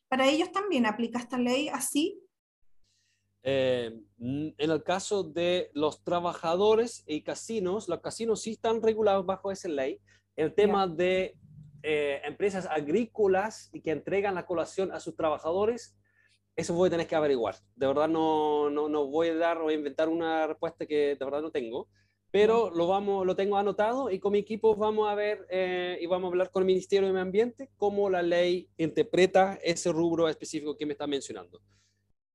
para 0.07 0.25
ellos 0.25 0.51
también 0.51 0.87
aplica 0.87 1.19
esta 1.19 1.37
ley 1.37 1.69
así. 1.69 2.22
Eh, 3.43 3.99
en 4.19 4.53
el 4.57 4.83
caso 4.83 5.23
de 5.23 5.69
los 5.73 6.03
trabajadores 6.03 7.03
y 7.05 7.21
casinos, 7.21 7.87
los 7.89 7.99
casinos 7.99 8.41
sí 8.41 8.51
están 8.51 8.81
regulados 8.81 9.25
bajo 9.25 9.51
esa 9.51 9.67
ley. 9.67 9.99
El 10.35 10.53
tema 10.53 10.87
de 10.87 11.35
eh, 11.83 12.21
empresas 12.23 12.65
agrícolas 12.65 13.69
y 13.73 13.81
que 13.81 13.91
entregan 13.91 14.35
la 14.35 14.45
colación 14.45 14.91
a 14.91 14.99
sus 14.99 15.15
trabajadores, 15.15 15.95
eso 16.55 16.73
voy 16.73 16.87
a 16.87 16.91
tener 16.91 17.07
que 17.07 17.15
averiguar. 17.15 17.55
De 17.75 17.87
verdad 17.87 18.07
no, 18.07 18.69
no, 18.69 18.87
no 18.89 19.07
voy 19.07 19.29
a 19.29 19.35
dar 19.35 19.57
o 19.57 19.71
inventar 19.71 20.09
una 20.09 20.47
respuesta 20.47 20.85
que 20.85 21.15
de 21.15 21.25
verdad 21.25 21.41
no 21.41 21.51
tengo 21.51 21.89
pero 22.33 22.71
lo, 22.71 22.87
vamos, 22.87 23.27
lo 23.27 23.35
tengo 23.35 23.57
anotado 23.57 24.09
y 24.09 24.17
con 24.17 24.31
mi 24.31 24.39
equipo 24.39 24.75
vamos 24.75 25.07
a 25.07 25.13
ver 25.13 25.45
eh, 25.51 25.99
y 26.01 26.07
vamos 26.07 26.29
a 26.29 26.31
hablar 26.31 26.49
con 26.49 26.63
el 26.63 26.65
Ministerio 26.65 27.05
de 27.05 27.13
Medio 27.13 27.21
Ambiente 27.21 27.69
cómo 27.77 28.09
la 28.09 28.23
ley 28.23 28.67
interpreta 28.75 29.59
ese 29.61 29.91
rubro 29.91 30.27
específico 30.27 30.75
que 30.75 30.87
me 30.87 30.93
está 30.93 31.05
mencionando. 31.05 31.61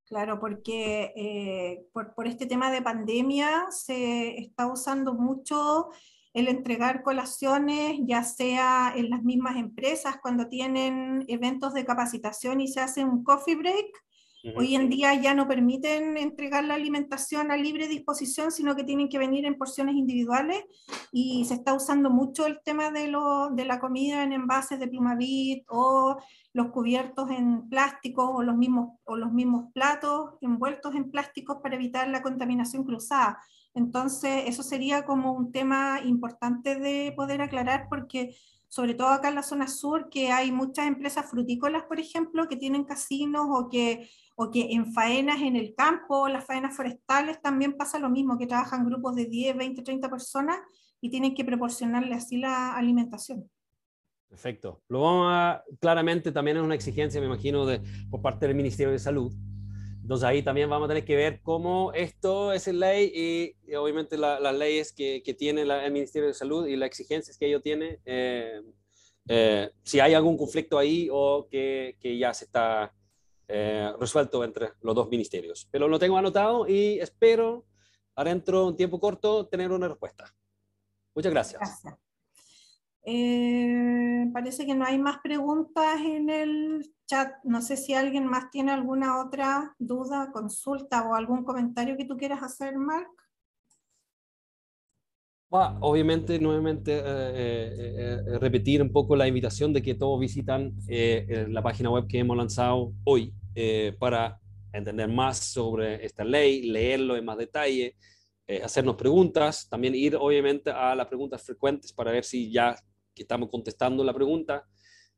Claro, 0.09 0.41
porque 0.41 1.13
eh, 1.17 1.87
por, 1.93 2.15
por, 2.15 2.27
este 2.27 2.47
tema 2.47 2.71
de 2.71 2.81
pandemia 2.81 3.67
se 3.71 4.39
está 4.39 4.67
usando 4.67 5.13
mucho 5.13 5.91
el 6.33 6.49
entregar 6.49 7.03
colaciones, 7.03 7.99
ya 8.05 8.23
sea 8.23 8.95
en 8.97 9.11
las 9.11 9.23
mismas 9.23 9.57
empresas 9.57 10.17
cuando 10.23 10.49
tienen 10.49 11.25
eventos 11.29 11.75
de 11.75 11.85
capacitación 11.85 12.61
y 12.63 12.69
se 12.69 12.81
hace 12.81 13.05
un 13.05 13.23
coffee 13.23 13.57
break, 13.57 13.87
Hoy 14.57 14.75
en 14.75 14.89
día 14.89 15.15
ya 15.15 15.35
no 15.35 15.49
permiten 15.49 16.17
entregar 16.17 16.65
la 16.65 16.75
alimentación 16.75 17.51
a 17.51 17.57
libre 17.57 17.89
disposición, 17.89 18.53
sino 18.53 18.77
que 18.77 18.85
tienen 18.85 19.09
que 19.09 19.19
venir 19.19 19.45
en 19.45 19.57
porciones 19.57 19.95
individuales 19.95 20.65
y 21.13 21.45
se 21.45 21.55
está 21.55 21.75
usando 21.75 22.11
mucho 22.11 22.47
el 22.47 22.61
tema 22.63 22.91
de, 22.91 23.09
lo, 23.09 23.51
de 23.51 23.65
la 23.65 23.81
comida 23.81 24.23
en 24.23 24.33
envases 24.33 24.79
de 24.79 24.89
plumavit 24.89 25.65
o 25.69 26.17
los 26.53 26.69
cubiertos 26.71 27.31
en 27.31 27.69
plásticos 27.69 28.31
o 28.33 28.43
los, 28.43 28.57
mismos, 28.57 28.99
o 29.05 29.17
los 29.17 29.33
mismos 29.33 29.73
platos 29.73 30.35
envueltos 30.41 30.95
en 30.95 31.11
plásticos 31.11 31.59
para 31.63 31.77
evitar 31.77 32.09
la 32.09 32.23
contaminación 32.23 32.85
cruzada. 32.85 33.39
Entonces, 33.75 34.45
eso 34.47 34.63
sería 34.63 35.05
como 35.05 35.33
un 35.33 35.53
tema 35.53 36.01
importante 36.05 36.77
de 36.77 37.13
poder 37.17 37.43
aclarar 37.43 37.87
porque 37.89 38.35
sobre 38.69 38.95
todo 38.95 39.09
acá 39.09 39.31
en 39.31 39.35
la 39.35 39.43
zona 39.43 39.67
sur, 39.67 40.11
que 40.11 40.31
hay 40.31 40.53
muchas 40.53 40.87
empresas 40.87 41.29
frutícolas, 41.29 41.85
por 41.85 41.99
ejemplo, 41.99 42.49
que 42.49 42.57
tienen 42.57 42.85
casinos 42.85 43.47
o 43.49 43.69
que, 43.69 44.09
o 44.37 44.51
que 44.51 44.73
en 44.73 44.93
faenas 44.93 45.41
en 45.41 45.57
el 45.57 45.75
campo, 45.75 46.29
las 46.29 46.45
faenas 46.45 46.77
forestales, 46.77 47.41
también 47.41 47.77
pasa 47.77 47.99
lo 47.99 48.11
mismo, 48.11 48.39
que 48.39 48.47
trabajan 48.47 48.85
grupos 48.85 49.17
de 49.17 49.25
10, 49.25 49.57
20, 49.57 49.83
30 49.83 50.11
personas 50.11 50.59
y 51.01 51.11
tienen 51.11 51.35
que 51.35 51.45
proporcionarle 51.45 52.15
así 52.15 52.37
la 52.37 52.75
alimentación. 52.75 53.51
Perfecto. 54.29 54.83
Lo 54.89 55.01
vamos 55.01 55.29
a, 55.31 55.65
claramente 55.81 56.33
también 56.33 56.59
es 56.59 56.63
una 56.63 56.75
exigencia, 56.75 57.21
me 57.21 57.27
imagino, 57.27 57.65
de, 57.65 57.81
por 58.11 58.21
parte 58.21 58.47
del 58.47 58.55
Ministerio 58.55 58.93
de 58.93 58.99
Salud, 58.99 59.33
entonces 60.09 60.27
ahí 60.27 60.43
también 60.43 60.71
vamos 60.71 60.87
a 60.87 60.89
tener 60.89 61.05
que 61.05 61.17
ver 61.17 61.43
cómo 61.43 61.93
esto 61.93 62.55
es 62.55 62.67
ley 62.67 63.13
y, 63.67 63.75
obviamente 63.75 64.17
las 64.17 64.55
leyes 64.57 64.91
que, 64.91 65.23
que 65.23 65.35
tiene 65.35 65.61
el 65.61 65.93
Ministerio 65.93 66.29
de 66.29 66.33
Salud 66.33 66.67
y 66.67 66.77
las 66.77 66.87
exigencias 66.87 67.37
que 67.37 67.47
ello 67.47 67.61
tiene, 67.61 68.01
eh, 68.07 68.63
eh, 69.29 69.71
si 69.83 70.01
hay 70.01 70.15
algún 70.15 70.39
conflicto 70.39 70.79
ahí 70.79 71.11
o 71.13 71.47
que, 71.51 71.99
que 72.01 72.17
ya 72.17 72.33
se 72.33 72.47
está 72.47 72.91
eh, 73.49 73.93
resuelto 74.01 74.43
entre 74.45 74.71
los 74.81 74.95
dos 74.95 75.11
ministerios. 75.11 75.69
Pero 75.71 75.89
lo 75.89 75.99
tengo 75.99 76.17
anotado 76.17 76.67
y 76.67 76.99
espero, 77.01 77.67
adentro 78.15 78.63
de 78.63 78.67
un 78.69 78.77
tiempo 78.77 78.99
corto, 78.99 79.47
tener 79.47 79.71
una 79.71 79.89
respuesta. 79.89 80.35
Muchas 81.15 81.33
gracias. 81.33 81.61
gracias. 81.61 82.08
Eh, 83.11 84.29
parece 84.35 84.67
que 84.67 84.75
no 84.75 84.85
hay 84.85 84.99
más 84.99 85.21
preguntas 85.23 85.99
en 86.05 86.29
el 86.29 86.93
chat. 87.07 87.33
No 87.43 87.63
sé 87.63 87.79
si 87.79 87.95
alguien 87.95 88.27
más 88.27 88.51
tiene 88.51 88.71
alguna 88.71 89.25
otra 89.25 89.75
duda, 89.79 90.31
consulta 90.31 91.09
o 91.09 91.15
algún 91.15 91.43
comentario 91.43 91.97
que 91.97 92.05
tú 92.05 92.19
quieras 92.19 92.43
hacer, 92.43 92.77
Mark. 92.77 93.09
obviamente, 95.49 96.39
nuevamente, 96.39 96.99
eh, 96.99 97.03
eh, 97.03 98.39
repetir 98.41 98.83
un 98.83 98.93
poco 98.93 99.17
la 99.17 99.27
invitación 99.27 99.73
de 99.73 99.81
que 99.81 99.95
todos 99.95 100.21
visitan 100.21 100.75
la 100.87 101.63
página 101.63 101.89
web 101.89 102.07
que 102.07 102.19
hemos 102.19 102.37
lanzado 102.37 102.93
hoy 103.05 103.33
para 103.99 104.39
entender 104.71 105.09
más 105.09 105.39
sobre 105.39 106.05
esta 106.05 106.25
ley, 106.25 106.65
leerlo 106.65 107.17
en 107.17 107.25
más 107.25 107.39
detalle, 107.39 107.97
hacernos 108.63 108.97
preguntas, 108.97 109.67
también 109.71 109.95
ir 109.95 110.15
obviamente 110.15 110.71
a 110.71 110.95
las 110.95 111.07
preguntas 111.07 111.43
frecuentes 111.43 111.91
para 111.91 112.13
ver 112.13 112.25
si 112.25 112.53
ya 112.53 112.77
estamos 113.23 113.49
contestando 113.51 114.05
la 114.05 114.15
pregunta. 114.15 114.67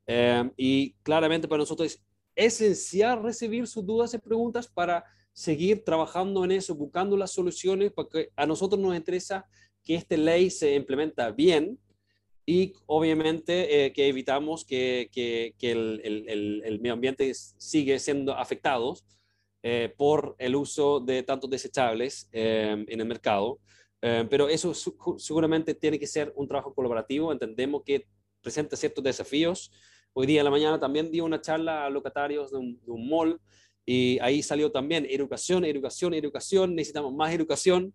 Eh, 0.06 0.50
y 0.56 0.92
claramente 1.02 1.46
para 1.46 1.60
nosotros 1.60 1.92
es 1.92 2.02
esencial 2.34 3.22
recibir 3.22 3.66
sus 3.66 3.84
dudas 3.84 4.14
y 4.14 4.18
preguntas 4.18 4.66
para 4.66 5.04
seguir 5.32 5.84
trabajando 5.84 6.44
en 6.44 6.52
eso, 6.52 6.74
buscando 6.74 7.16
las 7.16 7.32
soluciones, 7.32 7.92
porque 7.92 8.30
a 8.36 8.46
nosotros 8.46 8.80
nos 8.80 8.96
interesa 8.96 9.46
que 9.84 9.94
esta 9.94 10.16
ley 10.16 10.50
se 10.50 10.74
implementa 10.74 11.30
bien 11.30 11.78
y 12.44 12.72
obviamente 12.86 13.86
eh, 13.86 13.92
que 13.92 14.08
evitamos 14.08 14.64
que, 14.64 15.08
que, 15.12 15.54
el, 15.70 16.78
medio 16.80 16.94
ambiente 16.94 17.32
sigue 17.34 17.98
siendo 17.98 18.34
afectado 18.34 18.96
eh, 19.62 19.94
por 19.96 20.34
el 20.38 20.56
uso 20.56 21.00
de 21.00 21.22
tantos 21.22 21.50
desechables 21.50 22.28
en 22.32 23.00
el 23.00 23.06
mercado. 23.06 23.60
Eh, 24.02 24.26
pero 24.30 24.48
eso 24.48 24.72
seguramente 25.18 25.74
tiene 25.74 25.98
que 25.98 26.06
ser 26.06 26.32
un 26.36 26.48
trabajo 26.48 26.74
colaborativo. 26.74 27.32
Entendemos 27.32 27.82
que 27.84 28.06
presenta 28.40 28.76
ciertos 28.76 29.04
desafíos. 29.04 29.70
Hoy 30.12 30.26
día 30.26 30.40
en 30.40 30.44
la 30.44 30.50
mañana 30.50 30.80
también 30.80 31.10
di 31.10 31.20
una 31.20 31.40
charla 31.40 31.86
a 31.86 31.90
locatarios 31.90 32.50
de 32.50 32.58
un, 32.58 32.80
de 32.80 32.92
mall 32.92 33.40
y 33.86 34.18
ahí 34.20 34.42
salió 34.42 34.72
también 34.72 35.06
educación, 35.08 35.64
educación, 35.64 36.14
educación. 36.14 36.74
Necesitamos 36.74 37.12
más 37.12 37.32
educación. 37.32 37.94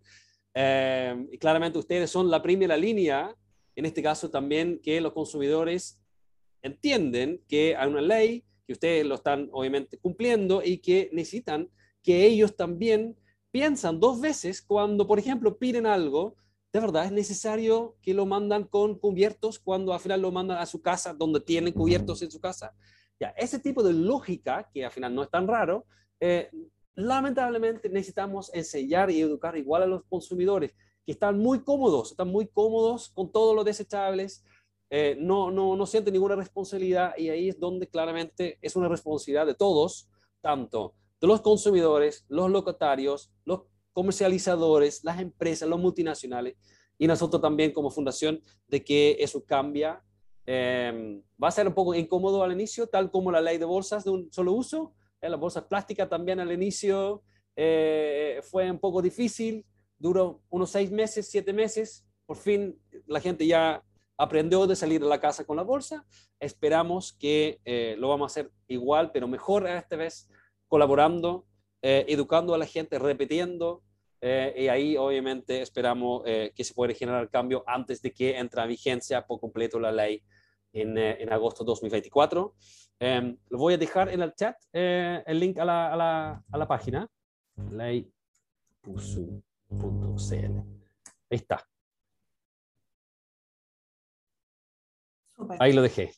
Eh, 0.54 1.26
y 1.32 1.38
claramente 1.38 1.78
ustedes 1.78 2.10
son 2.10 2.30
la 2.30 2.40
primera 2.40 2.76
línea, 2.76 3.34
en 3.74 3.84
este 3.84 4.02
caso 4.02 4.30
también 4.30 4.80
que 4.82 5.00
los 5.02 5.12
consumidores 5.12 6.00
entienden 6.62 7.42
que 7.46 7.76
hay 7.76 7.88
una 7.88 8.00
ley, 8.00 8.44
que 8.66 8.72
ustedes 8.72 9.04
lo 9.04 9.16
están 9.16 9.50
obviamente 9.52 9.98
cumpliendo 9.98 10.62
y 10.64 10.78
que 10.78 11.10
necesitan 11.12 11.68
que 12.02 12.24
ellos 12.24 12.56
también 12.56 13.16
piensan 13.56 13.98
dos 13.98 14.20
veces 14.20 14.60
cuando, 14.60 15.06
por 15.06 15.18
ejemplo, 15.18 15.56
piden 15.56 15.86
algo, 15.86 16.36
de 16.74 16.78
verdad 16.78 17.06
es 17.06 17.12
necesario 17.12 17.96
que 18.02 18.12
lo 18.12 18.26
mandan 18.26 18.64
con 18.64 18.98
cubiertos 18.98 19.58
cuando 19.58 19.94
al 19.94 20.00
final 20.00 20.20
lo 20.20 20.30
mandan 20.30 20.58
a 20.58 20.66
su 20.66 20.82
casa 20.82 21.14
donde 21.14 21.40
tienen 21.40 21.72
cubiertos 21.72 22.20
en 22.20 22.30
su 22.30 22.38
casa. 22.38 22.74
Ya, 23.18 23.28
ese 23.30 23.58
tipo 23.58 23.82
de 23.82 23.94
lógica, 23.94 24.68
que 24.74 24.84
al 24.84 24.90
final 24.90 25.14
no 25.14 25.22
es 25.22 25.30
tan 25.30 25.48
raro, 25.48 25.86
eh, 26.20 26.50
lamentablemente 26.96 27.88
necesitamos 27.88 28.52
enseñar 28.52 29.10
y 29.10 29.22
educar 29.22 29.56
igual 29.56 29.84
a 29.84 29.86
los 29.86 30.04
consumidores 30.04 30.74
que 31.06 31.12
están 31.12 31.38
muy 31.38 31.60
cómodos, 31.60 32.10
están 32.10 32.28
muy 32.28 32.48
cómodos 32.48 33.08
con 33.08 33.32
todos 33.32 33.56
los 33.56 33.64
desechables, 33.64 34.44
eh, 34.90 35.16
no, 35.18 35.50
no, 35.50 35.76
no 35.76 35.86
sienten 35.86 36.12
ninguna 36.12 36.36
responsabilidad 36.36 37.14
y 37.16 37.30
ahí 37.30 37.48
es 37.48 37.58
donde 37.58 37.88
claramente 37.88 38.58
es 38.60 38.76
una 38.76 38.90
responsabilidad 38.90 39.46
de 39.46 39.54
todos, 39.54 40.10
tanto 40.42 40.94
de 41.20 41.26
los 41.26 41.40
consumidores, 41.40 42.24
los 42.28 42.50
locatarios, 42.50 43.32
los 43.44 43.62
comercializadores, 43.92 45.02
las 45.04 45.20
empresas, 45.20 45.68
los 45.68 45.80
multinacionales 45.80 46.56
y 46.98 47.06
nosotros 47.06 47.40
también 47.42 47.72
como 47.72 47.90
fundación 47.90 48.42
de 48.68 48.84
que 48.84 49.16
eso 49.20 49.44
cambia. 49.44 50.02
Em, 50.44 51.22
va 51.42 51.48
a 51.48 51.50
ser 51.50 51.66
un 51.66 51.74
poco 51.74 51.94
incómodo 51.94 52.42
al 52.42 52.52
inicio, 52.52 52.86
tal 52.86 53.10
como 53.10 53.32
la 53.32 53.40
ley 53.40 53.58
de 53.58 53.64
bolsas 53.64 54.04
de 54.04 54.10
un 54.10 54.32
solo 54.32 54.52
uso. 54.52 54.94
Eh, 55.20 55.28
las 55.28 55.40
bolsas 55.40 55.64
plásticas 55.64 56.08
también 56.08 56.40
al 56.40 56.52
inicio 56.52 57.22
eh, 57.56 58.40
fue 58.42 58.70
un 58.70 58.78
poco 58.78 59.02
difícil, 59.02 59.64
duró 59.98 60.42
unos 60.50 60.70
seis 60.70 60.90
meses, 60.90 61.28
siete 61.30 61.52
meses. 61.52 62.06
Por 62.26 62.36
fin 62.36 62.78
la 63.06 63.20
gente 63.20 63.46
ya 63.46 63.82
aprendió 64.18 64.66
de 64.66 64.76
salir 64.76 65.00
de 65.00 65.08
la 65.08 65.20
casa 65.20 65.44
con 65.44 65.56
la 65.56 65.62
bolsa. 65.62 66.06
Esperamos 66.40 67.12
que 67.12 67.60
eh, 67.64 67.96
lo 67.98 68.08
vamos 68.08 68.30
a 68.30 68.32
hacer 68.32 68.52
igual, 68.68 69.10
pero 69.12 69.28
mejor 69.28 69.66
esta 69.66 69.96
vez, 69.96 70.28
colaborando, 70.68 71.46
eh, 71.82 72.04
educando 72.08 72.54
a 72.54 72.58
la 72.58 72.66
gente, 72.66 72.98
repitiendo. 72.98 73.82
Eh, 74.20 74.54
y 74.56 74.68
ahí 74.68 74.96
obviamente 74.96 75.60
esperamos 75.60 76.24
que 76.24 76.64
se 76.64 76.72
pueda 76.74 76.94
generar 76.94 77.28
cambio 77.28 77.62
antes 77.66 78.00
de 78.00 78.12
que 78.12 78.38
entre 78.38 78.60
a 78.60 78.66
vigencia 78.66 79.26
por 79.26 79.38
completo 79.38 79.78
la 79.78 79.92
ley 79.92 80.22
en, 80.72 80.96
en 80.96 81.32
agosto 81.32 81.62
de 81.64 81.68
2024. 81.68 82.54
Em, 82.98 83.36
lo 83.50 83.58
voy 83.58 83.74
a 83.74 83.78
dejar 83.78 84.08
en 84.08 84.22
el 84.22 84.34
chat 84.34 84.56
el 84.72 85.38
link 85.38 85.58
a 85.58 85.64
la, 85.66 85.92
a 85.92 85.96
la, 85.96 86.44
a 86.50 86.58
la 86.58 86.66
página, 86.66 87.06
ley.cl. 87.70 89.46
Ahí 91.28 91.36
está. 91.36 91.66
Ahí 95.58 95.72
lo 95.72 95.82
dejé. 95.82 96.12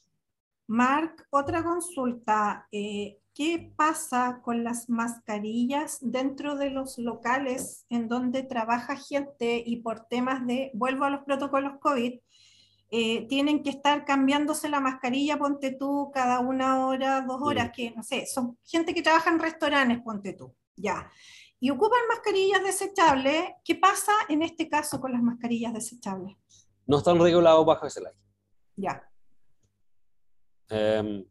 Mark, 0.68 1.26
otra 1.30 1.64
consulta. 1.64 2.68
Eh, 2.70 3.18
¿Qué 3.34 3.72
pasa 3.74 4.40
con 4.42 4.64
las 4.64 4.90
mascarillas 4.90 5.98
dentro 6.02 6.56
de 6.56 6.70
los 6.70 6.98
locales 6.98 7.86
en 7.88 8.08
donde 8.08 8.42
trabaja 8.42 8.96
gente 8.96 9.62
y 9.64 9.76
por 9.76 10.06
temas 10.06 10.46
de, 10.46 10.70
vuelvo 10.74 11.04
a 11.04 11.10
los 11.10 11.22
protocolos 11.22 11.78
COVID, 11.80 12.20
eh, 12.90 13.26
tienen 13.28 13.62
que 13.62 13.70
estar 13.70 14.04
cambiándose 14.04 14.68
la 14.68 14.80
mascarilla, 14.80 15.38
ponte 15.38 15.72
tú, 15.72 16.10
cada 16.12 16.40
una 16.40 16.86
hora, 16.86 17.22
dos 17.22 17.40
horas, 17.40 17.70
que 17.74 17.92
no 17.92 18.02
sé, 18.02 18.26
son 18.26 18.58
gente 18.64 18.92
que 18.92 19.02
trabaja 19.02 19.30
en 19.30 19.38
restaurantes, 19.38 20.00
ponte 20.02 20.32
tú, 20.34 20.54
ya. 20.76 21.10
Y 21.60 21.70
ocupan 21.70 22.00
mascarillas 22.08 22.62
desechables. 22.62 23.44
¿Qué 23.64 23.74
pasa 23.74 24.12
en 24.28 24.42
este 24.42 24.68
caso 24.68 25.00
con 25.00 25.12
las 25.12 25.22
mascarillas 25.22 25.72
desechables? 25.72 26.36
No 26.86 26.98
están 26.98 27.18
regulados 27.18 27.64
bajo 27.64 27.86
ese 27.86 28.00
ley. 28.00 28.12
Ya. 28.76 29.07
Em, 30.70 31.24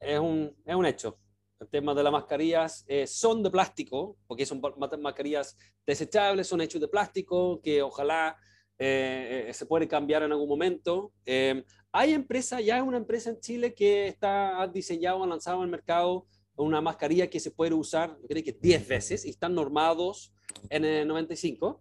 es, 0.00 0.18
un, 0.18 0.54
es, 0.64 0.74
un, 0.74 0.86
hecho. 0.86 1.18
El 1.60 1.68
tema 1.68 1.94
de 1.94 2.02
las 2.02 2.12
mascarillas 2.12 2.84
eh, 2.86 3.06
son 3.06 3.42
de 3.42 3.50
plástico, 3.50 4.16
porque 4.26 4.46
son 4.46 4.60
mascarillas 5.00 5.56
desechables, 5.86 6.46
son 6.46 6.60
hechos 6.60 6.80
de 6.80 6.88
plástico, 6.88 7.60
que 7.62 7.82
ojalá 7.82 8.36
eh, 8.78 9.46
eh, 9.48 9.54
se 9.54 9.66
puede 9.66 9.88
cambiar 9.88 10.22
en 10.22 10.32
algún 10.32 10.48
momento. 10.48 11.12
Em, 11.24 11.64
hay 11.90 12.12
empresa, 12.12 12.60
ya 12.60 12.76
hay 12.76 12.82
una 12.82 12.98
empresa 12.98 13.30
en 13.30 13.40
Chile 13.40 13.74
que 13.74 14.06
está 14.06 14.68
diseñado, 14.72 15.26
lanzado 15.26 15.62
el 15.62 15.70
mercado 15.70 16.26
una 16.56 16.80
mascarilla 16.80 17.30
que 17.30 17.38
se 17.38 17.52
puede 17.52 17.72
usar, 17.74 18.18
creo 18.28 18.42
que 18.42 18.52
10 18.52 18.88
veces, 18.88 19.24
y 19.24 19.30
están 19.30 19.54
normados 19.54 20.34
en 20.70 20.84
el 20.84 21.06
95. 21.06 21.80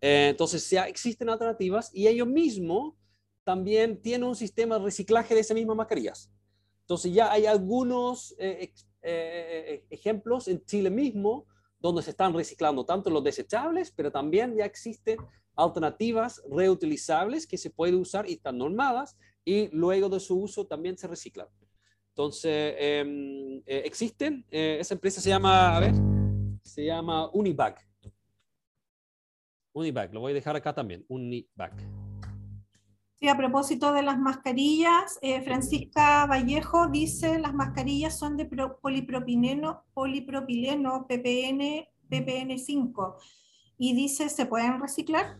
entonces 0.00 0.68
ya 0.68 0.86
existen 0.86 1.30
alternativas 1.30 1.90
y 1.94 2.06
ellos 2.08 2.28
mismos 2.28 2.94
también 3.48 4.02
tiene 4.02 4.26
un 4.26 4.36
sistema 4.36 4.78
de 4.78 4.84
reciclaje 4.84 5.34
de 5.34 5.40
esas 5.40 5.54
mismas 5.54 5.74
mascarillas. 5.74 6.30
Entonces 6.82 7.14
ya 7.14 7.32
hay 7.32 7.46
algunos 7.46 8.32
eh, 8.38 8.58
eh, 8.60 8.74
eh, 9.00 9.84
ejemplos 9.88 10.48
en 10.48 10.62
Chile 10.66 10.90
mismo 10.90 11.46
donde 11.80 12.02
se 12.02 12.10
están 12.10 12.34
reciclando 12.34 12.84
tanto 12.84 13.08
los 13.08 13.24
desechables, 13.24 13.90
pero 13.90 14.12
también 14.12 14.54
ya 14.54 14.66
existen 14.66 15.16
alternativas 15.56 16.42
reutilizables 16.50 17.46
que 17.46 17.56
se 17.56 17.70
pueden 17.70 17.94
usar 17.94 18.28
y 18.28 18.34
están 18.34 18.58
normadas 18.58 19.16
y 19.46 19.68
luego 19.68 20.10
de 20.10 20.20
su 20.20 20.38
uso 20.38 20.66
también 20.66 20.98
se 20.98 21.06
reciclan. 21.06 21.48
Entonces, 22.10 22.74
em, 22.76 23.62
existen, 23.64 24.44
esa 24.50 24.92
empresa 24.92 25.22
se 25.22 25.30
llama, 25.30 25.74
a 25.74 25.80
ver, 25.80 25.94
se 26.62 26.84
llama 26.84 27.30
Unibac. 27.30 27.80
Unibac, 29.72 30.12
lo 30.12 30.20
voy 30.20 30.32
a 30.32 30.34
dejar 30.34 30.54
acá 30.54 30.74
también, 30.74 31.06
Unibac. 31.08 31.97
Sí, 33.20 33.26
a 33.28 33.36
propósito 33.36 33.92
de 33.92 34.02
las 34.02 34.16
mascarillas, 34.16 35.18
eh, 35.22 35.42
Francisca 35.42 36.24
Vallejo 36.26 36.86
dice 36.86 37.40
las 37.40 37.52
mascarillas 37.52 38.16
son 38.16 38.36
de 38.36 38.44
polipropileno, 38.80 39.82
polipropileno 39.92 41.04
PPN, 41.08 41.88
PPN5 42.08 43.16
y 43.76 43.94
dice, 43.94 44.28
¿se 44.28 44.46
pueden 44.46 44.80
reciclar? 44.80 45.36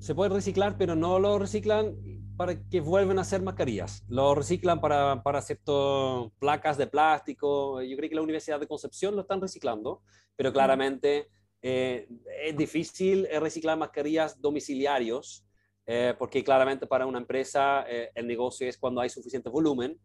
Se 0.00 0.12
pueden 0.12 0.32
reciclar, 0.32 0.76
pero 0.76 0.96
no 0.96 1.20
lo 1.20 1.38
reciclan 1.38 1.94
para 2.36 2.60
que 2.68 2.80
vuelvan 2.80 3.20
a 3.20 3.24
ser 3.24 3.42
mascarillas. 3.42 4.02
Lo 4.08 4.34
reciclan 4.34 4.80
para, 4.80 5.22
para 5.22 5.40
ciertas 5.40 6.32
placas 6.40 6.78
de 6.78 6.88
plástico. 6.88 7.80
Yo 7.80 7.96
creo 7.96 8.08
que 8.08 8.16
la 8.16 8.22
Universidad 8.22 8.58
de 8.58 8.66
Concepción 8.66 9.14
lo 9.14 9.22
están 9.22 9.40
reciclando, 9.40 10.02
pero 10.34 10.52
claramente 10.52 11.28
eh, 11.62 12.08
es 12.44 12.56
difícil 12.56 13.28
reciclar 13.38 13.78
mascarillas 13.78 14.40
domiciliarios 14.40 15.44
eh, 15.92 16.14
porque 16.16 16.44
claramente 16.44 16.86
para 16.86 17.04
una 17.04 17.18
empresa 17.18 17.84
eh, 17.88 18.12
el 18.14 18.24
negocio 18.24 18.68
es 18.68 18.78
cuando 18.78 19.00
hay 19.00 19.10
suficiente 19.10 19.48
volumen 19.50 20.00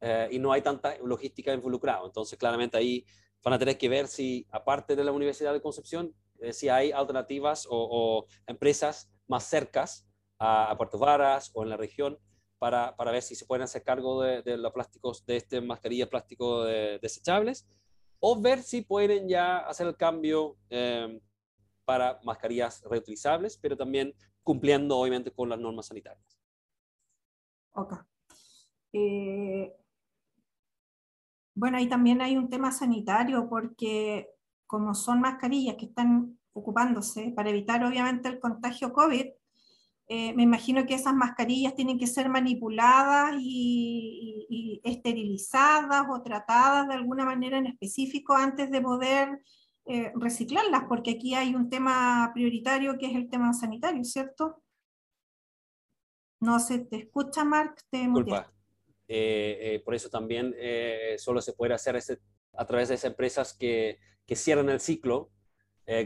eh, 0.00 0.26
y 0.32 0.38
no 0.40 0.50
hay 0.50 0.62
tanta 0.62 0.98
logística 0.98 1.54
involucrada. 1.54 2.04
Entonces, 2.04 2.36
claramente 2.36 2.76
ahí 2.76 3.06
van 3.44 3.54
a 3.54 3.58
tener 3.60 3.78
que 3.78 3.88
ver 3.88 4.08
si, 4.08 4.48
aparte 4.50 4.96
de 4.96 5.04
la 5.04 5.12
Universidad 5.12 5.52
de 5.52 5.62
Concepción, 5.62 6.12
si 6.50 6.68
hay 6.68 6.90
alternativas 6.90 7.68
o, 7.70 8.26
empresas 8.48 9.12
más 9.28 9.44
cercas 9.44 10.08
a, 10.40 10.74
Puerto 10.76 10.98
Varas 10.98 11.52
o 11.54 11.62
en 11.62 11.68
la 11.68 11.76
región 11.76 12.18
para, 12.58 12.96
para, 12.96 13.12
ver 13.12 13.22
si 13.22 13.36
se 13.36 13.46
pueden 13.46 13.62
hacer 13.62 13.84
cargo 13.84 14.22
de, 14.22 14.56
los 14.56 14.72
plásticos, 14.72 15.24
de 15.24 15.36
este 15.36 15.60
mascarilla 15.60 16.10
plástico 16.10 16.64
desechables, 16.64 17.64
o 18.18 18.40
ver 18.40 18.60
si 18.60 18.82
pueden 18.82 19.28
ya 19.28 19.58
hacer 19.58 19.86
el 19.86 19.96
cambio 19.96 20.56
para 21.84 22.18
mascarillas 22.24 22.82
reutilizables, 22.82 23.56
pero 23.56 23.76
también 23.76 24.12
cumpliendo 24.48 24.96
obviamente 24.96 25.30
con 25.30 25.50
las 25.50 25.60
normas 25.60 25.88
sanitarias. 25.88 26.40
Ok. 27.74 27.92
Eh, 28.94 29.70
bueno, 31.54 31.76
ahí 31.76 31.86
también 31.86 32.22
hay 32.22 32.38
un 32.38 32.48
tema 32.48 32.72
sanitario 32.72 33.46
porque 33.50 34.30
como 34.66 34.94
son 34.94 35.20
mascarillas 35.20 35.76
que 35.76 35.84
están 35.84 36.38
ocupándose 36.54 37.30
para 37.36 37.50
evitar 37.50 37.84
obviamente 37.84 38.30
el 38.30 38.40
contagio 38.40 38.90
COVID, 38.94 39.26
eh, 40.08 40.32
me 40.32 40.44
imagino 40.44 40.86
que 40.86 40.94
esas 40.94 41.12
mascarillas 41.12 41.74
tienen 41.74 41.98
que 41.98 42.06
ser 42.06 42.30
manipuladas 42.30 43.34
y, 43.38 44.46
y, 44.48 44.80
esterilizadas 44.82 46.06
o 46.10 46.22
tratadas 46.22 46.88
de 46.88 46.94
alguna 46.94 47.26
manera 47.26 47.58
en 47.58 47.66
específico 47.66 48.32
antes 48.32 48.70
de 48.70 48.80
poder 48.80 49.42
eh, 49.90 50.12
reciclarlas, 50.14 50.84
porque 50.86 51.12
aquí 51.12 51.34
hay 51.34 51.54
un 51.54 51.70
tema 51.70 52.30
prioritario 52.34 52.98
que 52.98 53.06
es 53.06 53.14
el 53.16 53.30
tema 53.30 53.54
sanitario, 53.54 54.04
¿cierto? 54.04 54.62
No 56.40 56.60
se 56.60 56.80
te 56.80 56.96
escucha, 56.96 57.42
Mark, 57.42 57.76
te 57.88 58.00
Disculpa. 58.00 58.52
Eh, 59.08 59.58
eh, 59.62 59.82
por 59.82 59.94
eso 59.94 60.10
también 60.10 60.54
solo 61.16 61.40
se 61.40 61.54
puede 61.54 61.72
hacer 61.72 61.96
ese, 61.96 62.20
a 62.52 62.66
través 62.66 62.90
de 62.90 62.96
esas 62.96 63.10
empresas 63.12 63.54
que, 63.54 63.98
que 64.26 64.36
cierran 64.36 64.68
el 64.68 64.80
ciclo 64.80 65.30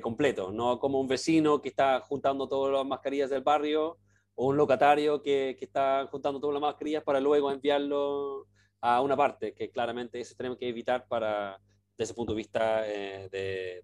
completo, 0.01 0.53
no 0.53 0.78
como 0.78 1.01
un 1.01 1.09
vecino 1.09 1.61
que 1.61 1.70
está 1.70 2.01
juntando 2.03 2.47
todas 2.47 2.72
las 2.72 2.87
mascarillas 2.87 3.30
del 3.30 3.43
barrio 3.43 3.99
o 4.37 4.47
un 4.47 4.57
locatario 4.57 5.20
que, 5.22 5.57
que 5.59 5.64
está 5.64 6.07
juntando 6.09 6.39
todas 6.39 6.55
las 6.55 6.62
mascarillas 6.62 7.03
para 7.03 7.18
luego 7.18 7.51
enviarlo 7.51 8.47
a 8.80 9.01
una 9.01 9.16
parte, 9.16 9.55
que 9.55 9.72
claramente 9.72 10.20
eso 10.20 10.37
tenemos 10.37 10.57
que 10.57 10.68
evitar 10.68 11.09
para, 11.09 11.61
desde 12.03 12.12
ese 12.12 12.14
punto 12.14 12.32
de 12.32 12.36
vista 12.36 12.88
eh, 12.88 13.28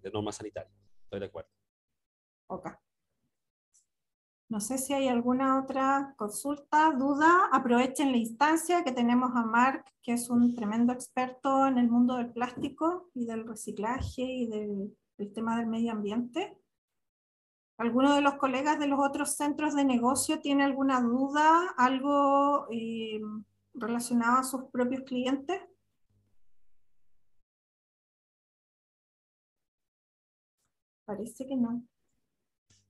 de, 0.01 0.11
normas 0.11 0.35
sanitarias. 0.35 0.73
Estoy 1.03 1.19
de 1.19 1.25
acuerdo. 1.25 1.49
Ok. 2.47 2.69
No 4.49 4.59
sé 4.59 4.77
si 4.77 4.93
hay 4.93 5.07
alguna 5.07 5.61
otra 5.61 6.15
consulta, 6.17 6.91
duda. 6.91 7.49
Aprovechen 7.51 8.11
la 8.11 8.17
instancia 8.17 8.83
que 8.83 8.91
tenemos 8.91 9.31
a 9.35 9.43
Mark, 9.43 9.85
que 10.01 10.13
es 10.13 10.29
un 10.29 10.55
tremendo 10.55 10.91
experto 10.91 11.67
en 11.67 11.77
el 11.77 11.87
mundo 11.87 12.17
del 12.17 12.33
plástico 12.33 13.09
y 13.13 13.25
del 13.25 13.47
reciclaje 13.47 14.23
y 14.23 14.47
del, 14.47 14.97
tema 15.33 15.57
del 15.57 15.67
medio 15.67 15.91
ambiente. 15.91 16.57
¿Alguno 17.77 18.15
de 18.15 18.21
los 18.21 18.33
colegas 18.35 18.79
de 18.79 18.87
los 18.87 18.99
otros 18.99 19.35
centros 19.35 19.75
de 19.75 19.85
negocio 19.85 20.41
tiene 20.41 20.63
alguna 20.63 20.99
duda, 20.99 21.73
algo 21.77 22.67
eh, 22.71 23.21
relacionado 23.75 24.39
a 24.39 24.43
sus 24.43 24.63
propios 24.71 25.03
clientes? 25.03 25.61
Parece 31.09 31.47
que 31.47 31.55
no. 31.55 31.83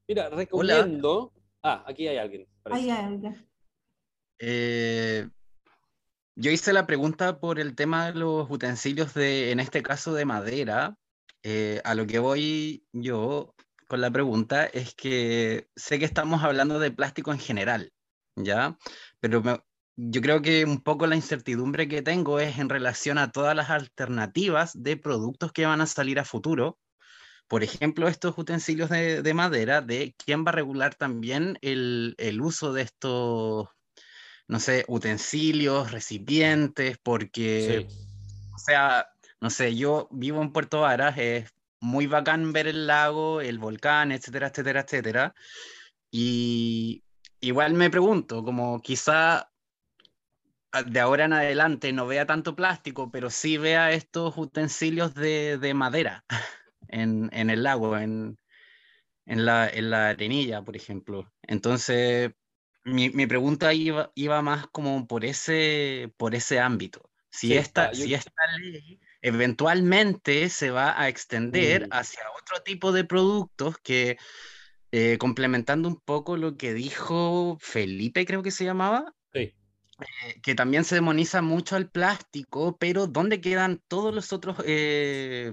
Mira, 0.05 0.29
recomiendo. 0.29 1.31
Ah, 1.63 1.85
aquí 1.87 2.05
hay 2.05 2.17
alguien. 2.17 2.45
Ahí 2.65 2.89
hay 2.89 3.05
alguien. 3.05 3.49
Eh, 4.39 5.29
yo 6.35 6.51
hice 6.51 6.73
la 6.73 6.85
pregunta 6.85 7.39
por 7.39 7.61
el 7.61 7.75
tema 7.75 8.07
de 8.07 8.19
los 8.19 8.51
utensilios 8.51 9.13
de, 9.13 9.51
en 9.51 9.61
este 9.61 9.81
caso, 9.81 10.13
de 10.13 10.25
madera. 10.25 10.97
Eh, 11.43 11.79
a 11.85 11.95
lo 11.95 12.05
que 12.07 12.19
voy 12.19 12.83
yo 12.91 13.55
con 13.87 14.01
la 14.01 14.11
pregunta 14.11 14.65
es 14.65 14.93
que 14.95 15.69
sé 15.77 15.97
que 15.97 16.03
estamos 16.03 16.43
hablando 16.43 16.77
de 16.77 16.91
plástico 16.91 17.31
en 17.31 17.39
general, 17.39 17.93
¿ya? 18.35 18.77
Pero 19.21 19.41
yo 19.95 20.21
creo 20.21 20.41
que 20.41 20.65
un 20.65 20.81
poco 20.81 21.07
la 21.07 21.15
incertidumbre 21.15 21.87
que 21.87 22.01
tengo 22.01 22.41
es 22.41 22.59
en 22.59 22.67
relación 22.67 23.17
a 23.17 23.31
todas 23.31 23.55
las 23.55 23.69
alternativas 23.69 24.73
de 24.75 24.97
productos 24.97 25.53
que 25.53 25.65
van 25.65 25.79
a 25.79 25.85
salir 25.85 26.19
a 26.19 26.25
futuro 26.25 26.77
por 27.49 27.63
ejemplo, 27.63 28.07
estos 28.07 28.37
utensilios 28.37 28.91
de, 28.91 29.33
madera, 29.33 29.81
de 29.81 30.15
quién 30.23 30.45
va 30.45 30.49
a 30.49 30.53
regular 30.53 30.93
también 30.93 31.57
el, 31.61 32.15
uso 32.43 32.73
de 32.73 32.83
estos, 32.83 33.67
no 34.47 34.59
sé, 34.59 34.85
utensilios, 34.87 35.91
recipientes, 35.91 36.99
porque, 37.01 37.87
o 38.53 38.59
sea, 38.59 39.07
no 39.41 39.49
sé, 39.49 39.75
yo 39.75 40.07
vivo 40.11 40.43
en 40.43 40.53
Puerto 40.53 40.81
Varas, 40.81 41.17
es 41.17 41.51
muy 41.79 42.05
bacán 42.05 42.53
ver 42.53 42.67
el 42.67 42.85
lago, 42.85 43.41
el 43.41 43.57
volcán, 43.57 44.11
etcétera, 44.11 44.49
etcétera, 44.49 44.81
etcétera. 44.81 45.35
Y 46.11 47.03
igual 47.39 47.73
me 47.73 47.89
pregunto, 47.89 48.43
como 48.43 48.79
quizá 48.79 49.49
de 50.85 50.99
ahora 50.99 51.25
en 51.25 51.33
adelante 51.33 51.91
no 51.93 52.05
vea 52.05 52.27
tanto 52.27 52.55
plástico, 52.55 53.09
pero 53.09 53.31
sí 53.31 53.57
vea 53.57 53.91
estos 53.91 54.37
utensilios 54.37 55.15
de, 55.15 55.57
de 55.57 55.73
madera 55.73 56.23
en, 56.87 57.29
en, 57.33 57.49
el 57.49 57.63
lago, 57.63 57.97
en, 57.97 58.37
en, 59.25 59.45
la, 59.45 59.69
en, 59.69 59.89
la, 59.89 60.09
arenilla, 60.09 60.63
por 60.63 60.75
ejemplo. 60.75 61.31
Entonces, 61.43 62.31
mi, 62.83 63.09
mi 63.09 63.27
pregunta 63.27 63.73
iba, 63.73 64.11
iba, 64.15 64.41
más 64.41 64.67
como 64.67 65.07
por 65.07 65.25
ese, 65.25 66.13
por 66.17 66.35
ese 66.35 66.59
ámbito. 66.59 67.09
Si, 67.29 67.47
sí, 67.47 67.57
esta, 67.57 67.91
yo... 67.91 68.05
si 68.05 68.13
esta 68.13 68.57
ley 68.57 68.99
eventualmente 69.21 70.49
se 70.49 70.71
va 70.71 70.99
a 70.99 71.09
extender 71.09 71.87
mm. 71.87 71.89
hacia 71.91 72.21
otro 72.37 72.63
tipo 72.63 72.91
de 72.91 73.03
productos 73.03 73.77
que, 73.79 74.17
eh, 74.91 75.17
complementando 75.19 75.87
un 75.87 75.99
poco 75.99 76.37
lo 76.37 76.57
que 76.57 76.73
dijo 76.73 77.57
Felipe, 77.59 78.25
creo 78.25 78.41
que 78.41 78.51
se 78.51 78.65
llamaba, 78.65 79.13
sí. 79.33 79.39
eh, 79.39 79.55
que 80.41 80.55
también 80.55 80.83
se 80.83 80.95
demoniza 80.95 81.41
mucho 81.41 81.75
al 81.75 81.89
plástico, 81.89 82.77
pero 82.77 83.07
¿dónde 83.07 83.41
quedan 83.41 83.81
todos 83.87 84.13
los 84.13 84.31
otros, 84.33 84.57
eh, 84.65 85.51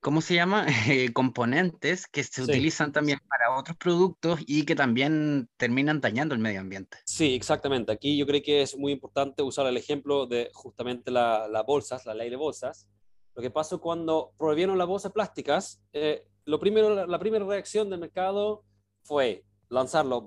¿cómo 0.00 0.20
se 0.20 0.34
llama? 0.34 0.66
componentes 1.14 2.06
que 2.06 2.22
se 2.22 2.42
sí. 2.44 2.50
utilizan 2.50 2.92
también 2.92 3.18
para 3.28 3.56
otros 3.56 3.76
productos 3.76 4.40
y 4.46 4.64
que 4.64 4.74
también 4.74 5.48
terminan 5.56 6.00
dañando 6.00 6.34
el 6.34 6.40
medio 6.40 6.60
ambiente? 6.60 6.98
Sí, 7.04 7.34
exactamente. 7.34 7.92
Aquí 7.92 8.16
yo 8.16 8.26
creo 8.26 8.42
que 8.42 8.62
es 8.62 8.76
muy 8.76 8.92
importante 8.92 9.42
usar 9.42 9.66
el 9.66 9.76
ejemplo 9.76 10.26
de 10.26 10.50
justamente 10.52 11.10
las 11.10 11.48
la 11.50 11.62
bolsas, 11.62 12.06
la 12.06 12.14
ley 12.14 12.30
de 12.30 12.36
bolsas. 12.36 12.88
Lo 13.34 13.42
que 13.42 13.50
pasó 13.50 13.80
cuando 13.80 14.32
prohibieron 14.36 14.78
las 14.78 14.86
bolsas 14.86 15.12
plásticas, 15.12 15.82
eh, 15.92 16.26
lo 16.44 16.58
primero, 16.58 17.06
la 17.06 17.18
primera 17.18 17.44
reacción 17.44 17.90
del 17.90 18.00
mercado 18.00 18.64
fue 19.02 19.44
lanzar 19.68 20.06
las 20.06 20.22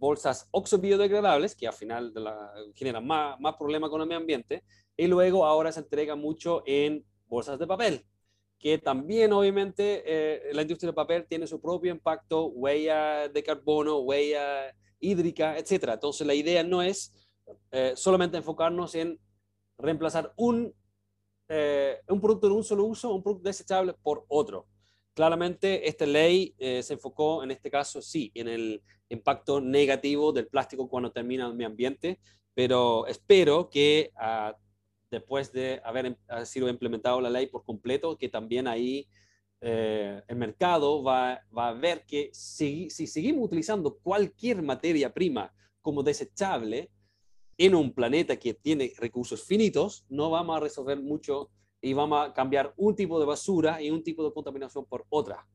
bolsas 0.00 0.48
oxo-biodegradables, 0.50 1.54
que 1.54 1.66
al 1.66 1.72
final 1.72 2.12
de 2.12 2.20
la, 2.20 2.52
generan 2.74 3.06
más, 3.06 3.38
más 3.38 3.54
problemas 3.56 3.90
con 3.90 4.00
el 4.00 4.08
medio 4.08 4.20
ambiente, 4.20 4.64
y 4.96 5.06
luego 5.06 5.46
ahora 5.46 5.70
se 5.70 5.80
entrega 5.80 6.16
mucho 6.16 6.62
en 6.66 7.04
bolsas 7.28 7.58
de 7.58 7.66
papel, 7.66 8.04
que 8.60 8.76
también 8.76 9.32
obviamente 9.32 10.02
eh, 10.04 10.52
la 10.52 10.62
industria 10.62 10.88
del 10.88 10.94
papel 10.94 11.26
tiene 11.26 11.46
su 11.46 11.60
propio 11.60 11.90
impacto, 11.90 12.46
huella 12.46 13.26
de 13.28 13.42
carbono, 13.42 14.00
huella 14.00 14.74
hídrica, 15.00 15.56
etc. 15.56 15.92
Entonces 15.94 16.26
la 16.26 16.34
idea 16.34 16.62
no 16.62 16.82
es 16.82 17.12
eh, 17.72 17.94
solamente 17.96 18.36
enfocarnos 18.36 18.94
en 18.94 19.18
reemplazar 19.78 20.32
un, 20.36 20.74
eh, 21.48 22.00
un 22.08 22.20
producto 22.20 22.48
de 22.48 22.54
un 22.54 22.62
solo 22.62 22.84
uso, 22.84 23.14
un 23.14 23.22
producto 23.22 23.48
desechable 23.48 23.94
por 24.02 24.26
otro. 24.28 24.66
Claramente 25.14 25.88
esta 25.88 26.04
ley 26.04 26.54
eh, 26.58 26.82
se 26.82 26.94
enfocó 26.94 27.42
en 27.42 27.50
este 27.50 27.70
caso, 27.70 28.02
sí, 28.02 28.30
en 28.34 28.46
el 28.46 28.82
impacto 29.08 29.60
negativo 29.60 30.32
del 30.32 30.48
plástico 30.48 30.88
cuando 30.88 31.10
termina 31.10 31.46
el 31.46 31.54
medio 31.54 31.66
ambiente, 31.66 32.20
pero 32.54 33.06
espero 33.06 33.70
que 33.70 34.12
uh, 34.16 34.54
después 35.10 35.52
de 35.52 35.80
haber 35.84 36.16
sido 36.44 36.68
implementado 36.68 37.20
la 37.20 37.30
ley 37.30 37.46
por 37.46 37.64
completo, 37.64 38.16
que 38.16 38.28
también 38.28 38.66
ahí 38.66 39.08
eh, 39.60 40.22
el 40.28 40.36
mercado 40.36 41.02
va, 41.02 41.40
va, 41.56 41.68
a 41.68 41.72
ver 41.74 42.04
que 42.06 42.30
si, 42.32 42.88
si 42.90 43.06
seguimos 43.06 43.44
utilizando 43.44 43.98
cualquier 43.98 44.62
materia 44.62 45.12
prima 45.12 45.52
como 45.82 46.02
desechable 46.02 46.90
en 47.58 47.74
un 47.74 47.92
planeta 47.92 48.38
que 48.38 48.54
tiene 48.54 48.92
recursos 48.96 49.44
finitos, 49.44 50.06
no 50.08 50.30
vamos 50.30 50.56
a 50.56 50.60
resolver 50.60 50.98
mucho 51.00 51.50
y 51.82 51.92
vamos 51.92 52.26
a 52.26 52.32
cambiar 52.32 52.72
un 52.76 52.94
tipo 52.94 53.18
de 53.18 53.26
basura 53.26 53.82
y 53.82 53.90
un 53.90 54.02
tipo 54.02 54.24
de 54.24 54.32
contaminación 54.32 54.84
por 54.86 55.06
otra. 55.08 55.46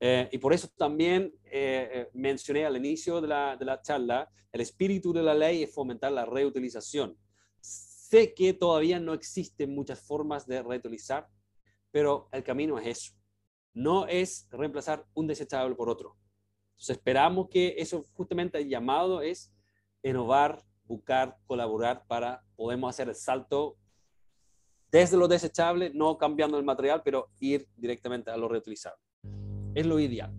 Eh, 0.00 0.28
y 0.32 0.38
por 0.38 0.52
eso 0.52 0.68
también 0.76 1.32
eh, 1.44 1.88
eh, 1.92 2.10
mencioné 2.12 2.66
al 2.66 2.76
inicio 2.76 3.20
de 3.20 3.28
la, 3.28 3.56
de 3.56 3.64
la 3.64 3.80
charla, 3.80 4.28
el 4.52 4.60
espíritu 4.60 5.12
de 5.12 5.22
la 5.22 5.34
ley 5.34 5.62
es 5.62 5.72
fomentar 5.72 6.12
la 6.12 6.24
reutilización. 6.26 7.16
Sé 8.14 8.32
que 8.32 8.54
todavía 8.54 9.00
no 9.00 9.12
existen 9.12 9.74
muchas 9.74 10.00
formas 10.00 10.46
de 10.46 10.62
reutilizar, 10.62 11.28
pero 11.90 12.28
el 12.30 12.44
camino 12.44 12.78
es 12.78 12.86
eso. 12.86 13.12
No 13.72 14.06
es 14.06 14.46
reemplazar 14.52 15.04
un 15.14 15.26
desechable 15.26 15.74
por 15.74 15.90
otro. 15.90 16.16
Esperamos 16.78 17.48
que 17.48 17.74
eso 17.76 18.06
justamente 18.12 18.58
el 18.58 18.68
llamado 18.68 19.20
es 19.20 19.52
innovar, 20.00 20.62
buscar, 20.84 21.38
colaborar 21.44 22.06
para 22.06 22.44
podemos 22.54 22.88
hacer 22.88 23.08
el 23.08 23.16
salto 23.16 23.76
desde 24.92 25.16
lo 25.16 25.26
desechable, 25.26 25.90
no 25.92 26.16
cambiando 26.16 26.56
el 26.56 26.64
material, 26.64 27.02
pero 27.04 27.32
ir 27.40 27.66
directamente 27.74 28.30
a 28.30 28.36
lo 28.36 28.46
reutilizable. 28.46 29.02
Es 29.74 29.86
lo 29.86 29.98
ideal. 29.98 30.32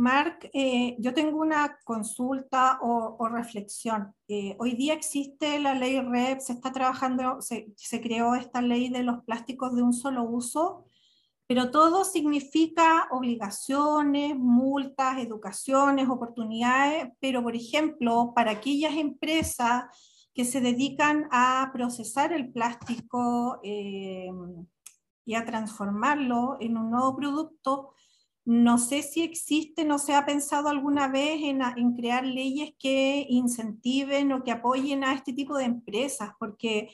Mark, 0.00 0.48
eh, 0.54 0.96
yo 0.98 1.12
tengo 1.12 1.38
una 1.38 1.78
consulta 1.84 2.78
o, 2.80 3.16
o 3.18 3.28
reflexión. 3.28 4.14
Eh, 4.28 4.56
hoy 4.58 4.72
día 4.72 4.94
existe 4.94 5.58
la 5.58 5.74
ley 5.74 6.00
REP, 6.00 6.40
se 6.40 6.54
está 6.54 6.72
trabajando, 6.72 7.42
se, 7.42 7.74
se, 7.76 8.00
creó 8.00 8.34
esta 8.34 8.62
ley 8.62 8.88
de 8.88 9.02
los 9.02 9.22
plásticos 9.24 9.76
de 9.76 9.82
un 9.82 9.92
solo 9.92 10.22
uso, 10.22 10.86
pero 11.46 11.70
todo 11.70 12.06
significa 12.06 13.08
obligaciones, 13.10 14.38
multas, 14.38 15.18
educaciones, 15.18 16.08
oportunidades, 16.08 17.12
pero 17.20 17.42
por 17.42 17.54
ejemplo, 17.54 18.32
para 18.34 18.52
aquellas 18.52 18.94
empresas 18.94 19.84
que 20.32 20.46
se 20.46 20.62
dedican 20.62 21.28
a 21.30 21.68
procesar 21.74 22.32
el 22.32 22.50
plástico 22.50 23.60
eh, 23.62 24.30
y 25.26 25.34
a 25.34 25.44
transformarlo 25.44 26.56
en 26.58 26.78
un 26.78 26.90
nuevo 26.90 27.14
producto. 27.14 27.92
No 28.50 28.78
sé 28.78 29.04
si 29.04 29.22
existe, 29.22 29.84
no 29.84 30.00
se 30.00 30.12
ha 30.12 30.26
pensado 30.26 30.70
alguna 30.70 31.06
vez 31.06 31.40
en, 31.44 31.62
en, 31.62 31.94
crear 31.94 32.26
leyes 32.26 32.74
que 32.80 33.24
incentiven 33.28 34.32
o 34.32 34.42
que 34.42 34.50
apoyen 34.50 35.04
a 35.04 35.14
este 35.14 35.32
tipo 35.32 35.56
de 35.56 35.66
empresas, 35.66 36.30
porque 36.36 36.90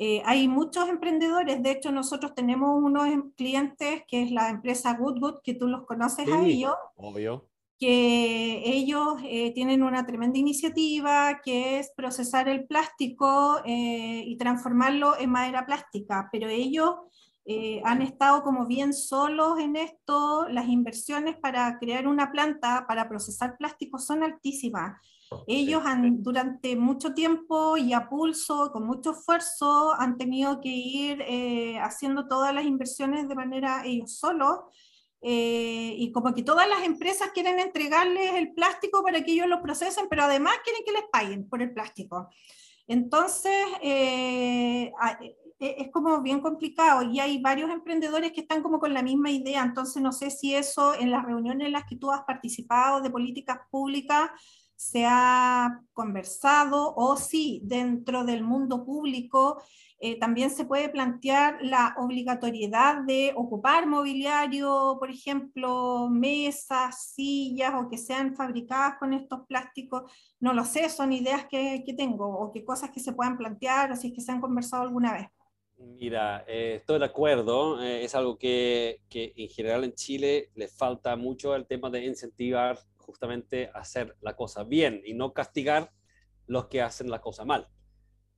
eh, 0.00 0.20
hay 0.24 0.48
muchos 0.48 0.88
emprendedores. 0.88 1.62
De 1.62 1.70
hecho, 1.70 1.92
nosotros 1.92 2.34
tenemos 2.34 2.82
unos 2.82 3.06
clientes 3.36 4.02
que 4.08 4.24
es 4.24 4.32
la 4.32 4.50
empresa 4.50 4.94
Good 4.94 5.20
Good, 5.20 5.34
que 5.44 5.54
tú 5.54 5.68
los 5.68 5.86
conoces 5.86 6.24
sí, 6.26 6.32
a 6.32 6.44
ellos. 6.44 6.74
Obvio 6.96 7.48
que 7.78 8.62
ellos 8.64 9.18
eh, 9.22 9.52
tienen 9.52 9.82
una 9.82 10.06
tremenda 10.06 10.38
iniciativa 10.38 11.40
que 11.44 11.78
es 11.78 11.92
procesar 11.94 12.48
el 12.48 12.66
plástico 12.66 13.60
eh, 13.66 14.24
y 14.26 14.36
transformarlo 14.38 15.16
en 15.18 15.30
madera 15.30 15.66
plástica, 15.66 16.30
pero 16.32 16.48
ellos 16.48 16.94
eh, 17.48 17.80
han 17.84 18.02
estado 18.02 18.42
como 18.42 18.66
bien 18.66 18.92
solos 18.92 19.60
en 19.60 19.76
esto, 19.76 20.48
las 20.48 20.66
inversiones 20.66 21.36
para 21.36 21.78
crear 21.78 22.08
una 22.08 22.32
planta 22.32 22.86
para 22.88 23.08
procesar 23.08 23.56
plástico 23.56 24.00
son 24.00 24.24
altísimas. 24.24 25.00
Ellos 25.46 25.82
han 25.84 26.22
durante 26.24 26.74
mucho 26.74 27.14
tiempo 27.14 27.76
y 27.76 27.92
a 27.92 28.08
pulso, 28.08 28.72
con 28.72 28.84
mucho 28.84 29.12
esfuerzo, 29.12 29.92
han 29.94 30.18
tenido 30.18 30.60
que 30.60 30.70
ir 30.70 31.22
eh, 31.22 31.78
haciendo 31.78 32.26
todas 32.26 32.52
las 32.52 32.64
inversiones 32.64 33.28
de 33.28 33.34
manera 33.36 33.84
ellos 33.84 34.18
solos 34.18 34.58
eh, 35.20 35.94
y 35.98 36.10
como 36.12 36.34
que 36.34 36.42
todas 36.42 36.68
las 36.68 36.82
empresas 36.82 37.30
quieren 37.32 37.60
entregarles 37.60 38.34
el 38.34 38.54
plástico 38.54 39.02
para 39.04 39.22
que 39.22 39.32
ellos 39.32 39.48
lo 39.48 39.62
procesen, 39.62 40.06
pero 40.08 40.24
además 40.24 40.54
quieren 40.64 40.82
que 40.84 40.92
les 40.92 41.04
paguen 41.12 41.48
por 41.48 41.62
el 41.62 41.72
plástico. 41.72 42.28
Entonces, 42.88 43.66
eh, 43.82 44.92
es 45.58 45.90
como 45.90 46.20
bien 46.20 46.40
complicado 46.40 47.02
y 47.02 47.20
hay 47.20 47.40
varios 47.40 47.70
emprendedores 47.70 48.32
que 48.32 48.42
están 48.42 48.62
como 48.62 48.78
con 48.78 48.92
la 48.92 49.02
misma 49.02 49.30
idea, 49.30 49.62
entonces 49.62 50.02
no 50.02 50.12
sé 50.12 50.30
si 50.30 50.54
eso 50.54 50.94
en 50.94 51.10
las 51.10 51.24
reuniones 51.24 51.66
en 51.66 51.72
las 51.72 51.84
que 51.84 51.96
tú 51.96 52.10
has 52.10 52.22
participado 52.22 53.00
de 53.00 53.10
políticas 53.10 53.60
públicas 53.70 54.30
se 54.76 55.06
ha 55.06 55.80
conversado 55.94 56.94
o 56.94 57.16
si 57.16 57.62
dentro 57.64 58.24
del 58.24 58.44
mundo 58.44 58.84
público 58.84 59.62
eh, 59.98 60.18
también 60.18 60.50
se 60.50 60.66
puede 60.66 60.90
plantear 60.90 61.58
la 61.62 61.94
obligatoriedad 61.96 63.02
de 63.06 63.32
ocupar 63.34 63.86
mobiliario, 63.86 64.96
por 64.98 65.10
ejemplo, 65.10 66.08
mesas, 66.10 67.12
sillas 67.14 67.72
o 67.74 67.88
que 67.88 67.96
sean 67.96 68.36
fabricadas 68.36 68.98
con 68.98 69.14
estos 69.14 69.46
plásticos. 69.46 70.12
No 70.38 70.52
lo 70.52 70.66
sé, 70.66 70.90
son 70.90 71.14
ideas 71.14 71.46
que, 71.46 71.82
que 71.86 71.94
tengo 71.94 72.26
o 72.26 72.52
qué 72.52 72.62
cosas 72.62 72.90
que 72.90 73.00
se 73.00 73.14
puedan 73.14 73.38
plantear 73.38 73.90
o 73.90 73.96
si 73.96 74.08
es 74.08 74.14
que 74.14 74.20
se 74.20 74.32
han 74.32 74.40
conversado 74.42 74.82
alguna 74.82 75.14
vez. 75.14 75.28
Mira, 75.78 76.44
eh, 76.48 76.76
estoy 76.76 76.98
de 76.98 77.04
acuerdo. 77.04 77.82
Eh, 77.82 78.04
es 78.04 78.14
algo 78.14 78.38
que, 78.38 79.02
que, 79.08 79.32
en 79.36 79.48
general 79.48 79.84
en 79.84 79.94
Chile 79.94 80.50
le 80.54 80.68
falta 80.68 81.16
mucho 81.16 81.54
el 81.54 81.66
tema 81.66 81.90
de 81.90 82.04
incentivar 82.04 82.78
justamente 82.98 83.70
hacer 83.74 84.16
la 84.20 84.34
cosa 84.34 84.64
bien 84.64 85.02
y 85.04 85.14
no 85.14 85.32
castigar 85.32 85.92
los 86.46 86.66
que 86.66 86.82
hacen 86.82 87.10
la 87.10 87.20
cosa 87.20 87.44
mal. 87.44 87.68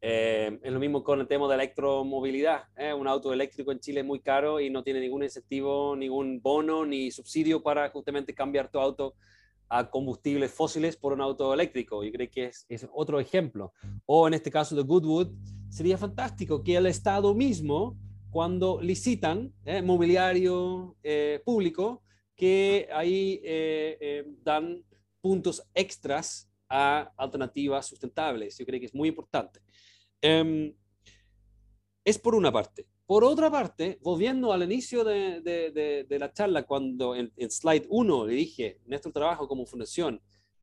Eh, 0.01 0.61
es 0.63 0.73
lo 0.73 0.79
mismo 0.79 1.03
con 1.03 1.21
el 1.21 1.27
tema 1.27 1.49
de 1.49 1.55
electromovilidad. 1.55 2.65
¿eh? 2.77 2.93
Un 2.93 3.09
auto 3.09 3.33
eléctrico 3.33 3.73
en 3.73 3.81
Chile 3.81 4.01
es 4.01 4.07
muy 4.07 4.21
caro 4.21 4.61
y 4.61 4.71
no 4.71 4.83
tiene 4.83 5.01
ningún 5.01 5.23
incentivo, 5.23 5.97
ningún 5.97 6.41
bono 6.41 6.85
ni 6.87 7.11
subsidio 7.11 7.63
para 7.63 7.89
justamente 7.91 8.35
cambiar 8.35 8.71
tu 8.71 8.79
auto 8.79 9.15
a 9.69 9.91
combustibles 9.91 10.53
fósiles 10.53 10.97
por 10.97 11.13
un 11.13 11.21
auto 11.21 11.53
eléctrico. 11.53 12.03
Yo 12.03 12.13
creo 12.13 12.31
que 12.31 12.51
es, 12.69 12.89
otro 12.93 13.21
ejemplo. 13.21 13.73
O 14.07 14.27
en 14.27 14.35
este 14.35 14.51
caso 14.51 14.75
de 14.75 14.83
Goodwood, 14.83 15.29
sería 15.69 15.99
fantástico 15.99 16.63
que 16.63 16.77
el 16.77 16.87
Estado 16.87 17.35
mismo, 17.35 17.97
cuando 18.31 18.81
licitan 18.81 19.53
eh, 19.65 19.83
mobiliario 19.83 20.97
eh, 21.03 21.41
público, 21.45 22.03
que 22.35 22.89
ahí 22.93 23.41
eh, 23.43 24.25
dan 24.43 24.85
puntos 25.21 25.63
extras 25.75 26.49
a 26.69 27.13
alternativas 27.17 27.87
sustentables. 27.87 28.57
Yo 28.59 28.65
creo 28.65 28.81
que 28.81 28.87
es 28.87 28.95
muy 28.95 29.09
importante. 29.09 29.61
Em, 30.21 30.75
es 32.05 32.19
por 32.19 32.35
una 32.35 32.51
parte. 32.53 32.87
Por 33.09 33.25
otra 33.25 33.51
parte, 33.51 33.99
volviendo 34.03 34.53
al 34.53 34.63
inicio 34.65 35.03
de, 35.03 35.41
de, 35.41 36.05
de, 36.07 36.19
la 36.19 36.31
charla, 36.31 36.65
cuando 36.65 37.17
en, 37.17 37.33
en 37.39 37.51
slide 37.51 37.87
1 37.89 38.27
le 38.27 38.35
dije, 38.35 38.83
nuestro 38.85 39.11
trabajo 39.11 39.49
como 39.49 39.65
fundación 39.65 40.21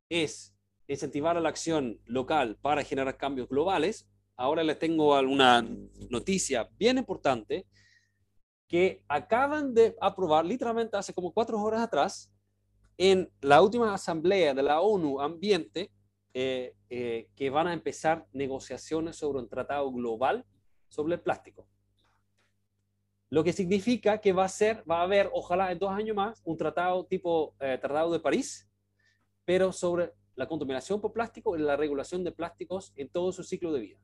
es 0.08 0.54
incentivar 0.86 1.36
a 1.36 1.40
la 1.40 1.48
acción 1.48 2.00
local 2.04 2.56
para 2.62 2.84
generar 2.84 3.16
cambios 3.16 3.48
globales, 3.48 4.08
ahora 4.36 4.62
les 4.62 4.78
tengo 4.78 5.16
alguna 5.16 5.66
noticia 6.08 6.70
bien 6.78 6.98
importante 6.98 7.66
que 8.68 9.02
acaban 9.08 9.74
de 9.74 9.96
aprobar 10.00 10.46
literalmente 10.46 10.96
hace 10.96 11.12
como 11.12 11.32
cuatro 11.32 11.60
horas 11.60 11.80
atrás 11.82 12.30
en 12.96 13.28
la 13.40 13.60
última 13.60 13.92
asamblea 13.92 14.54
de 14.54 14.62
la 14.62 14.80
ONU 14.82 15.20
Ambiente 15.20 15.90
eh, 16.32 16.76
eh, 16.90 17.28
que 17.34 17.50
van 17.50 17.66
a 17.66 17.72
empezar 17.72 18.24
negociaciones 18.32 19.16
sobre 19.16 19.40
un 19.40 19.48
tratado 19.48 19.90
global 19.90 20.46
sobre 20.88 21.14
el 21.14 21.20
plástico. 21.20 21.66
Lo 23.28 23.42
que 23.42 23.52
significa 23.52 24.18
que 24.20 24.32
va 24.32 24.44
a 24.44 24.48
ser, 24.48 24.88
va 24.88 25.00
a 25.00 25.02
haber, 25.02 25.30
ojalá 25.32 25.72
en 25.72 25.78
dos 25.78 25.90
años 25.90 26.14
más, 26.14 26.40
un 26.44 26.56
tratado 26.56 27.06
tipo 27.06 27.54
eh, 27.60 27.78
Tratado 27.80 28.12
de 28.12 28.20
París, 28.20 28.68
pero 29.44 29.72
sobre 29.72 30.12
la 30.36 30.46
contaminación 30.46 31.00
por 31.00 31.12
plástico 31.12 31.56
y 31.56 31.60
la 31.60 31.76
regulación 31.76 32.22
de 32.22 32.32
plásticos 32.32 32.92
en 32.96 33.08
todo 33.08 33.32
su 33.32 33.42
ciclo 33.42 33.72
de 33.72 33.80
vida. 33.80 34.00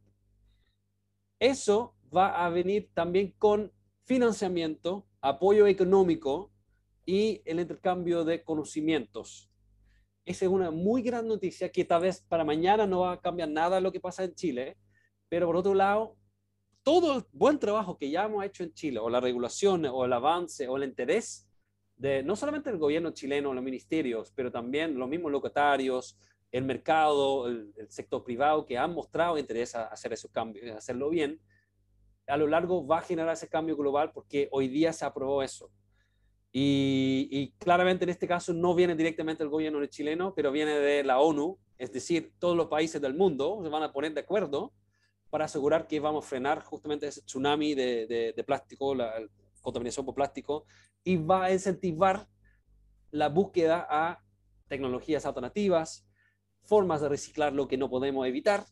Eso 1.39 1.95
va 2.15 2.45
a 2.45 2.49
venir 2.51 2.91
también 2.95 3.35
con 3.39 3.73
financiamiento, 4.05 5.07
apoyo 5.21 5.67
económico 5.67 6.53
y 7.05 7.43
el 7.45 7.61
intercambio 7.61 8.25
de 8.25 8.43
conocimientos. 8.43 9.51
Esa 10.25 10.45
es 10.45 10.51
una 10.51 10.71
muy 10.71 11.03
gran 11.03 11.27
noticia 11.27 11.71
que 11.71 11.85
tal 11.85 12.03
vez 12.03 12.23
para 12.29 12.45
mañana 12.45 12.87
no 12.87 13.01
va 13.01 13.13
a 13.13 13.21
cambiar 13.21 13.49
nada 13.49 13.81
lo 13.81 13.93
que 13.93 14.01
pasa 14.01 14.25
en 14.25 14.35
Chile, 14.35 14.79
pero 15.29 15.47
por 15.47 15.57
otro 15.57 15.75
lado, 15.75 16.17
todo 16.83 17.17
el 17.17 17.25
buen 17.33 17.59
trabajo 17.59 17.97
que 17.97 18.11
ya 18.11 18.25
hemos 18.25 18.45
hecho 18.45 18.65
en 18.65 18.73
Chile, 18.75 18.99
o 18.99 19.09
la 19.09 19.21
regulación, 19.21 19.87
o 19.87 20.05
el 20.05 20.13
avance, 20.13 20.69
o 20.69 20.77
el 20.77 20.85
interés 20.85 21.49
de 21.97 22.23
no 22.23 22.35
solamente 22.35 22.71
el 22.71 22.79
gobierno 22.79 23.13
chileno, 23.13 23.55
los 23.55 23.63
ministerios, 23.63 24.33
pero 24.35 24.51
también 24.51 24.99
los 24.99 25.09
mismos 25.09 25.31
locatarios, 25.31 26.19
el 26.51 26.65
mercado, 26.65 27.47
el, 27.47 27.73
sector 27.89 28.25
privado 28.25 28.67
que 28.67 28.77
han 28.77 28.93
mostrado 28.93 29.39
interés 29.39 29.75
a 29.75 29.87
hacer 29.87 30.13
esos 30.13 30.31
cambios, 30.31 30.77
hacerlo 30.77 31.11
bien, 31.11 31.41
a 32.27 32.37
lo 32.37 32.47
largo 32.47 32.87
va 32.87 32.99
a 32.99 33.03
generar 33.03 33.33
ese 33.33 33.49
cambio 33.49 33.77
global 33.77 34.11
porque 34.13 34.49
hoy 34.51 34.69
día 34.69 34.93
se 34.93 35.05
aprobó 35.05 35.43
eso. 35.43 35.71
Y, 36.55 37.29
y, 37.31 37.53
claramente 37.53 38.05
en 38.05 38.11
este 38.11 38.29
caso 38.29 38.53
no 38.53 38.75
viene 38.75 38.95
directamente 38.95 39.43
del 39.43 39.51
gobierno 39.51 39.85
chileno, 39.87 40.35
pero 40.35 40.53
viene 40.53 40.73
de 40.73 41.03
la 41.03 41.19
ONU, 41.19 41.59
es 41.79 41.93
decir, 41.93 42.33
todos 42.39 42.57
los 42.57 42.67
países 42.67 43.01
del 43.01 43.15
mundo 43.15 43.61
se 43.63 43.71
van 43.71 43.83
a 43.83 43.93
poner 43.93 44.13
de 44.13 44.21
acuerdo 44.21 44.73
para 45.33 45.47
asegurar 45.47 45.87
que 45.87 45.99
vamos 45.99 46.27
a 46.27 46.29
frenar 46.29 46.63
justamente 46.63 47.07
ese 47.07 47.23
tsunami 47.23 47.75
de, 47.75 48.07
de, 48.07 48.35
de 48.37 48.45
plástico, 48.45 48.95
la 48.95 49.15
contaminación 49.63 50.05
por 50.05 50.15
plástico, 50.15 50.67
y 51.03 51.17
va 51.17 51.45
a 51.45 51.53
incentivar 51.55 52.29
la 53.13 53.31
búsqueda 53.31 53.87
a 53.89 54.23
tecnologías 54.69 55.25
alternativas, 55.25 56.07
formas 56.65 57.01
de 57.01 57.09
reciclar 57.09 57.55
lo 57.55 57.67
que 57.67 57.79
no 57.79 57.89
podemos 57.89 58.27
evitar, 58.27 58.67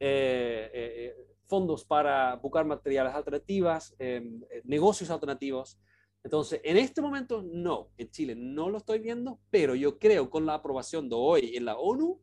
eh, 0.00 0.68
eh, 0.74 1.14
fondos 1.46 1.84
para 1.84 2.34
buscar 2.34 2.64
materiales 2.64 3.14
alternativas, 3.14 3.94
eh, 4.00 4.20
negocios 4.64 5.10
alternativos. 5.10 5.78
Entonces, 6.24 6.60
en 6.64 6.76
este 6.76 7.00
momento 7.00 7.40
no, 7.40 7.92
en 7.96 8.10
Chile 8.10 8.34
no 8.34 8.68
lo 8.68 8.78
estoy 8.78 8.98
viendo, 8.98 9.38
pero 9.48 9.76
yo 9.76 9.96
creo 10.00 10.28
con 10.28 10.44
la 10.44 10.54
aprobación 10.54 11.08
de 11.08 11.14
hoy 11.14 11.56
en 11.56 11.66
la 11.66 11.78
ONU 11.78 12.20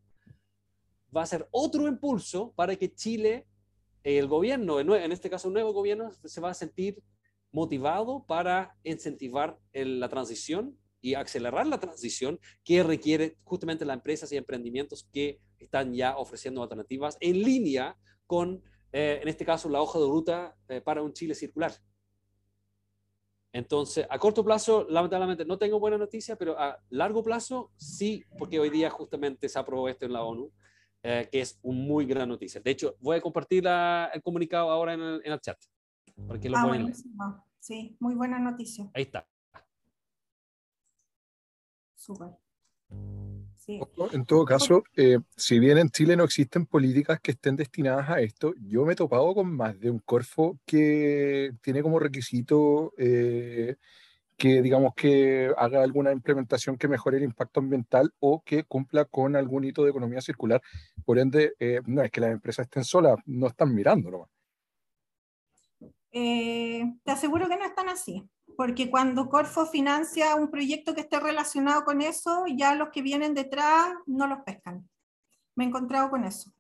va 1.16 1.22
a 1.22 1.26
ser 1.26 1.48
otro 1.52 1.88
impulso 1.88 2.52
para 2.52 2.76
que 2.76 2.94
Chile 2.94 3.48
el 4.04 4.28
gobierno, 4.28 4.80
en 4.80 5.12
este 5.12 5.30
caso 5.30 5.48
el 5.48 5.54
nuevo 5.54 5.74
gobierno, 5.74 6.12
se 6.24 6.42
va 6.42 6.52
a 6.52 6.54
sentir 6.54 7.02
motivado 7.52 8.26
para 8.26 8.76
incentivar 8.84 9.58
el, 9.74 10.00
la 10.00 10.10
transición 10.10 10.78
y 11.02 11.14
acelerar 11.14 11.68
la 11.68 11.80
transición 11.80 12.40
que 12.64 12.84
requiere 12.84 13.38
justamente 13.44 13.86
las 13.86 13.96
empresas 13.96 14.32
y 14.32 14.38
emprendimientos 14.38 15.08
que 15.12 15.40
están 15.60 15.94
ya 15.94 16.18
ofreciendo 16.18 16.62
alternativas 16.62 17.18
en 17.20 17.42
línea 17.42 17.98
con, 18.26 18.64
eh, 18.92 19.20
en 19.22 19.28
este 19.28 19.46
caso, 19.46 19.70
la 19.70 19.82
hoja 19.82 20.00
de 20.00 20.06
ruta 20.06 20.56
eh, 20.68 20.82
para 20.82 21.02
un 21.02 21.14
Chile 21.14 21.36
circular. 21.36 21.72
Entonces, 23.54 24.06
a 24.10 24.20
corto 24.20 24.44
plazo, 24.44 24.86
lamentablemente 24.90 25.46
no 25.46 25.58
tengo 25.58 25.80
buena 25.80 25.98
noticia, 25.98 26.36
pero 26.36 26.60
a 26.60 26.78
largo 26.90 27.24
plazo 27.24 27.72
sí, 27.78 28.24
porque 28.38 28.60
hoy 28.60 28.70
día 28.70 28.90
justamente 28.90 29.50
se 29.50 29.58
aprobó 29.58 29.90
esto 29.90 30.06
en 30.06 30.14
la 30.14 30.24
ONU 30.24 30.52
eh, 31.10 31.30
que 31.32 31.40
es 31.40 31.58
una 31.62 31.80
muy 31.80 32.06
gran 32.06 32.28
noticia. 32.28 32.60
De 32.60 32.70
hecho, 32.70 32.98
voy 33.00 33.16
a 33.16 33.22
compartir 33.22 33.64
la, 33.64 34.12
el 34.14 34.22
comunicado 34.22 34.70
ahora 34.70 34.94
en 34.94 35.00
el, 35.00 35.22
en 35.24 35.32
el 35.32 35.40
chat. 35.40 35.58
Porque 36.28 36.50
lo 36.50 36.58
ah, 36.58 36.66
buenísimo. 36.66 37.46
Sí, 37.60 37.96
muy 38.02 38.14
buena 38.14 38.40
noticia. 38.40 38.92
Ahí 38.94 39.04
está. 39.04 39.26
Súper. 41.96 42.28
Sí. 43.56 43.80
En 44.12 44.26
todo 44.26 44.44
caso, 44.44 44.84
eh, 44.98 45.20
si 45.38 45.60
bien 45.60 45.78
en 45.78 45.90
Chile 45.90 46.18
no 46.18 46.26
existen 46.26 46.66
políticas 46.66 47.22
que 47.22 47.32
estén 47.32 47.56
destinadas 47.56 48.10
a 48.10 48.20
esto, 48.20 48.54
yo 48.62 48.84
me 48.84 48.92
he 48.92 48.96
topado 48.98 49.34
con 49.34 49.54
más 49.54 49.80
de 49.80 49.90
un 49.90 50.00
Corfo 50.00 50.60
que 50.66 51.54
tiene 51.62 51.82
como 51.82 52.00
requisito 52.00 52.94
eh, 52.98 53.78
que 54.38 54.62
digamos 54.62 54.94
que 54.96 55.52
haga 55.58 55.82
alguna 55.82 56.12
implementación 56.12 56.78
que 56.78 56.88
mejore 56.88 57.18
el 57.18 57.24
impacto 57.24 57.60
ambiental 57.60 58.14
o 58.20 58.44
que 58.44 58.64
cumpla 58.64 59.06
con 59.06 59.36
algún 59.36 59.64
hito 59.64 59.84
de 59.84 59.90
economía 59.90 60.22
circular. 60.22 60.62
Por 61.04 61.18
ende, 61.18 61.56
eh, 61.60 61.82
no 61.86 62.04
es 62.04 62.12
que 62.12 62.22
las 62.22 62.32
empresas 62.32 62.66
estén 62.66 62.84
solas, 62.84 63.18
no 63.26 63.48
están 63.48 63.74
mirando 63.74 64.12
nomás. 64.12 64.30
Eh, 66.12 66.84
te 67.04 67.12
aseguro 67.12 67.50
que 67.50 67.58
no 67.58 67.66
están 67.66 67.90
así, 67.90 68.30
porque 68.56 68.90
cuando 68.90 69.28
Corfo 69.28 69.66
financia 69.66 70.36
un 70.36 70.50
proyecto 70.50 70.94
que 70.94 71.02
esté 71.02 71.20
relacionado 71.20 71.84
con 71.84 72.02
eso, 72.02 72.46
ya 72.48 72.76
los 72.76 72.90
que 72.90 73.02
vienen 73.02 73.34
detrás 73.34 73.90
no 74.06 74.28
los 74.28 74.40
pescan. 74.40 74.88
Me 75.56 75.64
he 75.64 75.68
encontrado 75.68 76.10
con 76.10 76.24
eso. 76.24 76.54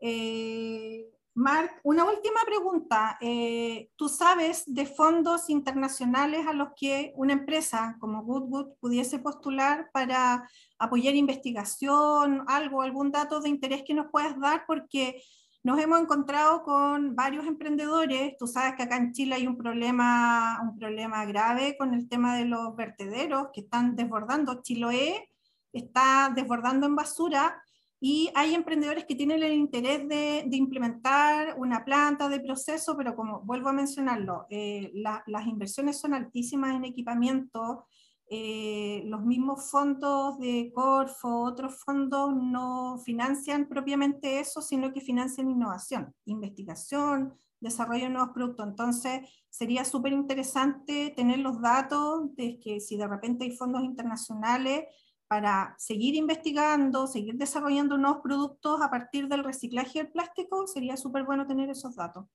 Eh, 0.00 1.06
Mark, 1.38 1.70
una 1.84 2.04
última 2.04 2.40
pregunta. 2.44 3.16
Eh, 3.20 3.90
¿Tú 3.94 4.08
sabes 4.08 4.64
de 4.66 4.86
fondos 4.86 5.48
internacionales 5.48 6.44
a 6.48 6.52
los 6.52 6.70
que 6.74 7.12
una 7.14 7.32
empresa 7.32 7.96
como 8.00 8.24
Goodwood 8.24 8.72
pudiese 8.80 9.20
postular 9.20 9.88
para 9.92 10.50
apoyar 10.80 11.14
investigación, 11.14 12.42
algo, 12.48 12.82
algún 12.82 13.12
dato 13.12 13.40
de 13.40 13.50
interés 13.50 13.84
que 13.86 13.94
nos 13.94 14.10
puedas 14.10 14.36
dar? 14.40 14.64
Porque 14.66 15.22
nos 15.62 15.78
hemos 15.78 16.00
encontrado 16.00 16.64
con 16.64 17.14
varios 17.14 17.46
emprendedores. 17.46 18.36
Tú 18.36 18.48
sabes 18.48 18.74
que 18.74 18.82
acá 18.82 18.96
en 18.96 19.12
Chile 19.12 19.36
hay 19.36 19.46
un 19.46 19.56
problema, 19.56 20.58
un 20.60 20.76
problema 20.76 21.24
grave 21.24 21.76
con 21.78 21.94
el 21.94 22.08
tema 22.08 22.36
de 22.36 22.46
los 22.46 22.74
vertederos 22.74 23.50
que 23.52 23.60
están 23.60 23.94
desbordando. 23.94 24.60
Chiloé 24.60 25.30
está 25.72 26.32
desbordando 26.34 26.88
en 26.88 26.96
basura 26.96 27.62
y 28.00 28.30
hay 28.34 28.54
emprendedores 28.54 29.04
que 29.04 29.16
tienen 29.16 29.42
el 29.42 29.54
interés 29.54 30.08
de, 30.08 30.44
de 30.46 30.56
implementar 30.56 31.58
una 31.58 31.84
planta 31.84 32.28
de 32.28 32.40
proceso, 32.40 32.96
pero 32.96 33.16
como 33.16 33.40
vuelvo 33.40 33.68
a 33.68 33.72
mencionarlo, 33.72 34.46
eh, 34.50 34.90
la, 34.94 35.24
las 35.26 35.46
inversiones 35.46 35.98
son 35.98 36.14
altísimas 36.14 36.76
en 36.76 36.84
equipamiento, 36.84 37.86
eh, 38.30 39.02
los 39.06 39.24
mismos 39.24 39.70
fondos 39.70 40.38
de 40.38 40.70
Corfo, 40.74 41.44
otros 41.44 41.82
fondos 41.82 42.34
no 42.36 42.98
financian 42.98 43.66
propiamente 43.66 44.38
eso, 44.38 44.60
sino 44.60 44.92
que 44.92 45.00
financian 45.00 45.50
innovación, 45.50 46.14
investigación, 46.26 47.34
desarrollo 47.58 48.04
de 48.04 48.10
nuevos 48.10 48.34
productos. 48.34 48.66
Entonces, 48.66 49.22
sería 49.48 49.84
súper 49.84 50.12
interesante 50.12 51.12
tener 51.16 51.38
los 51.38 51.60
datos 51.60 52.34
de 52.36 52.60
que 52.60 52.80
si 52.80 52.96
de 52.96 53.08
repente 53.08 53.44
hay 53.44 53.56
fondos 53.56 53.82
internacionales, 53.82 54.84
para 55.28 55.74
seguir 55.78 56.14
investigando, 56.14 57.06
seguir 57.06 57.34
desarrollando 57.36 57.98
nuevos 57.98 58.20
productos 58.22 58.80
a 58.80 58.90
partir 58.90 59.28
del 59.28 59.44
reciclaje 59.44 59.98
del 59.98 60.10
plástico, 60.10 60.66
sería 60.66 60.96
súper 60.96 61.24
bueno 61.24 61.46
tener 61.46 61.68
esos 61.68 61.94
datos. 61.94 62.26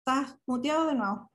Estás 0.00 0.36
muteado 0.46 0.88
de 0.88 0.94
nuevo. 0.96 1.32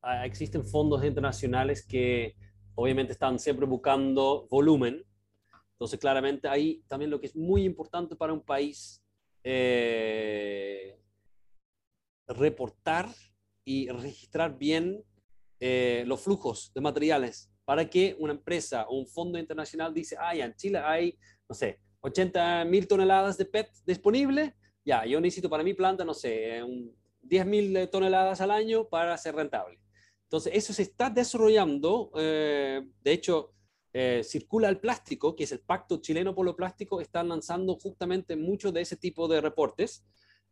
Ah, 0.00 0.24
existen 0.24 0.64
fondos 0.64 1.04
internacionales 1.04 1.86
que 1.86 2.34
obviamente 2.74 3.12
están 3.12 3.38
siempre 3.38 3.66
buscando 3.66 4.48
volumen. 4.50 5.04
Entonces, 5.72 6.00
claramente 6.00 6.48
ahí 6.48 6.82
también 6.88 7.10
lo 7.10 7.20
que 7.20 7.26
es 7.26 7.36
muy 7.36 7.64
importante 7.64 8.16
para 8.16 8.32
un 8.32 8.42
país, 8.42 9.04
eh, 9.44 10.98
reportar 12.26 13.08
y 13.64 13.88
registrar 13.90 14.56
bien 14.56 15.04
eh, 15.60 16.04
los 16.06 16.20
flujos 16.22 16.72
de 16.74 16.80
materiales 16.80 17.50
para 17.68 17.84
que 17.84 18.16
una 18.18 18.32
empresa 18.32 18.86
o 18.88 18.96
un 18.96 19.06
fondo 19.06 19.38
internacional 19.38 19.92
dice, 19.92 20.16
ah, 20.18 20.34
ya 20.34 20.46
en 20.46 20.54
Chile 20.54 20.78
hay, 20.78 21.18
no 21.46 21.54
sé, 21.54 21.78
80 22.00 22.64
mil 22.64 22.88
toneladas 22.88 23.36
de 23.36 23.44
PET 23.44 23.68
disponibles, 23.84 24.54
ya, 24.82 25.04
yo 25.04 25.20
necesito 25.20 25.50
para 25.50 25.62
mi 25.62 25.74
planta, 25.74 26.02
no 26.02 26.14
sé, 26.14 26.62
10 27.20 27.44
mil 27.44 27.90
toneladas 27.90 28.40
al 28.40 28.52
año 28.52 28.88
para 28.88 29.14
ser 29.18 29.34
rentable. 29.34 29.78
Entonces, 30.22 30.54
eso 30.54 30.72
se 30.72 30.80
está 30.80 31.10
desarrollando. 31.10 32.10
Eh, 32.16 32.80
de 33.02 33.12
hecho, 33.12 33.52
eh, 33.92 34.22
Circula 34.24 34.70
el 34.70 34.80
Plástico, 34.80 35.36
que 35.36 35.44
es 35.44 35.52
el 35.52 35.60
Pacto 35.60 36.00
Chileno 36.00 36.34
por 36.34 36.46
lo 36.46 36.56
Plástico, 36.56 37.02
está 37.02 37.22
lanzando 37.22 37.74
justamente 37.74 38.34
muchos 38.34 38.72
de 38.72 38.80
ese 38.80 38.96
tipo 38.96 39.28
de 39.28 39.42
reportes 39.42 40.06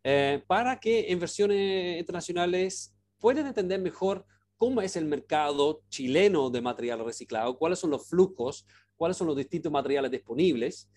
eh, 0.05 0.45
para 0.47 0.79
que 0.79 1.07
inversiones 1.09 1.99
internacionales 1.99 2.95
puedan 3.19 3.47
entender 3.47 3.81
mejor 3.81 4.27
cómo 4.57 4.81
es 4.81 4.97
el 4.97 5.05
mercado 5.05 5.83
chileno 5.89 6.51
de 6.51 6.61
material 6.61 7.05
reciclado, 7.05 7.59
cuáles 7.59 7.79
son 7.79 7.91
los 7.91 8.09
flujos, 8.09 8.67
cuáles 8.97 9.17
son 9.17 9.27
los 9.27 9.37
distintos 9.37 9.71
materiales 9.71 10.11
disponibles. 10.11 10.91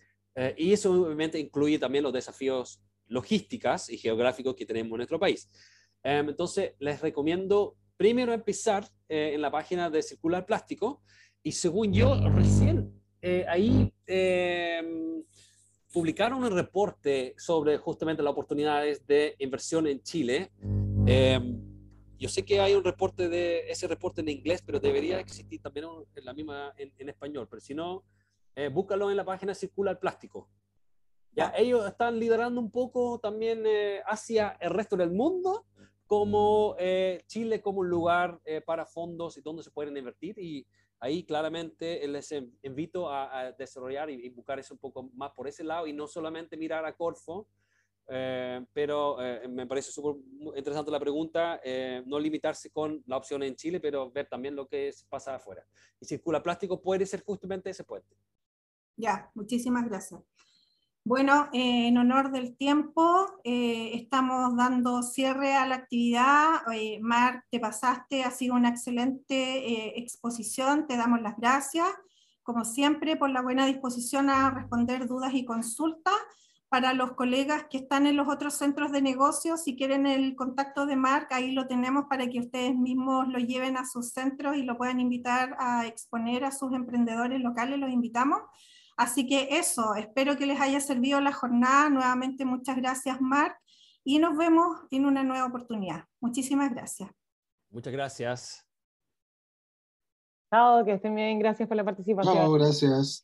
y 0.55 0.72
eso 0.72 0.91
obviamente 0.91 1.38
incluye 1.38 1.78
también 1.78 2.03
los 2.03 2.14
desafíos 2.14 2.82
logísticas 3.07 3.89
y 3.89 3.97
geográficos 3.97 4.55
que 4.55 4.66
tenemos 4.66 4.91
en 4.91 4.97
nuestro 4.97 5.20
país. 5.20 5.49
entonces, 6.03 6.74
les 6.80 7.01
recomiendo 7.01 7.76
primero 7.99 8.32
empezar 8.32 8.86
eh, 9.10 9.32
en 9.34 9.41
la 9.41 9.51
página 9.51 9.89
de 9.89 10.01
Circular 10.01 10.45
Plástico 10.45 11.01
y 11.43 11.51
según 11.51 11.91
yo, 11.91 12.16
recién 12.30 12.93
eh, 13.22 13.45
ahí 13.49 13.93
em, 14.07 15.22
publicaron 15.91 16.41
un 16.41 16.51
reporte 16.51 17.36
sobre 17.38 17.78
justamente 17.78 18.24
las 18.24 18.32
oportunidades 18.32 19.05
de 19.05 19.36
inversión 19.39 19.86
en 19.88 20.01
Chile. 20.01 20.49
Em, 22.20 22.24
yo 22.24 22.30
sé 22.30 22.43
que 22.43 22.59
hay 22.59 22.76
un 22.76 22.84
reporte 22.84 23.30
de 23.30 23.70
ese 23.70 23.88
reporte 23.88 24.22
en 24.22 24.30
inglés, 24.30 24.61
pero 24.65 24.80
debería 24.80 25.20
existir 25.20 25.61
también 25.61 25.86
en 26.15 26.26
la 26.26 26.34
misma 26.34 26.74
en, 26.78 27.09
español. 27.09 27.47
Pero 27.49 27.61
si 27.61 27.74
no, 27.74 28.03
eh, 28.55 28.70
búscalo 28.70 29.09
en 29.09 29.17
la 29.17 29.26
página 29.26 29.53
Circular 29.55 29.99
Plástico. 29.99 30.49
Ya, 31.32 31.53
ellos 31.55 31.86
están 31.86 32.20
liderando 32.20 32.59
un 32.59 32.72
poco 32.72 33.20
también 33.20 33.63
hacia 34.05 34.57
el 34.59 34.72
resto 34.72 34.97
del 34.97 35.11
mundo 35.11 35.65
como 36.09 36.76
eh, 36.80 37.22
Chile 37.28 37.61
como 37.61 37.82
un 37.82 37.89
lugar 37.89 38.41
eh, 38.43 38.61
para 38.61 38.88
fondos 38.88 39.38
y 39.38 39.41
donde 39.41 39.61
se 39.61 39.70
pueden 39.70 39.95
invertir 39.95 40.39
y 40.39 40.65
ahí 40.99 41.24
claramente 41.24 42.05
les 42.07 42.34
invito 42.63 43.13
a, 43.13 43.51
desarrollar 43.51 44.09
y, 44.09 44.28
buscar 44.30 44.57
eso 44.57 44.74
un 44.74 44.80
poco 44.80 45.03
más 45.13 45.32
por 45.34 45.47
ese 45.47 45.63
lado 45.63 45.86
y 45.86 45.93
no 45.93 46.07
solamente 46.07 46.57
mirar 46.57 46.84
a 46.84 46.95
Corfo, 46.95 47.47
eh, 48.10 48.66
pero 48.74 49.18
me 49.49 49.68
parece 49.68 49.91
súper 49.91 50.16
interesante 50.55 50.91
la 50.91 50.99
pregunta, 50.99 51.60
no 52.05 52.20
limitarse 52.20 52.70
con 52.70 53.03
la 53.05 53.18
opción 53.18 53.43
en 53.43 53.55
Chile, 53.55 53.80
pero 53.80 54.12
ver 54.12 54.28
también 54.28 54.55
lo 54.55 54.68
que 54.68 54.91
pasa 55.10 55.36
afuera. 55.36 55.66
Y 55.99 56.05
Circula 56.05 56.41
Plástico 56.41 56.82
puede 56.82 57.05
ser 57.05 57.24
justamente 57.24 57.70
ese 57.70 57.84
puente. 57.84 58.16
Ya, 58.95 59.32
muchísimas 59.34 59.88
gracias. 59.88 60.22
Bueno, 61.05 61.49
eh, 61.53 61.88
en 61.88 61.97
honor 61.97 62.32
del 62.32 62.55
tiempo, 62.57 63.26
eh, 63.43 63.91
estamos 63.95 64.55
dando 64.55 65.01
cierre 65.01 65.55
a 65.55 65.66
la 65.66 65.76
actividad. 65.76 66.62
Eh, 66.74 66.99
Marc, 67.01 67.45
te 67.49 67.60
pasaste, 67.60 68.24
ha 68.24 68.32
sido 68.32 68.55
una 68.55 68.70
excelente 68.70 69.97
exposición, 69.97 70.86
te 70.86 70.97
damos 70.97 71.22
las 71.22 71.38
gracias, 71.38 71.88
como 72.43 72.66
siempre, 72.66 73.16
por 73.16 73.30
la 73.30 73.41
buena 73.41 73.66
disposición 73.66 74.30
a 74.30 74.51
responder 74.51 75.07
dudas 75.07 75.34
y 75.34 75.45
consultas. 75.45 76.14
Para 76.70 76.93
los 76.93 77.13
colegas 77.13 77.65
que 77.70 77.78
están 77.78 78.05
en 78.05 78.15
los 78.15 78.28
otros 78.28 78.53
centros 78.53 78.91
de 78.91 79.01
negocios, 79.01 79.63
si 79.63 79.76
quieren 79.76 80.05
el 80.05 80.36
contacto 80.36 80.86
de 80.86 80.95
Marc, 80.95 81.32
ahí 81.32 81.51
lo 81.51 81.67
tenemos 81.67 82.05
para 82.07 82.28
que 82.28 82.39
ustedes 82.39 82.76
mismos 82.76 83.28
lo 83.28 83.39
lleven 83.39 83.76
a 83.76 83.86
sus 83.86 84.11
centros 84.11 84.55
y 84.55 84.61
lo 84.61 84.78
puedan 84.78 84.99
invitar 84.99 85.55
a 85.59 85.88
exponer 85.88 86.45
a 86.45 86.51
sus 86.51 86.72
emprendedores 86.74 87.41
locales, 87.41 87.80
los 87.80 87.89
invitamos. 87.89 88.41
Así 88.97 89.26
que 89.26 89.47
eso, 89.57 89.95
espero 89.95 90.38
que 90.38 90.45
les 90.45 90.59
haya 90.61 90.80
servido 90.80 91.22
la 91.22 91.32
jornada. 91.32 91.89
Nuevamente, 91.89 92.45
muchas 92.45 92.76
gracias, 92.76 93.20
Marc, 93.20 93.57
y 94.03 94.20
nos 94.20 94.38
vemos 94.38 94.78
en 94.91 95.05
una 95.05 95.24
nueva 95.24 95.45
oportunidad. 95.45 96.03
Muchísimas 96.20 96.70
gracias. 96.72 97.09
Muchas 97.70 97.93
gracias. 97.93 98.65
Chao, 100.51 100.84
que 100.84 100.93
estén 100.93 101.15
bien. 101.15 101.39
Gracias 101.39 101.67
por 101.67 101.78
la 101.78 101.84
participación. 101.84 102.36
Chao, 102.36 102.51
gracias. 102.51 103.24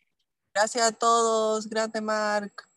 Gracias 0.53 0.87
a 0.87 0.91
todos. 0.91 1.67
Gracias, 1.67 2.01
Marc. 2.01 2.74